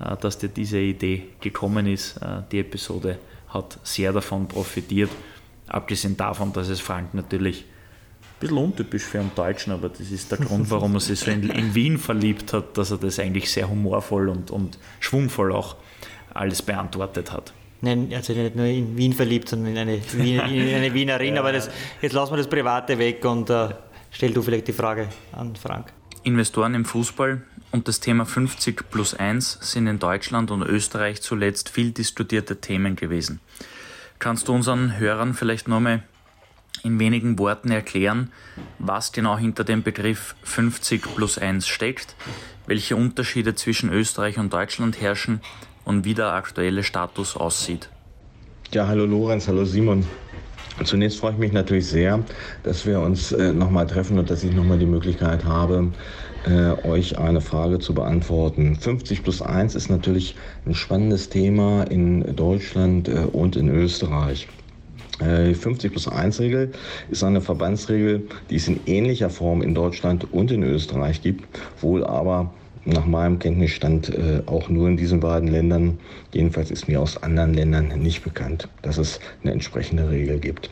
äh, 0.00 0.16
dass 0.16 0.38
dir 0.38 0.48
diese 0.48 0.78
Idee 0.78 1.28
gekommen 1.40 1.86
ist. 1.86 2.16
Äh, 2.18 2.42
die 2.50 2.60
Episode 2.60 3.18
hat 3.48 3.78
sehr 3.82 4.12
davon 4.12 4.46
profitiert, 4.46 5.10
abgesehen 5.66 6.16
davon, 6.16 6.52
dass 6.52 6.68
es 6.68 6.80
Frank 6.80 7.14
natürlich 7.14 7.64
bisschen 8.40 8.58
untypisch 8.58 9.04
für 9.04 9.20
einen 9.20 9.32
Deutschen, 9.34 9.72
aber 9.72 9.88
das 9.88 10.10
ist 10.10 10.32
der 10.32 10.38
Grund, 10.46 10.70
warum 10.70 10.94
er 10.94 11.00
sich 11.00 11.20
so 11.20 11.30
in, 11.30 11.48
in, 11.48 11.74
Wien 11.74 11.98
verliebt 11.98 12.52
hat, 12.52 12.76
dass 12.76 12.90
er 12.90 12.98
das 12.98 13.18
eigentlich 13.18 13.50
sehr 13.50 13.68
humorvoll 13.68 14.28
und, 14.28 14.50
und 14.50 14.78
schwungvoll 14.98 15.52
auch 15.52 15.76
alles 16.34 16.62
beantwortet 16.62 17.32
hat. 17.32 17.52
Nein, 17.82 18.10
er 18.10 18.18
hat 18.18 18.24
sich 18.24 18.36
nicht 18.36 18.56
nur 18.56 18.66
in 18.66 18.96
Wien 18.96 19.12
verliebt, 19.12 19.48
sondern 19.48 19.72
in 19.72 19.78
eine, 19.78 20.00
Wien, 20.12 20.40
in 20.40 20.74
eine 20.74 20.92
Wienerin. 20.94 21.38
Aber 21.38 21.52
das, 21.52 21.70
jetzt 22.02 22.12
lassen 22.12 22.32
wir 22.32 22.36
das 22.38 22.48
Private 22.48 22.98
weg 22.98 23.24
und 23.24 23.48
äh, 23.48 23.68
stell 24.10 24.32
du 24.32 24.42
vielleicht 24.42 24.68
die 24.68 24.72
Frage 24.72 25.08
an 25.32 25.56
Frank. 25.56 25.92
Investoren 26.22 26.74
im 26.74 26.84
Fußball 26.84 27.42
und 27.70 27.88
das 27.88 28.00
Thema 28.00 28.26
50 28.26 28.90
plus 28.90 29.14
1 29.14 29.58
sind 29.62 29.86
in 29.86 29.98
Deutschland 29.98 30.50
und 30.50 30.62
Österreich 30.62 31.22
zuletzt 31.22 31.70
viel 31.70 31.92
diskutierte 31.92 32.60
Themen 32.60 32.96
gewesen. 32.96 33.40
Kannst 34.18 34.48
du 34.48 34.52
unseren 34.52 34.98
Hörern 34.98 35.32
vielleicht 35.32 35.66
nochmal 35.66 36.02
in 36.84 36.98
wenigen 36.98 37.38
Worten 37.38 37.70
erklären, 37.70 38.32
was 38.78 39.12
genau 39.12 39.36
hinter 39.36 39.64
dem 39.64 39.82
Begriff 39.82 40.34
50 40.42 41.14
plus 41.14 41.38
1 41.38 41.66
steckt, 41.66 42.14
welche 42.66 42.96
Unterschiede 42.96 43.54
zwischen 43.54 43.90
Österreich 43.92 44.38
und 44.38 44.52
Deutschland 44.52 45.00
herrschen 45.00 45.40
und 45.84 46.04
wie 46.04 46.14
der 46.14 46.32
aktuelle 46.32 46.82
Status 46.82 47.36
aussieht. 47.36 47.88
Ja, 48.72 48.86
hallo 48.86 49.04
Lorenz, 49.06 49.48
hallo 49.48 49.64
Simon. 49.64 50.04
Zunächst 50.84 51.18
freue 51.18 51.32
ich 51.32 51.38
mich 51.38 51.52
natürlich 51.52 51.86
sehr, 51.86 52.20
dass 52.62 52.86
wir 52.86 53.00
uns 53.00 53.32
äh, 53.32 53.52
nochmal 53.52 53.86
treffen 53.86 54.18
und 54.18 54.30
dass 54.30 54.44
ich 54.44 54.52
nochmal 54.52 54.78
die 54.78 54.86
Möglichkeit 54.86 55.44
habe, 55.44 55.92
äh, 56.46 56.86
euch 56.86 57.18
eine 57.18 57.40
Frage 57.40 57.80
zu 57.80 57.92
beantworten. 57.92 58.76
50 58.76 59.22
plus 59.22 59.42
1 59.42 59.74
ist 59.74 59.90
natürlich 59.90 60.36
ein 60.64 60.74
spannendes 60.74 61.28
Thema 61.28 61.82
in 61.82 62.34
Deutschland 62.34 63.08
äh, 63.08 63.26
und 63.32 63.56
in 63.56 63.68
Österreich. 63.68 64.48
Die 65.20 65.54
50 65.54 65.90
plus 65.90 66.08
1 66.08 66.40
Regel 66.40 66.72
ist 67.10 67.22
eine 67.22 67.40
Verbandsregel, 67.40 68.26
die 68.48 68.56
es 68.56 68.68
in 68.68 68.80
ähnlicher 68.86 69.28
Form 69.28 69.60
in 69.62 69.74
Deutschland 69.74 70.32
und 70.32 70.50
in 70.50 70.62
Österreich 70.62 71.20
gibt, 71.20 71.44
wohl 71.80 72.04
aber 72.04 72.52
nach 72.86 73.04
meinem 73.04 73.38
Kenntnisstand 73.38 74.08
äh, 74.08 74.42
auch 74.46 74.68
nur 74.68 74.88
in 74.88 74.96
diesen 74.96 75.20
beiden 75.20 75.48
Ländern. 75.48 75.98
Jedenfalls 76.32 76.70
ist 76.70 76.88
mir 76.88 77.00
aus 77.00 77.22
anderen 77.22 77.54
Ländern 77.54 77.88
nicht 78.00 78.24
bekannt, 78.24 78.68
dass 78.82 78.96
es 78.96 79.20
eine 79.42 79.52
entsprechende 79.52 80.08
Regel 80.08 80.38
gibt. 80.38 80.70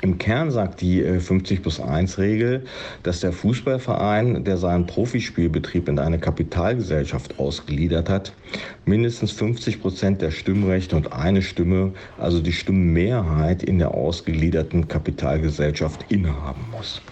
Im 0.00 0.16
Kern 0.18 0.52
sagt 0.52 0.80
die 0.80 1.02
50 1.02 1.58
äh, 1.58 1.62
plus 1.62 1.80
1 1.80 2.18
Regel, 2.18 2.64
dass 3.02 3.20
der 3.20 3.32
Fußballverein, 3.32 4.44
der 4.44 4.56
seinen 4.56 4.86
Profispielbetrieb 4.86 5.88
in 5.88 5.98
eine 5.98 6.20
Kapitalgesellschaft 6.20 7.38
ausgliedert 7.40 8.08
hat, 8.08 8.32
mindestens 8.86 9.32
50 9.32 9.80
Prozent 9.80 10.22
der 10.22 10.30
Stimmrechte 10.30 10.94
und 10.94 11.12
eine 11.12 11.42
Stimme, 11.42 11.92
also 12.16 12.40
die 12.40 12.52
Stimmenmehrheit 12.52 13.64
in 13.64 13.78
der 13.78 13.92
ausgegliederten 13.92 14.86
Kapitalgesellschaft 14.86 16.06
innehaben 16.10 16.64
muss. 16.70 17.02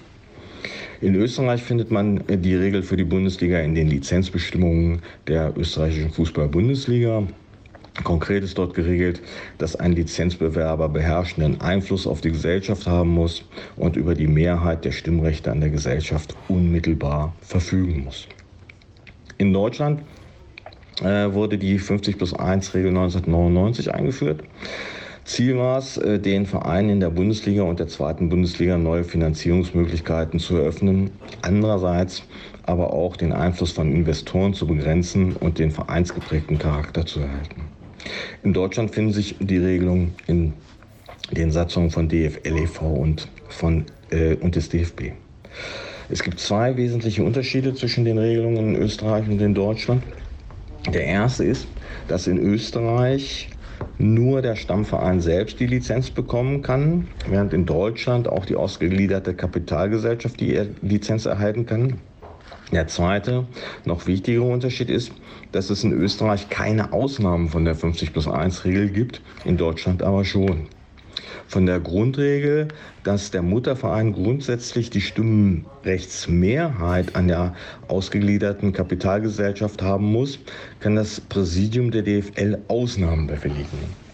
In 1.01 1.15
Österreich 1.17 1.63
findet 1.63 1.91
man 1.91 2.23
äh, 2.29 2.39
die 2.39 2.55
Regel 2.55 2.83
für 2.83 2.97
die 2.97 3.05
Bundesliga 3.05 3.59
in 3.59 3.75
den 3.75 3.89
Lizenzbestimmungen 3.89 5.03
der 5.27 5.53
österreichischen 5.57 6.11
Fußball-Bundesliga. 6.11 7.25
Konkret 8.05 8.45
ist 8.45 8.59
dort 8.59 8.75
geregelt, 8.75 9.23
dass 9.59 9.77
ein 9.77 9.93
Lizenzbewerber 9.93 10.89
beherrschenden 10.89 11.61
Einfluss 11.61 12.07
auf 12.07 12.21
die 12.21 12.31
Gesellschaft 12.31 12.87
haben 12.87 13.11
muss 13.11 13.45
und 13.77 13.97
über 13.97 14.15
die 14.15 14.27
Mehrheit 14.27 14.85
der 14.85 14.93
Stimmrechte 14.93 15.51
an 15.51 15.61
der 15.61 15.71
Gesellschaft 15.71 16.35
unmittelbar 16.49 17.35
verfügen 17.41 18.05
muss. 18.05 18.29
In 19.39 19.53
Deutschland 19.53 20.03
äh, 21.03 21.33
wurde 21.33 21.59
die 21.59 21.79
50 21.79 22.17
plus 22.17 22.35
1 22.35 22.75
Regel 22.75 22.89
1999 22.89 23.93
eingeführt. 23.93 24.43
Ziel 25.25 25.59
war 25.59 25.79
es, 25.79 25.97
äh, 25.97 26.21
den 26.21 26.47
Vereinen 26.47 26.89
in 26.89 27.01
der 27.01 27.11
Bundesliga 27.11 27.63
und 27.63 27.81
der 27.81 27.89
zweiten 27.89 28.29
Bundesliga 28.29 28.79
neue 28.79 29.05
Finanzierungsmöglichkeiten 29.05 30.39
zu 30.39 30.57
eröffnen. 30.57 31.11
Andererseits 31.43 32.23
aber 32.63 32.93
auch 32.93 33.17
den 33.17 33.33
Einfluss 33.33 33.73
von 33.73 33.93
Investoren 33.93 34.55
zu 34.55 34.67
begrenzen 34.67 35.35
und 35.37 35.59
den 35.59 35.71
vereinsgeprägten 35.71 36.59
Charakter 36.59 37.05
zu 37.05 37.21
erhalten. 37.21 37.76
In 38.43 38.53
Deutschland 38.53 38.95
finden 38.95 39.13
sich 39.13 39.37
die 39.41 39.59
Regelungen 39.59 40.15
in 40.27 40.53
den 41.33 41.51
Satzungen 41.51 41.91
von 41.91 42.09
DFLEV 42.09 42.81
und, 42.83 43.29
von, 43.49 43.87
äh, 44.11 44.35
und 44.37 44.55
des 44.55 44.69
DFB. 44.69 45.13
Es 46.09 46.23
gibt 46.23 46.39
zwei 46.39 46.77
wesentliche 46.77 47.25
Unterschiede 47.25 47.75
zwischen 47.75 48.05
den 48.05 48.19
Regelungen 48.19 48.75
in 48.75 48.83
Österreich 48.83 49.29
und 49.29 49.41
in 49.41 49.55
Deutschland. 49.55 50.03
Der 50.93 51.05
erste 51.05 51.45
ist, 51.45 51.67
dass 52.07 52.29
in 52.29 52.39
Österreich 52.39 53.51
nur 53.99 54.43
der 54.43 54.55
Stammverein 54.55 55.21
selbst 55.21 55.59
die 55.59 55.67
Lizenz 55.67 56.11
bekommen 56.11 56.63
kann, 56.63 57.09
während 57.29 57.53
in 57.53 57.67
Deutschland 57.67 58.29
auch 58.29 58.45
die 58.45 58.55
ausgegliederte 58.55 59.35
Kapitalgesellschaft 59.35 60.39
die 60.41 60.61
Lizenz 60.83 61.27
erhalten 61.27 61.67
kann. 61.67 61.99
Der 62.73 62.87
zweite, 62.87 63.47
noch 63.85 64.07
wichtigere 64.07 64.45
Unterschied 64.45 64.91
ist, 64.91 65.13
dass 65.53 65.71
es 65.71 65.85
in 65.85 65.93
Österreich 65.93 66.49
keine 66.49 66.93
Ausnahmen 66.93 67.49
von 67.49 67.65
der 67.65 67.75
50 67.75 68.13
plus 68.13 68.29
1 68.29 68.65
Regel 68.65 68.89
gibt, 68.89 69.21
in 69.45 69.57
Deutschland 69.57 70.03
aber 70.03 70.25
schon 70.25 70.69
von 71.47 71.67
der 71.67 71.81
Grundregel, 71.81 72.69
dass 73.05 73.31
der 73.31 73.43
Mutterverein 73.43 74.13
grundsätzlich 74.13 74.91
die 74.91 75.01
Stimmenrechtsmehrheit 75.01 77.15
an 77.15 77.29
der 77.29 77.55
ausgegliederten 77.89 78.73
Kapitalgesellschaft 78.73 79.83
haben 79.83 80.11
muss, 80.11 80.39
kann 80.81 80.97
das 80.97 81.21
Präsidium 81.21 81.91
der 81.91 82.03
DFL 82.03 82.59
Ausnahmen 82.69 83.27
bewilligen. 83.27 84.06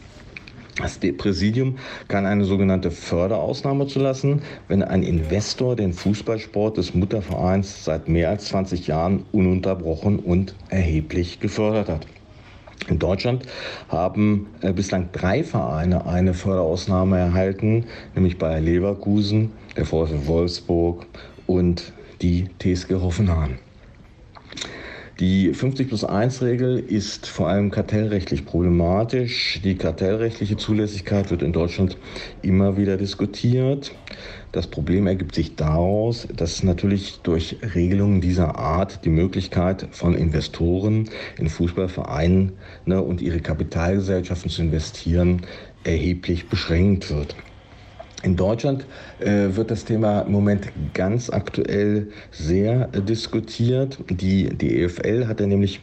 Das 0.77 0.99
Präsidium 0.99 1.77
kann 2.09 2.25
eine 2.25 2.45
sogenannte 2.45 2.91
Förderausnahme 2.91 3.87
zulassen, 3.89 4.41
wenn 4.69 4.83
ein 4.83 5.03
Investor 5.03 5.77
den 5.77 5.93
Fußballsport 5.93 6.79
des 6.79 6.95
Muttervereins 6.95 7.85
seit 7.85 8.09
mehr 8.09 8.31
als 8.31 8.47
20 8.47 8.87
Jahren 8.87 9.25
ununterbrochen 9.33 10.19
und 10.19 10.55
erheblich 10.71 11.41
gefördert 11.41 11.91
hat. 11.91 12.07
In 12.89 12.99
Deutschland 12.99 13.45
haben 13.89 14.49
äh, 14.61 14.73
bislang 14.73 15.11
drei 15.13 15.45
Vereine 15.45 16.07
eine 16.07 16.35
Förderausnahme 16.35 17.19
erhalten, 17.19 17.85
nämlich 18.15 18.39
Bayer 18.39 18.61
Leverkusen, 18.61 19.53
der 19.77 19.85
VfL 19.85 20.27
Wolfsburg 20.27 21.07
und 21.47 21.93
die 22.23 22.49
TSG 22.59 22.95
Hoffenheim. 22.95 23.59
Die 25.21 25.53
50 25.53 25.89
plus 25.89 26.05
1 26.05 26.41
Regel 26.43 26.79
ist 26.79 27.27
vor 27.27 27.49
allem 27.49 27.71
kartellrechtlich 27.71 28.47
problematisch. 28.47 29.61
Die 29.63 29.77
kartellrechtliche 29.77 30.57
Zulässigkeit 30.57 31.31
wird 31.31 31.43
in 31.43 31.53
Deutschland 31.53 31.99
immer 32.41 32.79
wieder 32.79 32.97
diskutiert. 32.97 33.93
Das 34.53 34.67
Problem 34.67 35.07
ergibt 35.07 35.35
sich 35.35 35.55
daraus, 35.55 36.27
dass 36.35 36.63
natürlich 36.63 37.21
durch 37.23 37.59
Regelungen 37.75 38.23
dieser 38.23 38.57
Art 38.57 39.05
die 39.05 39.11
Möglichkeit 39.11 39.87
von 39.93 40.15
Investoren 40.15 41.11
in 41.39 41.49
Fußballvereinen 41.49 42.53
ne, 42.87 43.03
und 43.03 43.21
ihre 43.21 43.41
Kapitalgesellschaften 43.41 44.51
zu 44.51 44.63
investieren 44.63 45.43
erheblich 45.85 46.49
beschränkt 46.49 47.11
wird. 47.11 47.37
In 48.23 48.37
Deutschland 48.37 48.87
äh, 49.19 49.49
wird 49.57 49.73
das 49.73 49.85
Thema 49.85 50.21
im 50.21 50.33
Moment 50.33 50.69
ganz 50.95 51.29
aktuell 51.29 52.09
sehr 52.31 52.89
äh, 52.93 53.01
diskutiert. 53.01 53.99
Die, 54.09 54.49
die 54.55 54.83
EFL 54.83 55.27
hatte 55.27 55.47
nämlich 55.49 55.81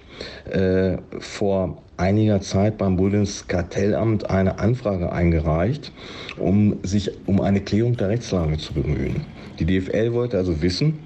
äh, 0.49 0.97
vor 1.19 1.83
einiger 1.97 2.39
Zeit 2.39 2.77
beim 2.77 2.95
Bundeskartellamt 2.95 4.29
eine 4.29 4.57
Anfrage 4.57 5.11
eingereicht, 5.11 5.91
um 6.37 6.77
sich 6.83 7.11
um 7.25 7.41
eine 7.41 7.59
Klärung 7.59 7.97
der 7.97 8.07
Rechtslage 8.07 8.57
zu 8.57 8.73
bemühen. 8.73 9.25
Die 9.59 9.65
DFL 9.65 10.13
wollte 10.13 10.37
also 10.37 10.61
wissen, 10.61 10.99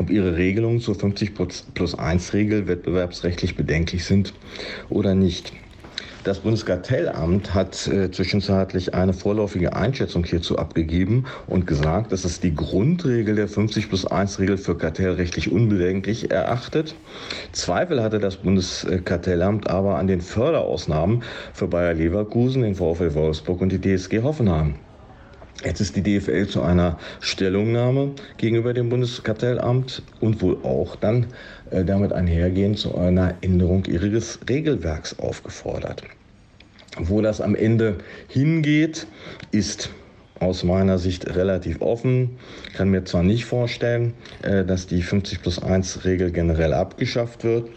ob 0.00 0.10
ihre 0.10 0.36
Regelungen 0.36 0.80
zur 0.80 0.96
50 0.96 1.32
plus 1.74 1.94
1 1.96 2.32
Regel 2.34 2.66
wettbewerbsrechtlich 2.66 3.54
bedenklich 3.54 4.04
sind 4.04 4.34
oder 4.90 5.14
nicht. 5.14 5.52
Das 6.26 6.40
Bundeskartellamt 6.40 7.54
hat 7.54 7.86
äh, 7.86 8.10
zwischenzeitlich 8.10 8.94
eine 8.94 9.12
vorläufige 9.12 9.76
Einschätzung 9.76 10.24
hierzu 10.24 10.58
abgegeben 10.58 11.26
und 11.46 11.68
gesagt, 11.68 12.10
dass 12.10 12.24
es 12.24 12.40
die 12.40 12.52
Grundregel 12.52 13.36
der 13.36 13.46
50 13.46 13.88
plus 13.88 14.06
1 14.06 14.40
Regel 14.40 14.58
für 14.58 14.76
kartellrechtlich 14.76 15.52
unbedenklich 15.52 16.32
erachtet. 16.32 16.96
Zweifel 17.52 18.02
hatte 18.02 18.18
das 18.18 18.38
Bundeskartellamt 18.38 19.70
aber 19.70 19.98
an 19.98 20.08
den 20.08 20.20
Förderausnahmen 20.20 21.22
für 21.52 21.68
Bayer 21.68 21.94
Leverkusen, 21.94 22.62
den 22.62 22.74
VfL 22.74 23.14
Wolfsburg 23.14 23.60
und 23.60 23.70
die 23.70 23.80
DSG 23.80 24.22
Hoffenheim. 24.24 24.74
Jetzt 25.64 25.80
ist 25.80 25.94
die 25.94 26.02
DFL 26.02 26.48
zu 26.48 26.60
einer 26.60 26.98
Stellungnahme 27.20 28.16
gegenüber 28.36 28.74
dem 28.74 28.88
Bundeskartellamt 28.88 30.02
und 30.20 30.42
wohl 30.42 30.58
auch 30.64 30.96
dann 30.96 31.26
äh, 31.70 31.84
damit 31.84 32.12
einhergehend 32.12 32.80
zu 32.80 32.96
einer 32.96 33.34
Änderung 33.42 33.84
ihres 33.84 34.40
Regelwerks 34.48 35.20
aufgefordert. 35.20 36.02
Wo 36.98 37.20
das 37.20 37.40
am 37.40 37.54
Ende 37.54 37.98
hingeht, 38.28 39.06
ist 39.50 39.90
aus 40.40 40.64
meiner 40.64 40.98
Sicht 40.98 41.26
relativ 41.34 41.80
offen. 41.80 42.38
Ich 42.68 42.74
kann 42.74 42.90
mir 42.90 43.04
zwar 43.04 43.22
nicht 43.22 43.44
vorstellen, 43.44 44.14
äh, 44.42 44.64
dass 44.64 44.86
die 44.86 45.02
50 45.02 45.42
plus 45.42 45.62
1 45.62 46.04
Regel 46.04 46.30
generell 46.30 46.72
abgeschafft 46.72 47.44
wird. 47.44 47.68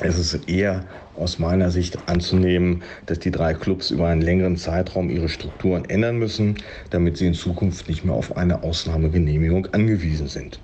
Es 0.00 0.18
ist 0.18 0.48
eher 0.48 0.84
aus 1.16 1.38
meiner 1.38 1.70
Sicht 1.70 1.98
anzunehmen, 2.08 2.82
dass 3.06 3.18
die 3.18 3.30
drei 3.30 3.54
Clubs 3.54 3.90
über 3.90 4.08
einen 4.08 4.22
längeren 4.22 4.56
Zeitraum 4.56 5.10
ihre 5.10 5.28
Strukturen 5.28 5.84
ändern 5.84 6.18
müssen, 6.18 6.56
damit 6.90 7.18
sie 7.18 7.26
in 7.26 7.34
Zukunft 7.34 7.88
nicht 7.88 8.04
mehr 8.04 8.14
auf 8.14 8.36
eine 8.36 8.62
Ausnahmegenehmigung 8.62 9.66
angewiesen 9.66 10.28
sind. 10.28 10.58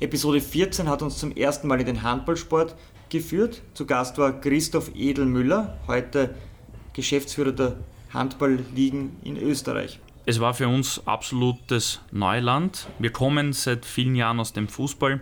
Episode 0.00 0.40
14 0.40 0.88
hat 0.88 1.02
uns 1.02 1.18
zum 1.18 1.32
ersten 1.32 1.68
Mal 1.68 1.80
in 1.80 1.86
den 1.86 2.02
Handballsport 2.02 2.74
geführt. 3.08 3.62
Zu 3.74 3.86
Gast 3.86 4.18
war 4.18 4.40
Christoph 4.40 4.90
Edelmüller, 4.94 5.78
heute 5.86 6.34
Geschäftsführer 6.98 7.52
der 7.52 7.76
Handballligen 8.12 9.18
in 9.22 9.36
Österreich. 9.36 10.00
Es 10.26 10.40
war 10.40 10.52
für 10.52 10.66
uns 10.66 11.06
absolutes 11.06 12.00
Neuland. 12.10 12.88
Wir 12.98 13.12
kommen 13.12 13.52
seit 13.52 13.86
vielen 13.86 14.16
Jahren 14.16 14.40
aus 14.40 14.52
dem 14.52 14.66
Fußball, 14.66 15.20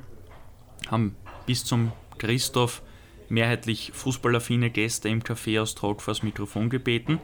haben 0.88 1.14
bis 1.44 1.66
zum 1.66 1.92
Christoph 2.16 2.80
mehrheitlich 3.28 3.92
fußballaffine 3.92 4.70
Gäste 4.70 5.10
im 5.10 5.22
Café 5.22 5.60
aus 5.60 5.74
Trog 5.74 6.00
vors 6.00 6.22
Mikrofon 6.22 6.70
gebeten. 6.70 7.20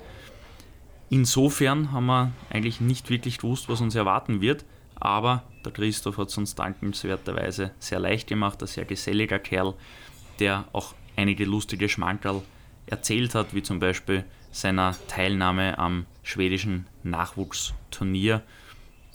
Insofern 1.08 1.90
haben 1.92 2.06
wir 2.06 2.32
eigentlich 2.50 2.82
nicht 2.82 3.08
wirklich 3.08 3.38
gewusst, 3.38 3.70
was 3.70 3.80
uns 3.80 3.94
erwarten 3.94 4.42
wird, 4.42 4.66
aber 4.96 5.44
der 5.64 5.72
Christoph 5.72 6.18
hat 6.18 6.28
es 6.28 6.36
uns 6.36 6.54
dankenswerterweise 6.54 7.70
sehr 7.78 8.00
leicht 8.00 8.28
gemacht, 8.28 8.60
ein 8.60 8.66
sehr 8.66 8.84
geselliger 8.84 9.38
Kerl, 9.38 9.72
der 10.40 10.66
auch 10.72 10.94
einige 11.16 11.46
lustige 11.46 11.88
Schmankerl 11.88 12.42
erzählt 12.86 13.34
hat, 13.34 13.54
wie 13.54 13.62
zum 13.62 13.78
Beispiel 13.80 14.24
seiner 14.52 14.94
Teilnahme 15.08 15.78
am 15.78 16.06
schwedischen 16.22 16.86
Nachwuchsturnier, 17.02 18.42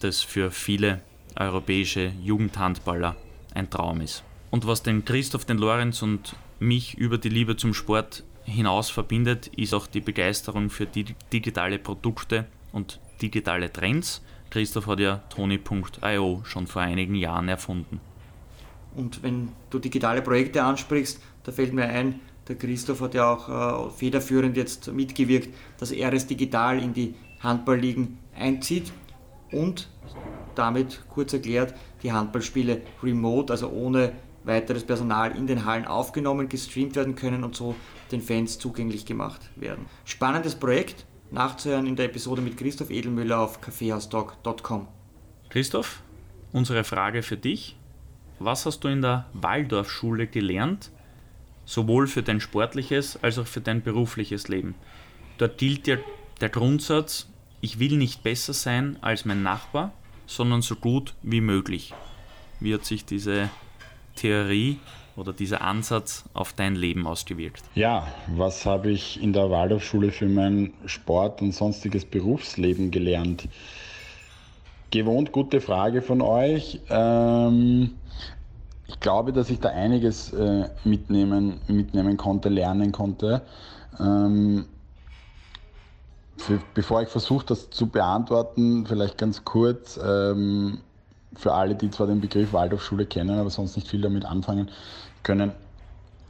das 0.01 0.21
für 0.21 0.51
viele 0.51 1.01
europäische 1.35 2.11
Jugendhandballer 2.21 3.15
ein 3.53 3.69
Traum 3.69 4.01
ist. 4.01 4.23
Und 4.51 4.67
was 4.67 4.83
den 4.83 5.05
Christoph, 5.05 5.45
den 5.45 5.57
Lorenz 5.57 6.01
und 6.01 6.35
mich 6.59 6.97
über 6.97 7.17
die 7.17 7.29
Liebe 7.29 7.55
zum 7.55 7.73
Sport 7.73 8.23
hinaus 8.43 8.89
verbindet, 8.89 9.47
ist 9.47 9.73
auch 9.73 9.87
die 9.87 10.01
Begeisterung 10.01 10.69
für 10.69 10.87
digitale 10.87 11.79
Produkte 11.79 12.45
und 12.71 12.99
digitale 13.21 13.71
Trends. 13.71 14.21
Christoph 14.49 14.87
hat 14.87 14.99
ja 14.99 15.17
Tony.io 15.29 16.41
schon 16.45 16.67
vor 16.67 16.81
einigen 16.81 17.15
Jahren 17.15 17.49
erfunden. 17.49 17.99
Und 18.95 19.21
wenn 19.21 19.49
du 19.69 19.79
digitale 19.79 20.21
Projekte 20.21 20.63
ansprichst, 20.63 21.21
da 21.43 21.51
fällt 21.51 21.73
mir 21.73 21.85
ein, 21.85 22.19
der 22.47 22.55
Christoph 22.57 23.01
hat 23.01 23.13
ja 23.13 23.31
auch 23.31 23.87
äh, 23.87 23.91
federführend 23.91 24.57
jetzt 24.57 24.91
mitgewirkt, 24.91 25.49
dass 25.79 25.91
er 25.91 26.13
es 26.13 26.27
digital 26.27 26.81
in 26.81 26.93
die 26.93 27.15
Handballligen 27.39 28.17
einzieht 28.35 28.91
und 29.51 29.89
damit 30.55 31.03
kurz 31.09 31.33
erklärt 31.33 31.73
die 32.03 32.11
Handballspiele 32.11 32.81
remote, 33.03 33.53
also 33.53 33.69
ohne 33.69 34.13
weiteres 34.43 34.85
Personal 34.85 35.35
in 35.35 35.45
den 35.45 35.65
Hallen 35.65 35.85
aufgenommen, 35.85 36.49
gestreamt 36.49 36.95
werden 36.95 37.15
können 37.15 37.43
und 37.43 37.55
so 37.55 37.75
den 38.11 38.21
Fans 38.21 38.57
zugänglich 38.59 39.05
gemacht 39.05 39.49
werden. 39.55 39.85
Spannendes 40.05 40.55
Projekt, 40.55 41.05
nachzuhören 41.31 41.85
in 41.85 41.95
der 41.95 42.05
Episode 42.05 42.41
mit 42.41 42.57
Christoph 42.57 42.89
Edelmüller 42.89 43.39
auf 43.39 43.59
kaffeehaustalk.com. 43.61 44.87
Christoph, 45.49 46.01
unsere 46.53 46.83
Frage 46.83 47.23
für 47.23 47.37
dich. 47.37 47.77
Was 48.39 48.65
hast 48.65 48.83
du 48.83 48.87
in 48.87 49.01
der 49.01 49.25
Waldorfschule 49.33 50.27
gelernt 50.27 50.91
sowohl 51.67 52.07
für 52.07 52.23
dein 52.23 52.39
sportliches 52.39 53.21
als 53.21 53.37
auch 53.37 53.45
für 53.45 53.61
dein 53.61 53.83
berufliches 53.83 54.47
Leben. 54.47 54.73
Dort 55.37 55.59
gilt 55.59 55.85
dir 55.85 55.99
der 56.41 56.49
Grundsatz, 56.49 57.27
ich 57.61 57.77
will 57.77 57.97
nicht 57.97 58.23
besser 58.23 58.53
sein 58.53 58.97
als 59.01 59.25
mein 59.25 59.43
Nachbar, 59.43 59.91
sondern 60.25 60.61
so 60.61 60.75
gut 60.75 61.13
wie 61.21 61.41
möglich. 61.41 61.93
Wie 62.59 62.73
hat 62.73 62.85
sich 62.85 63.05
diese 63.05 63.49
Theorie 64.15 64.79
oder 65.15 65.33
dieser 65.33 65.61
Ansatz 65.61 66.23
auf 66.33 66.53
dein 66.53 66.75
Leben 66.75 67.05
ausgewirkt? 67.05 67.63
Ja, 67.75 68.07
was 68.27 68.65
habe 68.65 68.89
ich 68.89 69.21
in 69.21 69.33
der 69.33 69.51
Waldorfschule 69.51 70.11
für 70.11 70.27
mein 70.27 70.73
Sport 70.85 71.41
und 71.41 71.51
sonstiges 71.51 72.05
Berufsleben 72.05 72.91
gelernt? 72.91 73.49
Gewohnt 74.89 75.33
gute 75.33 75.59
Frage 75.59 76.01
von 76.01 76.21
euch. 76.21 76.79
Ähm, 76.89 77.91
ich 78.87 78.99
glaube, 78.99 79.33
dass 79.33 79.49
ich 79.49 79.59
da 79.59 79.69
einiges 79.69 80.33
äh, 80.33 80.69
mitnehmen, 80.83 81.59
mitnehmen 81.67 82.17
konnte, 82.17 82.49
lernen 82.49 82.91
konnte. 82.91 83.41
Ähm, 83.99 84.65
für, 86.37 86.59
bevor 86.73 87.01
ich 87.01 87.09
versuche, 87.09 87.45
das 87.47 87.69
zu 87.69 87.87
beantworten, 87.87 88.85
vielleicht 88.85 89.17
ganz 89.17 89.43
kurz, 89.43 89.99
ähm, 90.03 90.79
für 91.35 91.53
alle, 91.53 91.75
die 91.75 91.89
zwar 91.91 92.07
den 92.07 92.21
Begriff 92.21 92.53
Waldorfschule 92.53 93.05
kennen, 93.05 93.37
aber 93.37 93.49
sonst 93.49 93.75
nicht 93.75 93.87
viel 93.87 94.01
damit 94.01 94.25
anfangen 94.25 94.71
können. 95.23 95.51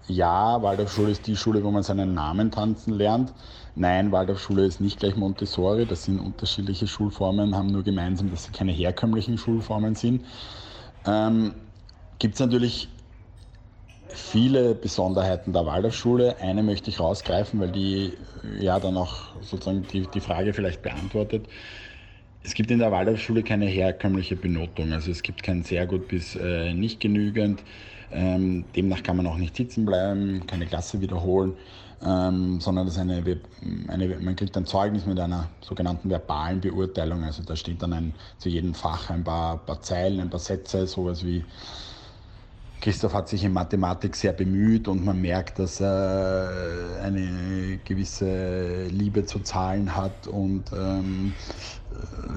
Ja, 0.08 0.62
Waldorfschule 0.62 1.12
ist 1.12 1.28
die 1.28 1.36
Schule, 1.36 1.64
wo 1.64 1.70
man 1.70 1.84
seinen 1.84 2.14
Namen 2.14 2.50
tanzen 2.52 2.94
lernt. 2.94 3.34
Nein, 3.76 4.12
Waldorfschule 4.12 4.66
ist 4.66 4.82
nicht 4.82 5.00
gleich 5.00 5.16
Montessori. 5.16 5.86
Das 5.86 6.06
sind 6.06 6.20
unterschiedliche 6.20 6.88
Schulformen, 6.88 7.56
haben 7.56 7.68
nur 7.68 7.84
gemeinsam, 7.84 8.32
dass 8.32 8.46
sie 8.46 8.52
keine 8.52 8.72
herkömmlichen 8.72 9.38
Schulformen 9.38 9.96
sind. 9.96 10.26
Ähm, 11.06 11.54
Gibt 12.20 12.34
es 12.34 12.40
natürlich 12.40 12.90
viele 14.08 14.74
Besonderheiten 14.74 15.54
der 15.54 15.66
Waldorfschule. 15.66 16.38
Eine 16.40 16.64
möchte 16.64 16.90
ich 16.90 17.00
rausgreifen, 17.00 17.60
weil 17.60 17.72
die 17.72 18.14
ja 18.60 18.80
dann 18.80 18.98
auch 18.98 19.36
sozusagen 19.42 19.86
die, 19.92 20.08
die 20.08 20.20
Frage 20.20 20.54
vielleicht 20.54 20.82
beantwortet. 20.82 21.48
Es 22.44 22.54
gibt 22.54 22.72
in 22.72 22.80
der 22.80 22.92
Waldorfschule 22.92 23.44
keine 23.44 23.66
herkömmliche 23.66 24.36
Benotung. 24.36 24.94
Also 24.94 25.12
es 25.12 25.22
gibt 25.22 25.44
kein 25.44 25.64
sehr 25.64 25.86
gut 25.86 26.08
bis 26.08 26.36
äh, 26.36 26.74
nicht 26.74 27.00
genügend. 27.00 27.62
Ähm, 28.12 28.66
demnach 28.76 29.04
kann 29.04 29.18
man 29.18 29.28
auch 29.28 29.38
nicht 29.38 29.56
sitzen 29.56 29.86
bleiben, 29.86 30.48
keine 30.48 30.66
Klasse 30.66 31.02
wiederholen, 31.02 31.54
ähm, 32.02 32.62
sondern 32.62 32.86
das 32.86 32.98
eine, 32.98 33.22
eine, 33.90 34.08
man 34.20 34.36
kriegt 34.36 34.56
ein 34.56 34.66
Zeugnis 34.66 35.06
mit 35.06 35.20
einer 35.20 35.50
sogenannten 35.60 36.10
verbalen 36.10 36.62
Beurteilung. 36.62 37.24
Also 37.26 37.44
da 37.44 37.56
steht 37.58 37.82
dann 37.82 37.92
ein, 37.92 38.16
zu 38.38 38.48
jedem 38.48 38.74
Fach 38.74 39.10
ein 39.10 39.26
paar, 39.26 39.58
paar 39.58 39.82
Zeilen, 39.82 40.22
ein 40.22 40.30
paar 40.30 40.40
Sätze, 40.40 40.88
sowas 40.88 41.26
wie 41.26 41.44
Christoph 42.80 43.14
hat 43.14 43.28
sich 43.28 43.44
in 43.44 43.54
Mathematik 43.54 44.16
sehr 44.16 44.34
bemüht 44.34 44.88
und 44.88 45.04
man 45.04 45.20
merkt, 45.20 45.58
dass 45.60 45.82
er 45.82 47.00
eine 47.02 47.80
gewisse 47.84 48.86
Liebe 48.86 49.26
zu 49.26 49.40
Zahlen 49.40 49.96
hat 49.96 50.28
und 50.28 50.72
ähm, 50.74 51.34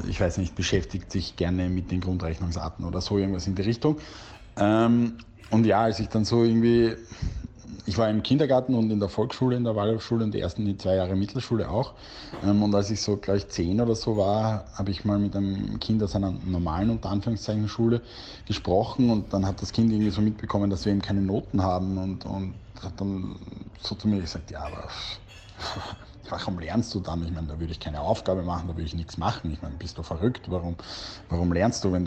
ich 0.09 0.21
weiß 0.21 0.39
nicht, 0.39 0.55
beschäftigt 0.55 1.13
sich 1.13 1.37
gerne 1.37 1.69
mit 1.69 1.91
den 1.91 2.01
Grundrechnungsarten 2.01 2.85
oder 2.85 3.01
so, 3.01 3.19
irgendwas 3.19 3.47
in 3.47 3.55
die 3.55 3.63
Richtung. 3.63 3.99
Ähm, 4.57 5.19
und 5.51 5.67
ja, 5.67 5.83
als 5.83 6.01
ich 6.01 6.09
dann 6.09 6.25
so 6.25 6.45
irgendwie 6.45 6.95
ich 7.87 7.99
war 7.99 8.09
im 8.09 8.23
Kindergarten 8.23 8.75
und 8.75 8.91
in 8.91 9.01
der 9.01 9.09
Volksschule, 9.09 9.57
in 9.57 9.65
der 9.65 9.77
Waldorfschule 9.77 10.25
und 10.25 10.33
die 10.33 10.41
ersten 10.41 10.79
zwei 10.79 10.97
Jahre 10.97 11.17
Mittelschule 11.17 11.69
auch. 11.69 11.93
Ähm, 12.45 12.63
und 12.63 12.75
als 12.75 12.91
ich 12.91 13.01
so 13.01 13.17
gleich 13.17 13.49
zehn 13.49 13.81
oder 13.81 13.95
so 13.95 14.17
war, 14.17 14.65
habe 14.75 14.91
ich 14.91 15.05
mal 15.05 15.19
mit 15.19 15.35
einem 15.37 15.79
Kind 15.81 16.03
aus 16.03 16.15
einer 16.15 16.33
normalen, 16.45 16.91
unter 16.91 17.11
Anführungszeichen, 17.11 17.69
Schule 17.69 18.03
gesprochen 18.47 19.11
und 19.11 19.33
dann 19.33 19.47
hat 19.47 19.63
das 19.63 19.73
Kind 19.73 19.93
irgendwie 19.93 20.11
so 20.11 20.21
mitbekommen, 20.21 20.71
dass 20.71 20.85
wir 20.85 20.93
eben 20.93 21.03
keine 21.03 21.21
Noten 21.21 21.63
haben 21.63 21.99
und, 21.99 22.27
und 22.27 22.55
hat 22.83 23.01
dann 23.01 23.37
so 23.83 23.95
zu 23.95 24.09
mir 24.09 24.21
gesagt, 24.21 24.51
ja, 24.51 24.61
aber 24.61 24.89
warum 26.31 26.59
lernst 26.59 26.95
du 26.95 27.01
dann? 27.01 27.25
Ich 27.25 27.33
meine, 27.33 27.49
da 27.49 27.59
würde 27.59 27.73
ich 27.73 27.81
keine 27.81 28.01
Aufgabe 28.01 28.43
machen, 28.43 28.69
da 28.69 28.75
würde 28.75 28.87
ich 28.87 28.95
nichts 28.95 29.17
machen. 29.17 29.53
Ich 29.53 29.63
meine, 29.63 29.75
bist 29.77 29.99
du 29.99 30.03
verrückt? 30.03 30.43
Warum, 30.49 30.77
warum 31.29 31.53
lernst 31.53 31.85
du, 31.85 31.93
wenn 31.93 32.07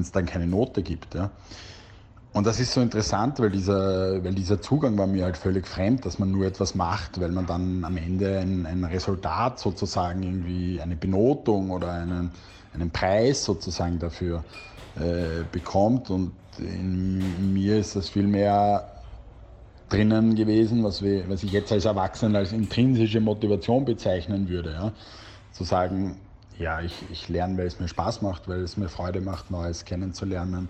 es 0.00 0.12
dann 0.12 0.26
keine 0.26 0.46
Note 0.46 0.82
gibt? 0.82 1.14
Ja? 1.14 1.30
Und 2.36 2.46
das 2.46 2.60
ist 2.60 2.74
so 2.74 2.82
interessant, 2.82 3.40
weil 3.40 3.48
dieser, 3.48 4.22
weil 4.22 4.34
dieser 4.34 4.60
Zugang 4.60 4.98
war 4.98 5.06
mir 5.06 5.24
halt 5.24 5.38
völlig 5.38 5.66
fremd, 5.66 6.04
dass 6.04 6.18
man 6.18 6.30
nur 6.30 6.44
etwas 6.44 6.74
macht, 6.74 7.18
weil 7.18 7.30
man 7.30 7.46
dann 7.46 7.82
am 7.82 7.96
Ende 7.96 8.38
ein, 8.38 8.66
ein 8.66 8.84
Resultat 8.84 9.58
sozusagen 9.58 10.22
irgendwie, 10.22 10.78
eine 10.78 10.96
Benotung 10.96 11.70
oder 11.70 11.92
einen, 11.92 12.30
einen 12.74 12.90
Preis 12.90 13.42
sozusagen 13.42 13.98
dafür 13.98 14.44
äh, 14.96 15.44
bekommt. 15.50 16.10
Und 16.10 16.32
in 16.58 17.54
mir 17.54 17.78
ist 17.78 17.96
das 17.96 18.10
viel 18.10 18.26
mehr 18.26 18.86
drinnen 19.88 20.34
gewesen, 20.34 20.84
was, 20.84 21.00
wir, 21.00 21.26
was 21.30 21.42
ich 21.42 21.52
jetzt 21.52 21.72
als 21.72 21.86
Erwachsener 21.86 22.40
als 22.40 22.52
intrinsische 22.52 23.22
Motivation 23.22 23.86
bezeichnen 23.86 24.50
würde. 24.50 24.72
Ja? 24.72 24.92
Zu 25.52 25.64
sagen, 25.64 26.20
ja, 26.58 26.82
ich, 26.82 26.92
ich 27.10 27.30
lerne, 27.30 27.56
weil 27.56 27.66
es 27.66 27.80
mir 27.80 27.88
Spaß 27.88 28.20
macht, 28.20 28.46
weil 28.46 28.60
es 28.60 28.76
mir 28.76 28.90
Freude 28.90 29.22
macht, 29.22 29.50
Neues 29.50 29.86
kennenzulernen 29.86 30.68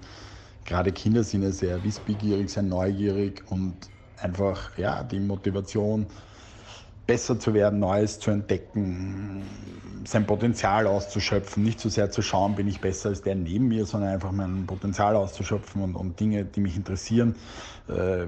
gerade 0.66 0.92
Kinder 0.92 1.24
sind 1.24 1.42
ja 1.42 1.50
sehr 1.50 1.82
wissbegierig, 1.82 2.50
sehr 2.50 2.62
neugierig 2.62 3.42
und 3.48 3.74
einfach 4.20 4.76
ja, 4.76 5.02
die 5.02 5.20
Motivation, 5.20 6.06
besser 7.06 7.38
zu 7.38 7.54
werden, 7.54 7.78
Neues 7.78 8.18
zu 8.18 8.32
entdecken, 8.32 9.42
sein 10.04 10.26
Potenzial 10.26 10.86
auszuschöpfen, 10.86 11.62
nicht 11.62 11.80
so 11.80 11.88
sehr 11.88 12.10
zu 12.10 12.20
schauen, 12.20 12.56
bin 12.56 12.66
ich 12.66 12.80
besser 12.80 13.10
als 13.10 13.22
der 13.22 13.36
neben 13.36 13.68
mir, 13.68 13.86
sondern 13.86 14.10
einfach 14.10 14.32
mein 14.32 14.66
Potenzial 14.66 15.14
auszuschöpfen 15.14 15.82
und, 15.82 15.94
und 15.94 16.18
Dinge, 16.18 16.44
die 16.44 16.60
mich 16.60 16.76
interessieren, 16.76 17.36
äh, 17.88 18.26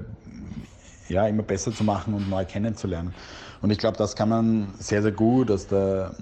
ja, 1.09 1.27
immer 1.27 1.43
besser 1.43 1.73
zu 1.73 1.83
machen 1.83 2.13
und 2.13 2.29
neu 2.29 2.45
kennenzulernen. 2.45 3.13
Und 3.61 3.71
ich 3.71 3.77
glaube, 3.77 3.97
das 3.97 4.15
kann 4.15 4.29
man 4.29 4.73
sehr, 4.79 5.01
sehr 5.01 5.11
gut 5.11 5.51
aus 5.51 5.67
der, 5.67 6.15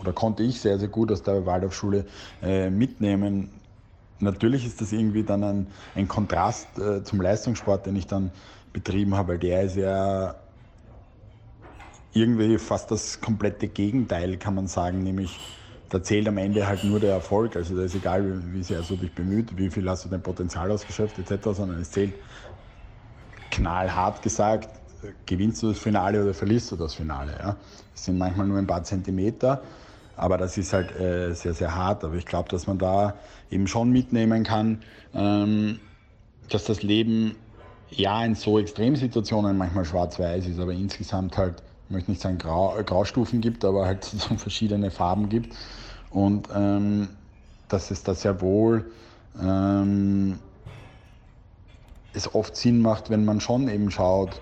oder 0.00 0.12
konnte 0.12 0.42
ich 0.42 0.60
sehr, 0.60 0.78
sehr 0.78 0.88
gut 0.88 1.12
aus 1.12 1.22
der 1.22 1.44
Waldorfschule 1.44 2.06
äh, 2.42 2.70
mitnehmen, 2.70 3.50
natürlich 4.22 4.66
ist 4.66 4.80
das 4.80 4.92
irgendwie 4.92 5.24
dann 5.24 5.44
ein, 5.44 5.66
ein 5.94 6.08
Kontrast 6.08 6.78
äh, 6.78 7.02
zum 7.04 7.20
Leistungssport, 7.20 7.86
den 7.86 7.96
ich 7.96 8.06
dann 8.06 8.30
betrieben 8.72 9.16
habe, 9.16 9.32
weil 9.32 9.38
der 9.38 9.62
ist 9.62 9.76
ja 9.76 10.34
irgendwie 12.14 12.58
fast 12.58 12.90
das 12.90 13.20
komplette 13.20 13.68
Gegenteil, 13.68 14.36
kann 14.36 14.54
man 14.54 14.66
sagen, 14.66 15.02
nämlich 15.02 15.38
da 15.88 16.02
zählt 16.02 16.26
am 16.26 16.38
Ende 16.38 16.66
halt 16.66 16.84
nur 16.84 17.00
der 17.00 17.12
Erfolg. 17.12 17.56
Also 17.56 17.76
da 17.76 17.82
ist 17.82 17.94
egal, 17.94 18.24
wie, 18.24 18.54
wie 18.54 18.62
sehr 18.62 18.80
du 18.80 18.96
dich 18.96 19.12
bemüht, 19.12 19.56
wie 19.58 19.70
viel 19.70 19.88
hast 19.88 20.04
du 20.04 20.08
dein 20.08 20.22
Potenzial 20.22 20.70
ausgeschöpft 20.70 21.18
etc., 21.18 21.50
sondern 21.52 21.80
es 21.80 21.90
zählt 21.90 22.14
knallhart 23.50 24.22
gesagt, 24.22 24.70
gewinnst 25.26 25.62
du 25.62 25.68
das 25.68 25.78
Finale 25.78 26.22
oder 26.22 26.32
verlierst 26.32 26.72
du 26.72 26.76
das 26.76 26.94
Finale. 26.94 27.32
Ja? 27.32 27.56
Das 27.92 28.04
sind 28.04 28.16
manchmal 28.16 28.46
nur 28.46 28.58
ein 28.58 28.66
paar 28.66 28.82
Zentimeter 28.84 29.62
aber 30.16 30.38
das 30.38 30.58
ist 30.58 30.72
halt 30.72 30.98
äh, 30.98 31.32
sehr, 31.34 31.54
sehr 31.54 31.74
hart. 31.74 32.04
Aber 32.04 32.14
ich 32.14 32.26
glaube, 32.26 32.48
dass 32.48 32.66
man 32.66 32.78
da 32.78 33.14
eben 33.50 33.66
schon 33.66 33.90
mitnehmen 33.90 34.44
kann, 34.44 34.82
ähm, 35.14 35.80
dass 36.48 36.64
das 36.64 36.82
Leben 36.82 37.36
ja 37.90 38.24
in 38.24 38.34
so 38.34 38.58
Extremsituationen 38.58 39.56
manchmal 39.56 39.84
schwarz-weiß 39.84 40.46
ist, 40.46 40.58
aber 40.58 40.72
insgesamt 40.72 41.36
halt, 41.36 41.62
ich 41.88 41.94
möchte 41.94 42.10
nicht 42.10 42.22
sagen 42.22 42.38
Grau, 42.38 42.76
Graustufen 42.84 43.40
gibt, 43.40 43.64
aber 43.64 43.86
halt 43.86 44.04
so 44.04 44.36
verschiedene 44.36 44.90
Farben 44.90 45.28
gibt. 45.28 45.54
Und 46.10 46.48
ähm, 46.54 47.08
dass 47.68 47.90
es 47.90 48.02
da 48.02 48.14
sehr 48.14 48.40
wohl 48.40 48.90
ähm, 49.40 50.38
es 52.12 52.34
oft 52.34 52.56
Sinn 52.56 52.80
macht, 52.80 53.10
wenn 53.10 53.24
man 53.24 53.40
schon 53.40 53.68
eben 53.68 53.90
schaut, 53.90 54.40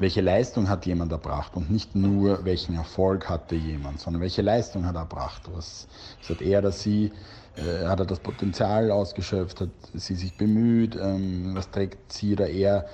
welche 0.00 0.20
Leistung 0.20 0.68
hat 0.68 0.86
jemand 0.86 1.12
erbracht 1.12 1.56
und 1.56 1.70
nicht 1.70 1.94
nur, 1.94 2.44
welchen 2.44 2.76
Erfolg 2.76 3.28
hatte 3.28 3.54
jemand, 3.54 4.00
sondern 4.00 4.22
welche 4.22 4.42
Leistung 4.42 4.86
hat 4.86 4.94
er 4.94 5.02
erbracht. 5.02 5.42
Was, 5.52 5.86
hat 6.28 6.40
er 6.40 6.60
oder 6.60 6.72
sie, 6.72 7.12
äh, 7.56 7.86
hat 7.86 8.00
er 8.00 8.06
das 8.06 8.20
Potenzial 8.20 8.90
ausgeschöpft, 8.90 9.60
hat 9.60 9.70
sie 9.94 10.14
sich 10.14 10.36
bemüht, 10.36 10.96
ähm, 10.96 11.54
was 11.54 11.70
trägt 11.70 12.12
sie 12.12 12.32
oder 12.34 12.48
er 12.48 12.86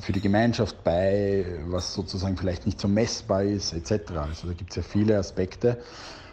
für 0.00 0.12
die 0.12 0.20
Gemeinschaft 0.20 0.84
bei, 0.84 1.46
was 1.68 1.94
sozusagen 1.94 2.36
vielleicht 2.36 2.66
nicht 2.66 2.80
so 2.80 2.88
messbar 2.88 3.42
ist, 3.42 3.72
etc. 3.72 4.12
Also 4.12 4.48
da 4.48 4.52
gibt 4.52 4.70
es 4.70 4.76
ja 4.76 4.82
viele 4.82 5.18
Aspekte. 5.18 5.78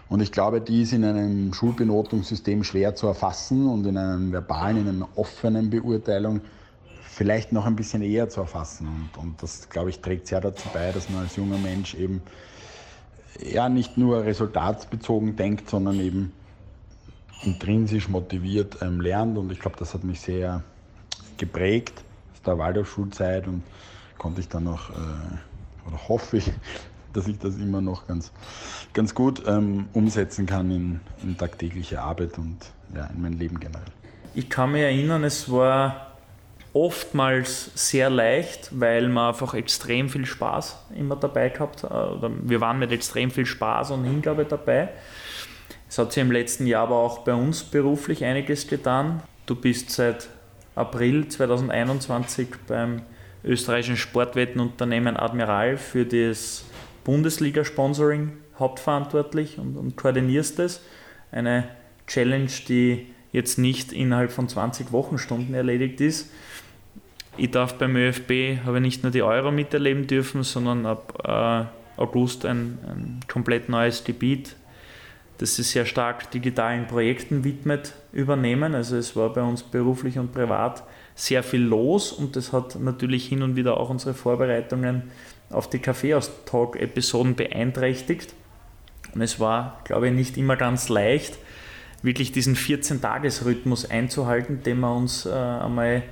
Und 0.09 0.21
ich 0.21 0.31
glaube, 0.31 0.61
die 0.61 0.83
ist 0.83 0.93
in 0.93 1.05
einem 1.05 1.53
Schulbenotungssystem 1.53 2.63
schwer 2.63 2.93
zu 2.93 3.07
erfassen 3.07 3.67
und 3.67 3.87
in 3.87 3.97
einem 3.97 4.31
verbalen, 4.31 4.81
in 4.81 4.89
einer 4.89 5.07
offenen 5.15 5.69
Beurteilung 5.69 6.41
vielleicht 7.13 7.51
noch 7.51 7.65
ein 7.65 7.75
bisschen 7.75 8.01
eher 8.01 8.29
zu 8.29 8.41
erfassen. 8.41 8.87
Und, 8.87 9.21
und 9.21 9.43
das, 9.43 9.69
glaube 9.69 9.89
ich, 9.89 9.99
trägt 9.99 10.27
sehr 10.27 10.41
dazu 10.41 10.67
bei, 10.73 10.91
dass 10.91 11.09
man 11.09 11.23
als 11.23 11.35
junger 11.35 11.57
Mensch 11.57 11.93
eben 11.93 12.21
ja 13.39 13.69
nicht 13.69 13.97
nur 13.97 14.23
resultatsbezogen 14.23 15.35
denkt, 15.35 15.69
sondern 15.69 15.99
eben 15.99 16.33
intrinsisch 17.43 18.09
motiviert 18.09 18.77
ähm, 18.81 18.99
lernt. 18.99 19.37
Und 19.37 19.51
ich 19.51 19.59
glaube, 19.59 19.77
das 19.77 19.93
hat 19.93 20.03
mich 20.03 20.21
sehr 20.21 20.63
geprägt 21.37 22.03
aus 22.33 22.41
der 22.41 22.57
Waldorfschulzeit 22.57 23.47
und 23.47 23.63
konnte 24.17 24.41
ich 24.41 24.49
dann 24.49 24.63
noch, 24.63 24.89
äh, 24.89 25.87
oder 25.87 26.07
hoffe 26.07 26.37
ich, 26.37 26.51
dass 27.13 27.27
ich 27.27 27.37
das 27.37 27.57
immer 27.57 27.81
noch 27.81 28.07
ganz, 28.07 28.31
ganz 28.93 29.13
gut 29.13 29.43
ähm, 29.45 29.87
umsetzen 29.93 30.47
kann 30.47 30.71
in, 30.71 30.99
in 31.21 31.37
tagtägliche 31.37 32.01
Arbeit 32.01 32.39
und 32.39 32.57
ja, 32.95 33.05
in 33.05 33.21
mein 33.21 33.33
Leben 33.33 33.59
generell. 33.59 33.83
Ich 34.33 34.49
kann 34.49 34.71
mich 34.71 34.81
erinnern, 34.81 35.23
es 35.23 35.51
war 35.51 36.12
oftmals 36.73 37.71
sehr 37.75 38.09
leicht, 38.09 38.69
weil 38.71 39.07
man 39.07 39.29
einfach 39.29 39.53
extrem 39.53 40.09
viel 40.09 40.25
Spaß 40.25 40.77
immer 40.97 41.15
dabei 41.15 41.49
gehabt 41.49 41.83
hat. 41.83 42.21
Wir 42.41 42.61
waren 42.61 42.79
mit 42.79 42.91
extrem 42.91 43.29
viel 43.29 43.45
Spaß 43.45 43.91
und 43.91 44.05
Hingabe 44.05 44.45
dabei. 44.45 44.89
Es 45.87 45.99
hat 45.99 46.11
sich 46.11 46.21
im 46.21 46.31
letzten 46.31 46.65
Jahr 46.65 46.83
aber 46.83 46.95
auch 46.95 47.19
bei 47.19 47.33
uns 47.33 47.63
beruflich 47.63 48.25
einiges 48.25 48.67
getan. 48.67 49.21
Du 49.45 49.55
bist 49.55 49.91
seit 49.91 50.27
April 50.73 51.27
2021 51.27 52.47
beim 52.67 53.03
österreichischen 53.43 53.97
Sportwettenunternehmen 53.97 55.15
Admiral 55.17 55.77
für 55.77 56.05
das 56.05 56.65
Bundesliga-Sponsoring 57.03 58.31
hauptverantwortlich 58.57 59.59
und, 59.59 59.77
und 59.77 59.95
koordinierst 59.95 60.57
es. 60.59 60.81
Eine 61.31 61.67
Challenge, 62.07 62.49
die 62.67 63.07
jetzt 63.31 63.57
nicht 63.57 63.91
innerhalb 63.91 64.31
von 64.31 64.47
20 64.47 64.91
Wochenstunden 64.91 65.53
erledigt 65.53 66.01
ist. 66.01 66.31
Ich 67.35 67.49
darf 67.49 67.79
beim 67.79 67.95
ÖFB, 67.95 68.63
habe 68.63 68.79
nicht 68.79 69.01
nur 69.01 69.11
die 69.11 69.23
Euro 69.23 69.51
miterleben 69.51 70.05
dürfen, 70.05 70.43
sondern 70.43 70.85
ab 70.85 71.19
äh, 71.25 71.99
August 71.99 72.45
ein, 72.45 72.77
ein 72.87 73.19
komplett 73.27 73.69
neues 73.69 74.03
Gebiet, 74.03 74.55
das 75.39 75.55
sich 75.55 75.67
sehr 75.67 75.87
stark 75.87 76.29
digitalen 76.29 76.85
Projekten 76.85 77.43
widmet, 77.43 77.93
übernehmen. 78.11 78.75
Also 78.75 78.97
es 78.97 79.15
war 79.15 79.33
bei 79.33 79.41
uns 79.41 79.63
beruflich 79.63 80.19
und 80.19 80.31
privat 80.31 80.83
sehr 81.15 81.41
viel 81.41 81.61
los 81.61 82.11
und 82.11 82.35
das 82.35 82.53
hat 82.53 82.79
natürlich 82.79 83.27
hin 83.27 83.41
und 83.41 83.55
wieder 83.55 83.77
auch 83.77 83.89
unsere 83.89 84.13
Vorbereitungen 84.13 85.03
auf 85.49 85.67
die 85.69 85.79
Kaffeeaustalk-Episoden 85.79 87.35
beeinträchtigt. 87.35 88.33
Und 89.13 89.21
es 89.21 89.39
war, 89.39 89.81
glaube 89.85 90.07
ich, 90.07 90.13
nicht 90.13 90.37
immer 90.37 90.55
ganz 90.55 90.89
leicht, 90.89 91.37
wirklich 92.03 92.31
diesen 92.31 92.55
14-Tages-Rhythmus 92.55 93.89
einzuhalten, 93.89 94.61
den 94.63 94.79
wir 94.79 94.95
uns 94.95 95.25
äh, 95.25 95.31
einmal 95.31 96.03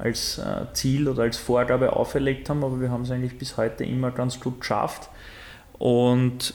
als 0.00 0.38
äh, 0.38 0.66
Ziel 0.72 1.08
oder 1.08 1.22
als 1.22 1.36
Vorgabe 1.36 1.94
auferlegt 1.94 2.48
haben, 2.48 2.64
aber 2.64 2.80
wir 2.80 2.90
haben 2.90 3.02
es 3.02 3.10
eigentlich 3.10 3.38
bis 3.38 3.56
heute 3.56 3.84
immer 3.84 4.10
ganz 4.10 4.40
gut 4.40 4.60
geschafft. 4.60 5.08
Und 5.78 6.54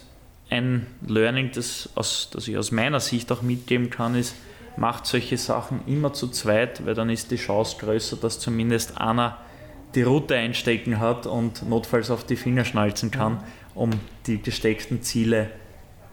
ein 0.50 0.88
Learning, 1.06 1.52
das, 1.54 1.90
aus, 1.96 2.30
das 2.32 2.48
ich 2.48 2.58
aus 2.58 2.72
meiner 2.72 3.00
Sicht 3.00 3.32
auch 3.32 3.42
mitgeben 3.42 3.90
kann, 3.90 4.16
ist, 4.16 4.36
macht 4.78 5.06
solche 5.06 5.38
Sachen 5.38 5.82
immer 5.88 6.14
zu 6.14 6.28
zweit, 6.28 6.86
weil 6.86 6.94
dann 6.94 7.10
ist 7.10 7.32
die 7.32 7.38
Chance 7.38 7.78
größer, 7.80 8.18
dass 8.18 8.40
zumindest 8.40 9.00
einer 9.00 9.38
die 9.96 10.04
Route 10.04 10.36
einstecken 10.36 11.00
hat 11.00 11.26
und 11.26 11.68
notfalls 11.68 12.12
auf 12.12 12.26
die 12.26 12.36
Finger 12.36 12.66
schnalzen 12.66 13.12
kann, 13.12 13.42
um 13.74 13.92
die 14.28 14.42
gesteckten 14.42 15.02
Ziele 15.02 15.50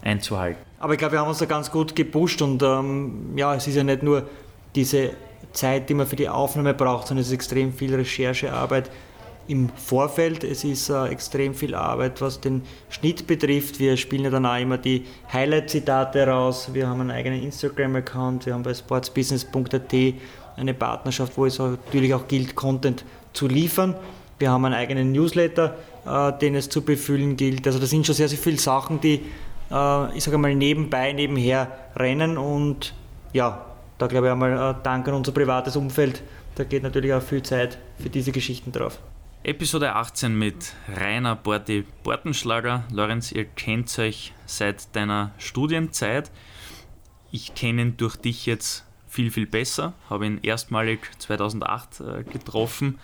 einzuhalten. 0.03 0.63
Aber 0.79 0.93
ich 0.95 0.99
glaube, 0.99 1.13
wir 1.13 1.21
haben 1.21 1.29
uns 1.29 1.39
da 1.39 1.47
ganz 1.47 1.71
gut 1.71 1.95
gepusht 1.95 2.43
und 2.43 2.63
ähm, 2.63 3.37
ja, 3.37 3.55
es 3.55 3.67
ist 3.67 3.77
ja 3.77 3.85
nicht 3.85 4.03
nur 4.03 4.29
diese 4.75 5.11
Zeit, 5.53 5.89
die 5.89 5.95
man 5.95 6.07
für 6.07 6.17
die 6.17 6.29
Aufnahme 6.29 6.75
braucht, 6.75 7.09
sondern 7.09 7.23
es 7.23 7.29
ist 7.29 7.35
extrem 7.35 7.73
viel 7.73 7.95
Recherchearbeit 7.95 8.91
im 9.49 9.69
Vorfeld. 9.71 10.45
Es 10.45 10.65
ist 10.65 10.89
äh, 10.89 11.07
extrem 11.07 11.55
viel 11.55 11.75
Arbeit, 11.75 12.21
was 12.21 12.41
den 12.41 12.63
Schnitt 12.89 13.27
betrifft. 13.27 13.79
Wir 13.79 13.97
spielen 13.97 14.25
ja 14.25 14.31
dann 14.31 14.47
auch 14.47 14.59
immer 14.59 14.79
die 14.79 15.05
Highlight-Zitate 15.33 16.27
raus. 16.27 16.71
Wir 16.73 16.89
haben 16.89 17.01
einen 17.01 17.11
eigenen 17.11 17.43
Instagram-Account. 17.43 18.47
Wir 18.47 18.55
haben 18.55 18.63
bei 18.63 18.75
sportsbusiness.at 18.75 19.95
eine 20.57 20.75
Partnerschaft, 20.75 21.37
wo 21.37 21.47
es 21.47 21.59
natürlich 21.59 22.15
auch 22.15 22.29
gilt, 22.29 22.55
Content 22.55 23.05
zu 23.33 23.49
liefern. 23.49 23.95
Wir 24.39 24.51
haben 24.51 24.65
einen 24.65 24.75
eigenen 24.75 25.13
Newsletter, 25.13 25.77
äh, 26.07 26.33
den 26.39 26.55
es 26.55 26.69
zu 26.69 26.83
befüllen 26.83 27.37
gilt. 27.37 27.67
Also 27.67 27.79
das 27.79 27.91
sind 27.91 28.07
schon 28.07 28.15
sehr, 28.15 28.29
sehr 28.29 28.39
viele 28.39 28.59
Sachen, 28.59 29.01
die, 29.01 29.23
äh, 29.71 30.17
ich 30.17 30.25
sage 30.25 30.39
mal, 30.39 30.55
nebenbei, 30.55 31.13
nebenher 31.13 31.69
rennen. 31.97 32.39
Und 32.39 32.95
ja, 33.33 33.72
da 34.03 34.09
glaube 34.09 34.27
ich 34.27 34.33
einmal 34.33 34.53
äh, 34.53 34.83
Dank 34.83 35.07
an 35.07 35.15
unser 35.15 35.31
privates 35.31 35.77
Umfeld. 35.77 36.25
Da 36.57 36.65
geht 36.65 36.83
natürlich 36.83 37.15
auch 37.15 37.23
viel 37.23 37.43
Zeit 37.43 37.79
für 38.01 38.11
diese 38.11 38.33
Geschichten 38.33 38.73
drauf. 38.73 38.99
Episode 39.45 39.95
18 39.95 40.37
mit 40.37 40.75
Rainer 40.97 41.37
Borti 41.37 41.85
Bortenschlager. 42.03 42.83
Lorenz, 42.91 43.31
ihr 43.31 43.45
kennt 43.45 43.97
euch 44.01 44.33
seit 44.45 44.95
deiner 44.97 45.31
Studienzeit. 45.39 46.33
Ich 47.31 47.55
kenne 47.55 47.83
ihn 47.83 47.97
durch 47.97 48.17
dich 48.17 48.45
jetzt 48.45 48.85
viel, 49.07 49.31
viel 49.31 49.47
besser. 49.47 49.93
Habe 50.11 50.27
ihn 50.27 50.41
erstmalig 50.43 50.99
2008 51.19 52.01
äh, 52.01 52.25
getroffen, 52.25 52.99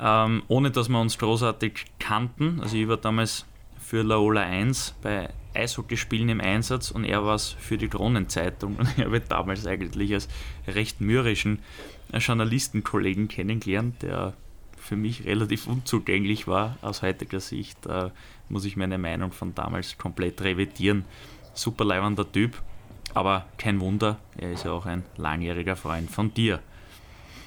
ähm, 0.00 0.42
ohne 0.48 0.70
dass 0.70 0.88
wir 0.88 0.98
uns 0.98 1.18
großartig 1.18 1.84
kannten. 1.98 2.60
Also 2.62 2.76
ich 2.76 2.88
war 2.88 2.96
damals 2.96 3.44
für 3.78 4.02
Laola 4.02 4.40
1 4.44 4.94
bei 5.02 5.28
Eishockeyspielen 5.54 6.28
im 6.28 6.40
Einsatz 6.40 6.90
und 6.90 7.04
er 7.04 7.24
war 7.24 7.34
es 7.34 7.48
für 7.48 7.78
die 7.78 7.88
Kronenzeitung. 7.88 8.76
Und 8.78 8.88
ich 8.96 9.04
habe 9.04 9.20
damals 9.20 9.66
eigentlich 9.66 10.14
als 10.14 10.28
recht 10.66 11.00
mürrischen 11.00 11.60
Journalistenkollegen 12.12 13.28
kennengelernt, 13.28 14.02
der 14.02 14.34
für 14.76 14.96
mich 14.96 15.24
relativ 15.24 15.66
unzugänglich 15.66 16.46
war. 16.46 16.78
Aus 16.82 17.02
heutiger 17.02 17.40
Sicht 17.40 17.86
äh, 17.86 18.10
muss 18.48 18.64
ich 18.64 18.76
meine 18.76 18.98
Meinung 18.98 19.32
von 19.32 19.54
damals 19.54 19.98
komplett 19.98 20.40
revidieren. 20.42 21.04
Super 21.54 21.84
leibender 21.84 22.30
Typ, 22.30 22.60
aber 23.14 23.46
kein 23.58 23.80
Wunder, 23.80 24.18
er 24.36 24.52
ist 24.52 24.64
ja 24.64 24.72
auch 24.72 24.86
ein 24.86 25.04
langjähriger 25.16 25.76
Freund 25.76 26.10
von 26.10 26.32
dir. 26.32 26.60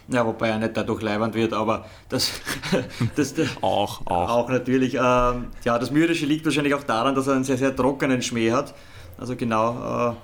Ja, 0.10 0.26
wobei 0.26 0.50
er 0.50 0.60
nicht 0.60 0.76
dadurch 0.76 1.02
leibend 1.02 1.34
wird, 1.34 1.54
aber 1.54 1.86
das, 2.10 2.32
das, 3.16 3.34
das 3.34 3.48
auch, 3.62 4.06
auch. 4.06 4.30
auch 4.30 4.50
natürlich. 4.50 4.96
Ähm, 4.96 5.48
ja, 5.64 5.80
das 5.80 5.92
Myrische 5.92 6.26
liegt 6.26 6.46
wahrscheinlich 6.46 6.74
auch 6.74 6.84
daran, 6.84 7.16
dass 7.16 7.28
er 7.28 7.36
einen 7.36 7.46
sehr, 7.46 7.58
sehr 7.58 7.76
trockenen 7.76 8.22
Schmäh 8.22 8.52
hat. 8.52 8.74
Also 9.18 9.36
genau 9.36 10.12
äh, 10.12 10.16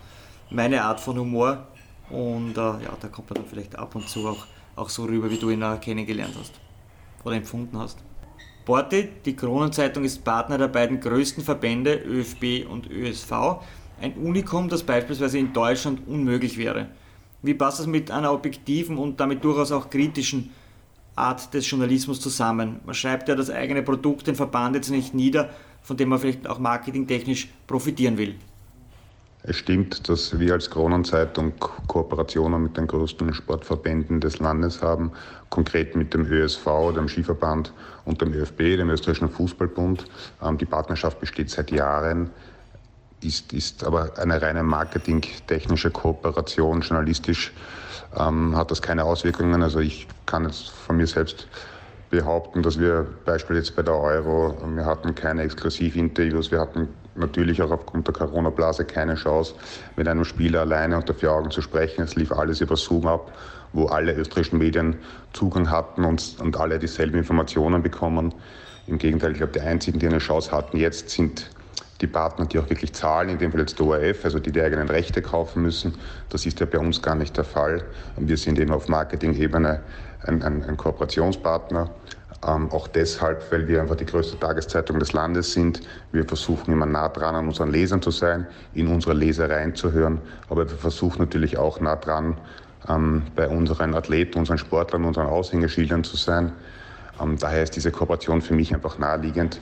meine 0.50 0.84
Art 0.84 1.00
von 1.00 1.18
Humor. 1.18 1.66
Und 2.10 2.58
äh, 2.58 2.62
ja, 2.62 2.98
da 3.00 3.08
kommt 3.08 3.32
er 3.32 3.36
dann 3.36 3.46
vielleicht 3.46 3.78
ab 3.78 3.96
und 3.96 4.10
zu 4.10 4.28
auch, 4.28 4.46
auch 4.76 4.90
so 4.90 5.06
rüber, 5.06 5.30
wie 5.30 5.38
du 5.38 5.50
ihn 5.50 5.62
äh, 5.62 5.78
kennengelernt 5.80 6.36
hast 6.38 6.54
oder 7.24 7.36
empfunden 7.36 7.78
hast. 7.78 8.00
Porti, 8.66 9.10
die 9.26 9.36
Kronenzeitung 9.36 10.04
ist 10.04 10.24
Partner 10.24 10.58
der 10.58 10.68
beiden 10.68 11.00
größten 11.00 11.44
Verbände 11.44 11.96
ÖFB 11.96 12.70
und 12.70 12.90
ÖSV. 12.90 13.32
Ein 14.02 14.14
Unikum, 14.14 14.70
das 14.70 14.84
beispielsweise 14.84 15.40
in 15.40 15.54
Deutschland 15.54 16.08
unmöglich 16.08 16.58
wäre. 16.58 16.88
Wie 17.42 17.54
passt 17.54 17.80
das 17.80 17.88
mit 17.88 18.12
einer 18.12 18.34
objektiven 18.34 18.98
und 18.98 19.20
damit 19.20 19.44
durchaus 19.44 19.72
auch 19.72 19.90
kritischen 19.90 20.50
Art 21.16 21.54
des 21.54 21.70
Journalismus 21.70 22.20
zusammen? 22.20 22.80
Man 22.86 22.96
schreibt 22.96 23.30
ja 23.30 23.36
das 23.36 23.50
eigene 23.50 23.82
Produkt, 23.82 24.28
den 24.28 24.36
Verband 24.36 24.76
jetzt 24.76 24.90
nicht 24.90 25.14
nieder, 25.14 25.50
von 25.82 25.96
dem 25.96 26.10
man 26.10 26.20
vielleicht 26.20 26.48
auch 26.48 26.60
marketingtechnisch 26.60 27.50
profitieren 27.66 28.18
will. 28.18 28.36
Es 29.44 29.56
stimmt, 29.56 30.10
dass 30.10 30.38
wir 30.38 30.52
als 30.52 30.70
Kronenzeitung 30.70 31.54
Kooperationen 31.88 32.62
mit 32.62 32.76
den 32.76 32.88
größten 32.88 33.34
Sportverbänden 33.34 34.20
des 34.20 34.40
Landes 34.40 34.82
haben, 34.82 35.14
konkret 35.50 35.96
mit 35.96 36.14
dem 36.14 36.26
ÖSV, 36.26 36.66
dem 36.94 37.08
Skiverband 37.08 37.72
und 38.04 38.20
dem 38.22 38.34
ÖFB, 38.34 38.58
dem 38.58 38.90
Österreichischen 38.90 39.30
Fußballbund. 39.30 40.04
Ähm, 40.44 40.58
die 40.58 40.66
Partnerschaft 40.66 41.22
besteht 41.22 41.50
seit 41.50 41.72
Jahren 41.72 42.32
ist, 43.22 43.54
ist 43.54 43.84
aber 43.84 44.12
eine 44.18 44.42
reine 44.42 44.64
marketingtechnische 44.64 45.92
Kooperation. 45.92 46.82
Journalistisch 46.82 47.54
ähm, 48.18 48.56
hat 48.56 48.72
das 48.72 48.82
keine 48.82 49.04
Auswirkungen. 49.04 49.62
Also 49.64 49.80
ich 49.80 50.08
kann 50.26 50.46
jetzt 50.46 50.70
von 50.70 50.98
mir 50.98 51.08
selbst 51.08 51.48
behaupten, 52.10 52.64
dass 52.64 52.80
wir 52.80 53.06
beispielsweise 53.26 53.60
jetzt 53.60 53.76
bei 53.76 53.84
der 53.84 53.96
Euro, 53.96 54.58
wir 54.74 54.86
hatten 54.86 55.14
keine 55.14 55.44
Exklusivinterviews, 55.44 56.52
wir 56.52 56.60
hatten 56.60 56.88
natürlich 57.16 57.62
auch 57.62 57.72
aufgrund 57.72 58.08
der 58.08 58.14
Corona-Blase 58.14 58.86
keine 58.86 59.16
Chance, 59.16 59.54
mit 59.96 60.08
einem 60.08 60.26
Spieler 60.26 60.62
alleine 60.62 60.98
unter 60.98 61.14
vier 61.14 61.32
Augen 61.32 61.52
zu 61.52 61.62
sprechen. 61.62 62.02
Es 62.02 62.16
lief 62.16 62.32
alles 62.32 62.62
über 62.62 62.78
Zoom 62.78 63.06
ab, 63.06 63.32
wo 63.74 63.88
alle 63.88 64.14
österreichischen 64.14 64.58
Medien 64.58 64.96
Zugang 65.34 65.70
hatten 65.70 66.04
und, 66.06 66.38
und 66.40 66.58
alle 66.58 66.80
dieselben 66.80 67.18
Informationen 67.18 67.84
bekommen. 67.84 68.34
Im 68.88 68.98
Gegenteil, 68.98 69.34
ich 69.34 69.38
glaube, 69.38 69.54
die 69.54 69.62
einzigen, 69.62 70.00
die 70.00 70.08
eine 70.08 70.18
Chance 70.18 70.52
hatten 70.52 70.78
jetzt, 70.78 71.10
sind 71.12 71.50
die 72.02 72.08
Partner, 72.08 72.46
die 72.46 72.60
auch 72.60 72.70
wirklich 72.70 72.94
zahlen, 72.94 73.30
in 73.30 73.38
dem 73.38 73.52
Fall 73.52 73.62
jetzt 73.62 73.78
der 73.78 73.86
ORF, 73.86 74.24
also 74.24 74.40
die 74.40 74.52
die 74.52 74.62
eigenen 74.62 74.90
Rechte 74.90 75.22
kaufen 75.22 75.64
müssen. 75.64 75.96
Das 76.30 76.46
ist 76.46 76.60
ja 76.60 76.66
bei 76.66 76.80
uns 76.80 77.02
gar 77.02 77.16
nicht 77.16 77.36
der 77.36 77.44
Fall. 77.44 77.84
Wir 78.18 78.38
sind 78.38 78.58
eben 78.60 78.72
auf 78.72 78.88
Marketing-Ebene 78.88 79.82
ein, 80.26 80.42
ein, 80.44 80.64
ein, 80.64 80.78
Kooperationspartner. 80.78 81.90
Ähm, 82.48 82.72
auch 82.72 82.88
deshalb, 82.88 83.52
weil 83.52 83.68
wir 83.68 83.82
einfach 83.82 83.98
die 83.98 84.06
größte 84.06 84.40
Tageszeitung 84.40 84.98
des 85.00 85.12
Landes 85.12 85.52
sind. 85.52 85.82
Wir 86.14 86.24
versuchen 86.26 86.72
immer 86.72 86.86
nah 86.86 87.10
dran 87.10 87.36
an 87.36 87.48
unseren 87.48 87.72
Lesern 87.72 88.02
zu 88.02 88.12
sein, 88.12 88.48
in 88.74 88.88
unsere 88.88 89.14
Leser 89.14 89.50
reinzuhören. 89.50 90.22
Aber 90.50 90.70
wir 90.70 90.78
versuchen 90.78 91.20
natürlich 91.20 91.58
auch 91.58 91.82
nah 91.82 91.98
dran 91.98 92.38
ähm, 92.88 93.24
bei 93.36 93.48
unseren 93.50 93.94
Athleten, 93.94 94.40
unseren 94.40 94.58
Sportlern, 94.58 95.04
unseren 95.04 95.28
Aushängeschildern 95.28 96.06
zu 96.06 96.16
sein. 96.16 96.54
Ähm, 97.22 97.38
daher 97.38 97.64
ist 97.64 97.76
diese 97.76 97.92
Kooperation 97.92 98.42
für 98.42 98.54
mich 98.54 98.74
einfach 98.74 98.98
naheliegend 98.98 99.60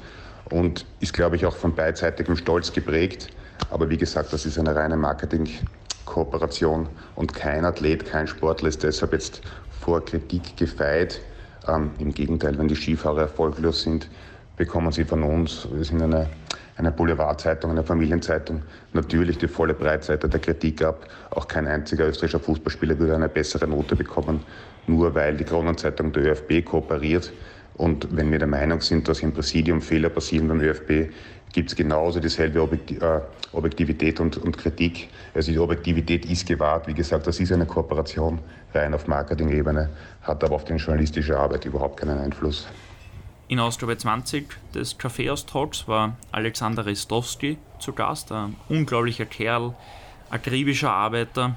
und 0.50 0.86
ist, 1.00 1.14
glaube 1.14 1.36
ich, 1.36 1.46
auch 1.46 1.56
von 1.56 1.76
beidseitigem 1.76 2.36
Stolz 2.38 2.72
geprägt. 2.72 3.30
Aber 3.70 3.90
wie 3.90 3.98
gesagt, 3.98 4.32
das 4.34 4.46
ist 4.46 4.58
eine 4.58 4.76
reine 4.76 4.98
Marketing-Kooperation 4.98 6.88
und 7.16 7.34
kein 7.34 7.66
Athlet, 7.66 8.06
kein 8.06 8.28
Sportler 8.28 8.70
ist 8.70 8.84
deshalb 8.84 9.14
jetzt 9.14 9.42
vor 9.82 10.04
Kritik 10.04 10.56
gefeit. 10.58 11.22
Ähm, 11.68 11.92
Im 12.00 12.14
Gegenteil, 12.14 12.58
wenn 12.58 12.68
die 12.68 12.76
Skifahrer 12.76 13.22
erfolglos 13.22 13.82
sind, 13.82 14.10
bekommen 14.56 14.92
sie 14.92 15.04
von 15.04 15.24
uns, 15.24 15.68
wir 15.72 15.84
sind 15.84 16.02
eine, 16.02 16.30
eine 16.78 16.92
Boulevardzeitung, 16.92 17.72
eine 17.72 17.84
Familienzeitung 17.84 18.64
natürlich 18.94 19.38
die 19.38 19.48
volle 19.48 19.74
Breitseite 19.74 20.30
der 20.30 20.40
Kritik 20.40 20.82
ab. 20.82 21.08
Auch 21.32 21.48
kein 21.48 21.68
einziger 21.68 22.08
österreichischer 22.08 22.40
Fußballspieler 22.40 22.98
würde 22.98 23.16
eine 23.16 23.30
bessere 23.30 23.68
Note 23.68 23.96
bekommen, 23.96 24.44
nur 24.88 25.14
weil 25.14 25.36
die 25.36 25.44
Kronenzeitung 25.44 26.12
der 26.14 26.32
ÖFB 26.32 26.66
kooperiert. 26.66 27.32
Und 27.78 28.16
wenn 28.16 28.32
wir 28.32 28.40
der 28.40 28.48
Meinung 28.48 28.82
sind, 28.82 29.08
dass 29.08 29.22
im 29.22 29.34
Präsidium 29.34 29.82
Fehler 29.82 30.10
passieren 30.10 30.48
beim 30.48 30.62
ÖFB, 30.62 31.14
gibt 31.54 31.70
es 31.70 31.76
genauso 31.76 32.20
dieselbe 32.20 32.60
äh, 32.60 33.56
Objektivität 33.56 34.20
und, 34.20 34.38
und, 34.38 34.58
Kritik. 34.58 35.10
Also 35.34 35.52
die 35.52 35.60
Objektivität 35.60 36.26
ist 36.26 36.48
gewahrt. 36.48 36.88
Wie 36.88 36.94
gesagt, 36.94 37.28
das 37.28 37.40
ist 37.40 37.52
eine 37.52 37.66
Kooperation 37.66 38.40
rein 38.74 38.94
auf 38.94 39.08
Marketing-Ebene, 39.08 39.90
hat 40.24 40.44
aber 40.44 40.56
auf 40.56 40.66
die 40.66 40.74
journalistische 40.74 41.38
Arbeit 41.38 41.66
überhaupt 41.66 41.98
keinen 42.00 42.20
Einfluss. 42.20 42.68
In 43.48 43.60
Ausgabe 43.60 43.98
20 43.98 44.46
des 44.74 44.98
Kaffeehaus-Talks 44.98 45.88
war 45.88 46.18
Alexander 46.32 46.86
Restowski 46.86 47.58
zu 47.80 47.94
Gast, 47.94 48.32
ein 48.32 48.58
unglaublicher 48.68 49.26
Kerl, 49.26 49.74
akribischer 50.30 50.92
Arbeiter. 50.92 51.56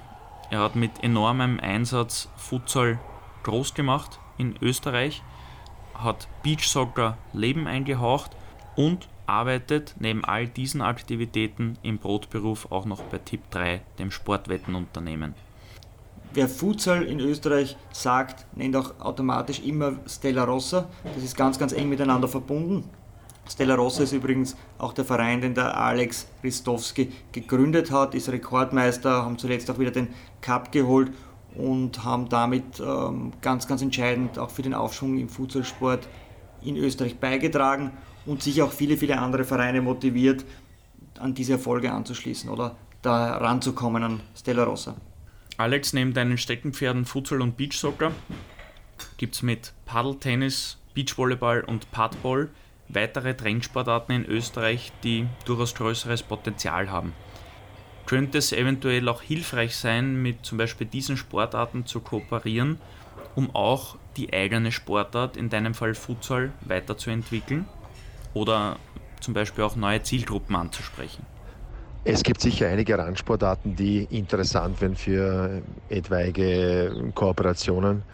Er 0.51 0.61
hat 0.61 0.77
mit 0.77 1.03
enormem 1.03 1.59
Einsatz 1.59 2.29
Futsal 2.37 2.99
groß 3.43 3.75
gemacht 3.75 4.21
in 4.39 4.55
Österreich, 4.63 5.23
hat 6.03 6.29
Beachsoccer 6.43 7.17
Leben 7.33 7.67
eingehaucht 7.67 8.31
und 8.77 9.09
arbeitet 9.27 9.95
neben 9.99 10.25
all 10.25 10.49
diesen 10.49 10.83
Aktivitäten 10.83 11.79
im 11.83 11.99
Brotberuf 11.99 12.71
auch 12.71 12.85
noch 12.85 13.03
bei 13.03 13.19
Tipp 13.19 13.43
3, 13.51 13.81
dem 13.99 14.11
Sportwettenunternehmen. 14.11 15.35
Wer 16.33 16.49
Futsal 16.49 17.03
in 17.03 17.19
Österreich 17.19 17.77
sagt, 17.93 18.47
nennt 18.57 18.77
auch 18.77 19.01
automatisch 19.01 19.61
immer 19.61 19.95
Stella 20.07 20.45
Rossa. 20.45 20.89
Das 21.15 21.25
ist 21.25 21.37
ganz, 21.37 21.59
ganz 21.59 21.73
eng 21.73 21.89
miteinander 21.89 22.29
verbunden. 22.29 22.89
Stella 23.49 23.75
Rossa 23.75 24.05
ist 24.05 24.13
übrigens 24.13 24.57
auch 24.79 24.93
der 24.93 25.05
Verein, 25.05 25.41
den 25.41 25.55
der 25.55 25.77
Alex 25.77 26.29
Ristowski 26.45 27.11
gegründet 27.33 27.91
hat, 27.91 28.15
ist 28.15 28.29
Rekordmeister, 28.29 29.25
haben 29.25 29.39
zuletzt 29.39 29.69
auch 29.71 29.79
wieder 29.81 29.91
den 29.91 30.09
Cup 30.41 30.71
geholt 30.71 31.11
und 31.57 32.05
haben 32.05 32.29
damit 32.29 32.81
ähm, 32.81 33.33
ganz, 33.41 33.67
ganz 33.67 33.83
entscheidend 33.83 34.39
auch 34.39 34.51
für 34.51 34.63
den 34.63 34.75
Aufschwung 34.75 35.19
im 35.19 35.29
Futsalsport 35.29 36.09
in 36.63 36.77
Österreich 36.77 37.17
beigetragen 37.17 37.93
und 38.27 38.43
sich 38.43 38.63
auch 38.63 38.73
viele, 38.73 38.97
viele 38.97 39.19
andere 39.19 39.45
Vereine 39.45 39.81
motiviert, 39.81 40.45
an 41.19 41.35
diese 41.35 41.55
Erfolge 41.55 41.93
anzuschließen 41.93 42.49
oder 42.49 42.77
da 43.03 43.37
ranzukommen 43.39 44.03
an 44.03 44.21
Stella 44.35 44.65
Rossa. 44.65 44.95
Alex, 45.57 45.93
neben 45.93 46.15
deinen 46.15 46.39
Steckenpferden 46.39 47.05
Futsal 47.05 47.43
und 47.43 47.57
Beachsoccer 47.57 48.13
gibt 49.17 49.35
es 49.35 49.43
mit 49.43 49.73
Paddeltennis, 49.85 50.79
Beachvolleyball 50.95 51.63
und 51.65 51.91
Padball 51.91 52.49
weitere 52.89 53.35
Trendsportarten 53.35 54.15
in 54.15 54.25
Österreich, 54.27 54.93
die 55.05 55.27
durchaus 55.45 55.75
größeres 55.75 56.23
Potenzial 56.23 56.91
haben. 56.91 57.13
Könnte 58.11 58.39
es 58.39 58.53
eventuell 58.53 59.09
auch 59.09 59.23
hilfreich 59.23 59.77
sein, 59.77 60.21
mit 60.21 60.45
zum 60.45 60.59
Beispiel 60.59 60.87
diesen 60.87 61.17
Sportarten 61.17 61.87
zu 61.87 62.01
kooperieren, 62.01 62.79
um 63.37 63.55
auch 63.55 63.97
die 64.17 64.33
eigene 64.33 64.73
Sportart, 64.73 65.37
in 65.37 65.49
deinem 65.49 65.75
Fall 65.75 65.95
Futsal, 65.95 66.53
weiterzuentwickeln? 66.61 67.67
oder 68.33 68.81
zum 69.21 69.35
Beispiel 69.35 69.65
auch 69.65 69.77
neue 69.77 70.03
Zielgruppen 70.03 70.57
anzusprechen? 70.57 71.27
Es 72.05 72.23
gibt 72.23 72.41
sicher 72.41 72.69
einige 72.69 72.97
Randsportarten, 72.99 73.77
die 73.77 74.05
interessant 74.05 74.81
werden 74.81 74.97
für 74.97 75.63
etwaige 75.89 77.13
Kooperationen. 77.15 78.05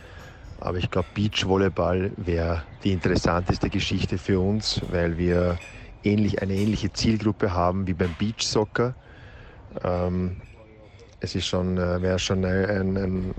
Aber 0.59 0.79
ich 0.79 0.91
glaube, 0.91 1.09
Beachvolleyball 1.15 2.13
wäre 2.17 2.65
die 2.83 2.93
interessanteste 2.93 3.71
Geschichte 3.71 4.19
für 4.19 4.41
uns, 4.41 4.81
weil 4.89 5.19
wir 5.19 5.59
ähnlich, 6.03 6.43
eine 6.43 6.55
ähnliche 6.55 6.93
Zielgruppe 6.93 7.53
haben 7.53 7.87
wie 7.87 7.95
beim 7.95 8.15
Beachsoccer. 8.17 8.97
Ähm, 9.83 10.37
es 11.21 11.35
ist 11.35 11.47
schon, 11.47 11.79
äh, 11.79 12.03
wäre 12.03 12.19
schon 12.19 12.45
eine, 12.45 12.69
eine, 12.69 13.03
eine, 13.05 13.35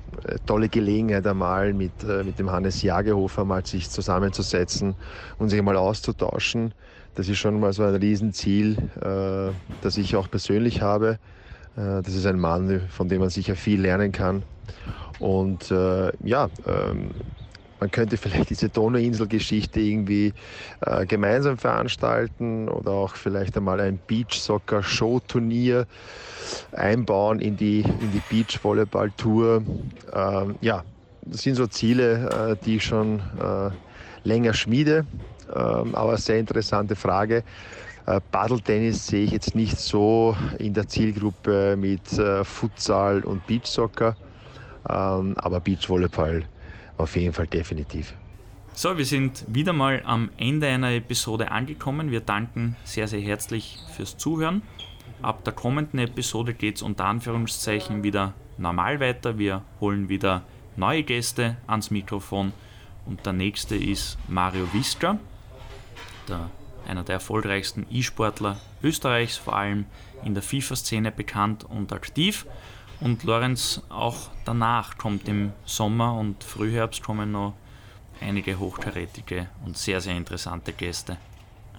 tolle 0.46 0.70
Gelegenheit, 0.70 1.28
einmal 1.28 1.74
mit, 1.74 2.04
äh, 2.04 2.24
mit 2.24 2.40
dem 2.40 2.52
Hannes 2.52 2.82
Jagehofer 2.82 3.46
mal 3.46 3.66
sich 3.66 3.90
zusammenzusetzen 3.90 4.96
und 5.38 5.50
sich 5.50 5.62
mal 5.62 5.78
auszutauschen. 5.78 6.74
Das 7.14 7.28
ist 7.30 7.38
schon 7.38 7.60
mal 7.60 7.74
so 7.74 7.84
ein 7.84 7.96
Riesenziel, 7.96 8.78
äh, 9.02 9.54
das 9.82 9.98
ich 9.98 10.16
auch 10.16 10.30
persönlich 10.30 10.82
habe. 10.82 11.20
Das 11.76 12.08
ist 12.16 12.26
ein 12.26 12.40
Mann, 12.40 12.90
von 12.90 13.08
dem 13.08 13.20
man 13.20 13.30
sicher 13.30 13.56
viel 13.56 13.82
lernen 13.82 14.12
kann. 14.12 14.46
Und 15.20 15.70
ja, 15.70 16.50
ähm, 16.66 17.12
man 17.80 17.92
könnte 17.92 18.18
vielleicht 18.18 18.50
diese 18.50 18.70
Donauinsel-Geschichte 18.70 19.80
irgendwie 19.80 20.34
äh, 20.82 21.06
gemeinsam 21.06 21.58
veranstalten 21.58 22.70
oder 22.70 22.92
auch 22.92 23.16
vielleicht 23.16 23.56
einmal 23.58 23.80
ein 23.80 24.00
Beach-Soccer-Show-Turnier 24.08 25.86
einbauen 26.72 27.40
in 27.40 27.56
die, 27.56 27.82
in 27.82 28.12
die 28.12 28.22
Beach-Volleyball-Tour. 28.30 29.64
Ähm, 30.14 30.56
ja, 30.62 30.84
das 31.22 31.42
sind 31.42 31.56
so 31.56 31.68
Ziele, 31.68 32.30
äh, 32.52 32.66
die 32.66 32.78
ich 32.78 32.84
schon 32.84 33.20
äh, 33.20 33.70
länger 34.28 34.54
schmiede, 34.54 35.06
ähm, 35.54 35.94
aber 35.94 36.18
sehr 36.18 36.40
interessante 36.40 36.96
Frage. 36.96 37.44
Äh, 38.06 38.22
Paddeltennis 38.32 39.06
sehe 39.06 39.26
ich 39.26 39.32
jetzt 39.32 39.54
nicht 39.54 39.78
so 39.78 40.36
in 40.58 40.74
der 40.74 40.88
Zielgruppe 40.88 41.76
mit 41.78 42.12
äh, 42.18 42.44
Futsal 42.44 43.24
und 43.24 43.46
Beachsoccer, 43.46 44.16
ähm, 44.90 45.36
aber 45.38 45.60
Beachvolleyball 45.60 46.44
auf 46.98 47.16
jeden 47.16 47.34
Fall 47.34 47.48
definitiv. 47.48 48.14
So, 48.74 48.98
wir 48.98 49.06
sind 49.06 49.44
wieder 49.48 49.74
mal 49.74 50.04
am 50.06 50.30
Ende 50.38 50.68
einer 50.68 50.92
Episode 50.92 51.52
angekommen. 51.52 52.12
Wir 52.12 52.22
danken 52.22 52.76
sehr, 52.84 53.08
sehr 53.08 53.22
herzlich 53.22 53.80
fürs 53.96 54.18
Zuhören. 54.18 54.62
Ab 55.22 55.44
der 55.44 55.54
kommenden 55.54 56.00
Episode 56.00 56.54
geht 56.54 56.76
es 56.76 56.82
unter 56.84 57.06
Anführungszeichen 57.06 58.04
wieder 58.04 58.34
normal 58.58 59.00
weiter. 59.00 59.40
Wir 59.40 59.64
holen 59.80 60.10
wieder 60.10 60.44
neue 60.76 61.02
Gäste 61.02 61.58
ans 61.66 61.90
Mikrofon 61.90 62.54
und 63.08 63.26
der 63.26 63.34
nächste 63.34 63.76
ist 63.76 64.18
Mario 64.28 64.72
Visca, 64.74 65.18
der, 66.28 66.52
einer 66.88 67.04
der 67.04 67.16
erfolgreichsten 67.16 67.88
E-Sportler 67.90 68.60
Österreichs, 68.84 69.38
vor 69.38 69.56
allem 69.56 69.86
in 70.24 70.36
der 70.36 70.44
FIFA-Szene 70.44 71.12
bekannt 71.12 71.64
und 71.64 71.94
aktiv. 71.94 72.46
Und 73.00 73.24
Lorenz, 73.24 73.82
auch 73.90 74.30
danach 74.46 74.98
kommt 74.98 75.28
im 75.28 75.52
Sommer 75.66 76.14
und 76.16 76.44
Frühherbst 76.44 77.04
kommen 77.04 77.32
noch 77.32 77.54
einige 78.20 78.58
hochkarätige 78.58 79.50
und 79.66 79.78
sehr, 79.78 80.02
sehr 80.02 80.18
interessante 80.18 80.74
Gäste. 80.74 81.18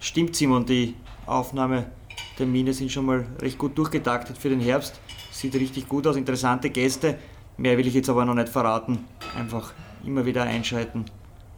Stimmt, 0.01 0.37
Simon, 0.37 0.65
die 0.65 0.95
Aufnahmetermine 1.27 2.73
sind 2.73 2.93
schon 2.93 3.07
mal 3.07 3.27
recht 3.41 3.59
gut 3.59 3.77
durchgetaktet 3.77 4.39
für 4.39 4.49
den 4.49 4.61
Herbst. 4.61 5.01
Sieht 5.33 5.55
richtig 5.55 5.89
gut 5.89 6.07
aus, 6.07 6.17
interessante 6.17 6.71
Gäste. 6.71 7.19
Mehr 7.57 7.77
will 7.77 7.87
ich 7.87 7.95
jetzt 7.95 8.09
aber 8.09 8.25
noch 8.25 8.35
nicht 8.35 8.49
verraten. 8.49 9.05
Einfach 9.37 9.73
immer 10.05 10.25
wieder 10.25 10.45
einschalten. 10.45 11.07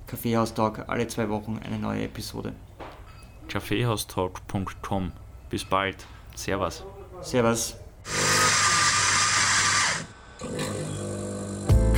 Kaffeehaustalk, 0.06 0.84
alle 0.88 1.06
zwei 1.06 1.28
Wochen 1.28 1.60
eine 1.64 1.78
neue 1.78 2.04
Episode. 2.04 2.54
Kaffeehaustalk.com. 3.48 5.12
Bis 5.50 5.64
bald. 5.64 6.06
Servus. 6.34 6.84
Servus. 7.20 7.76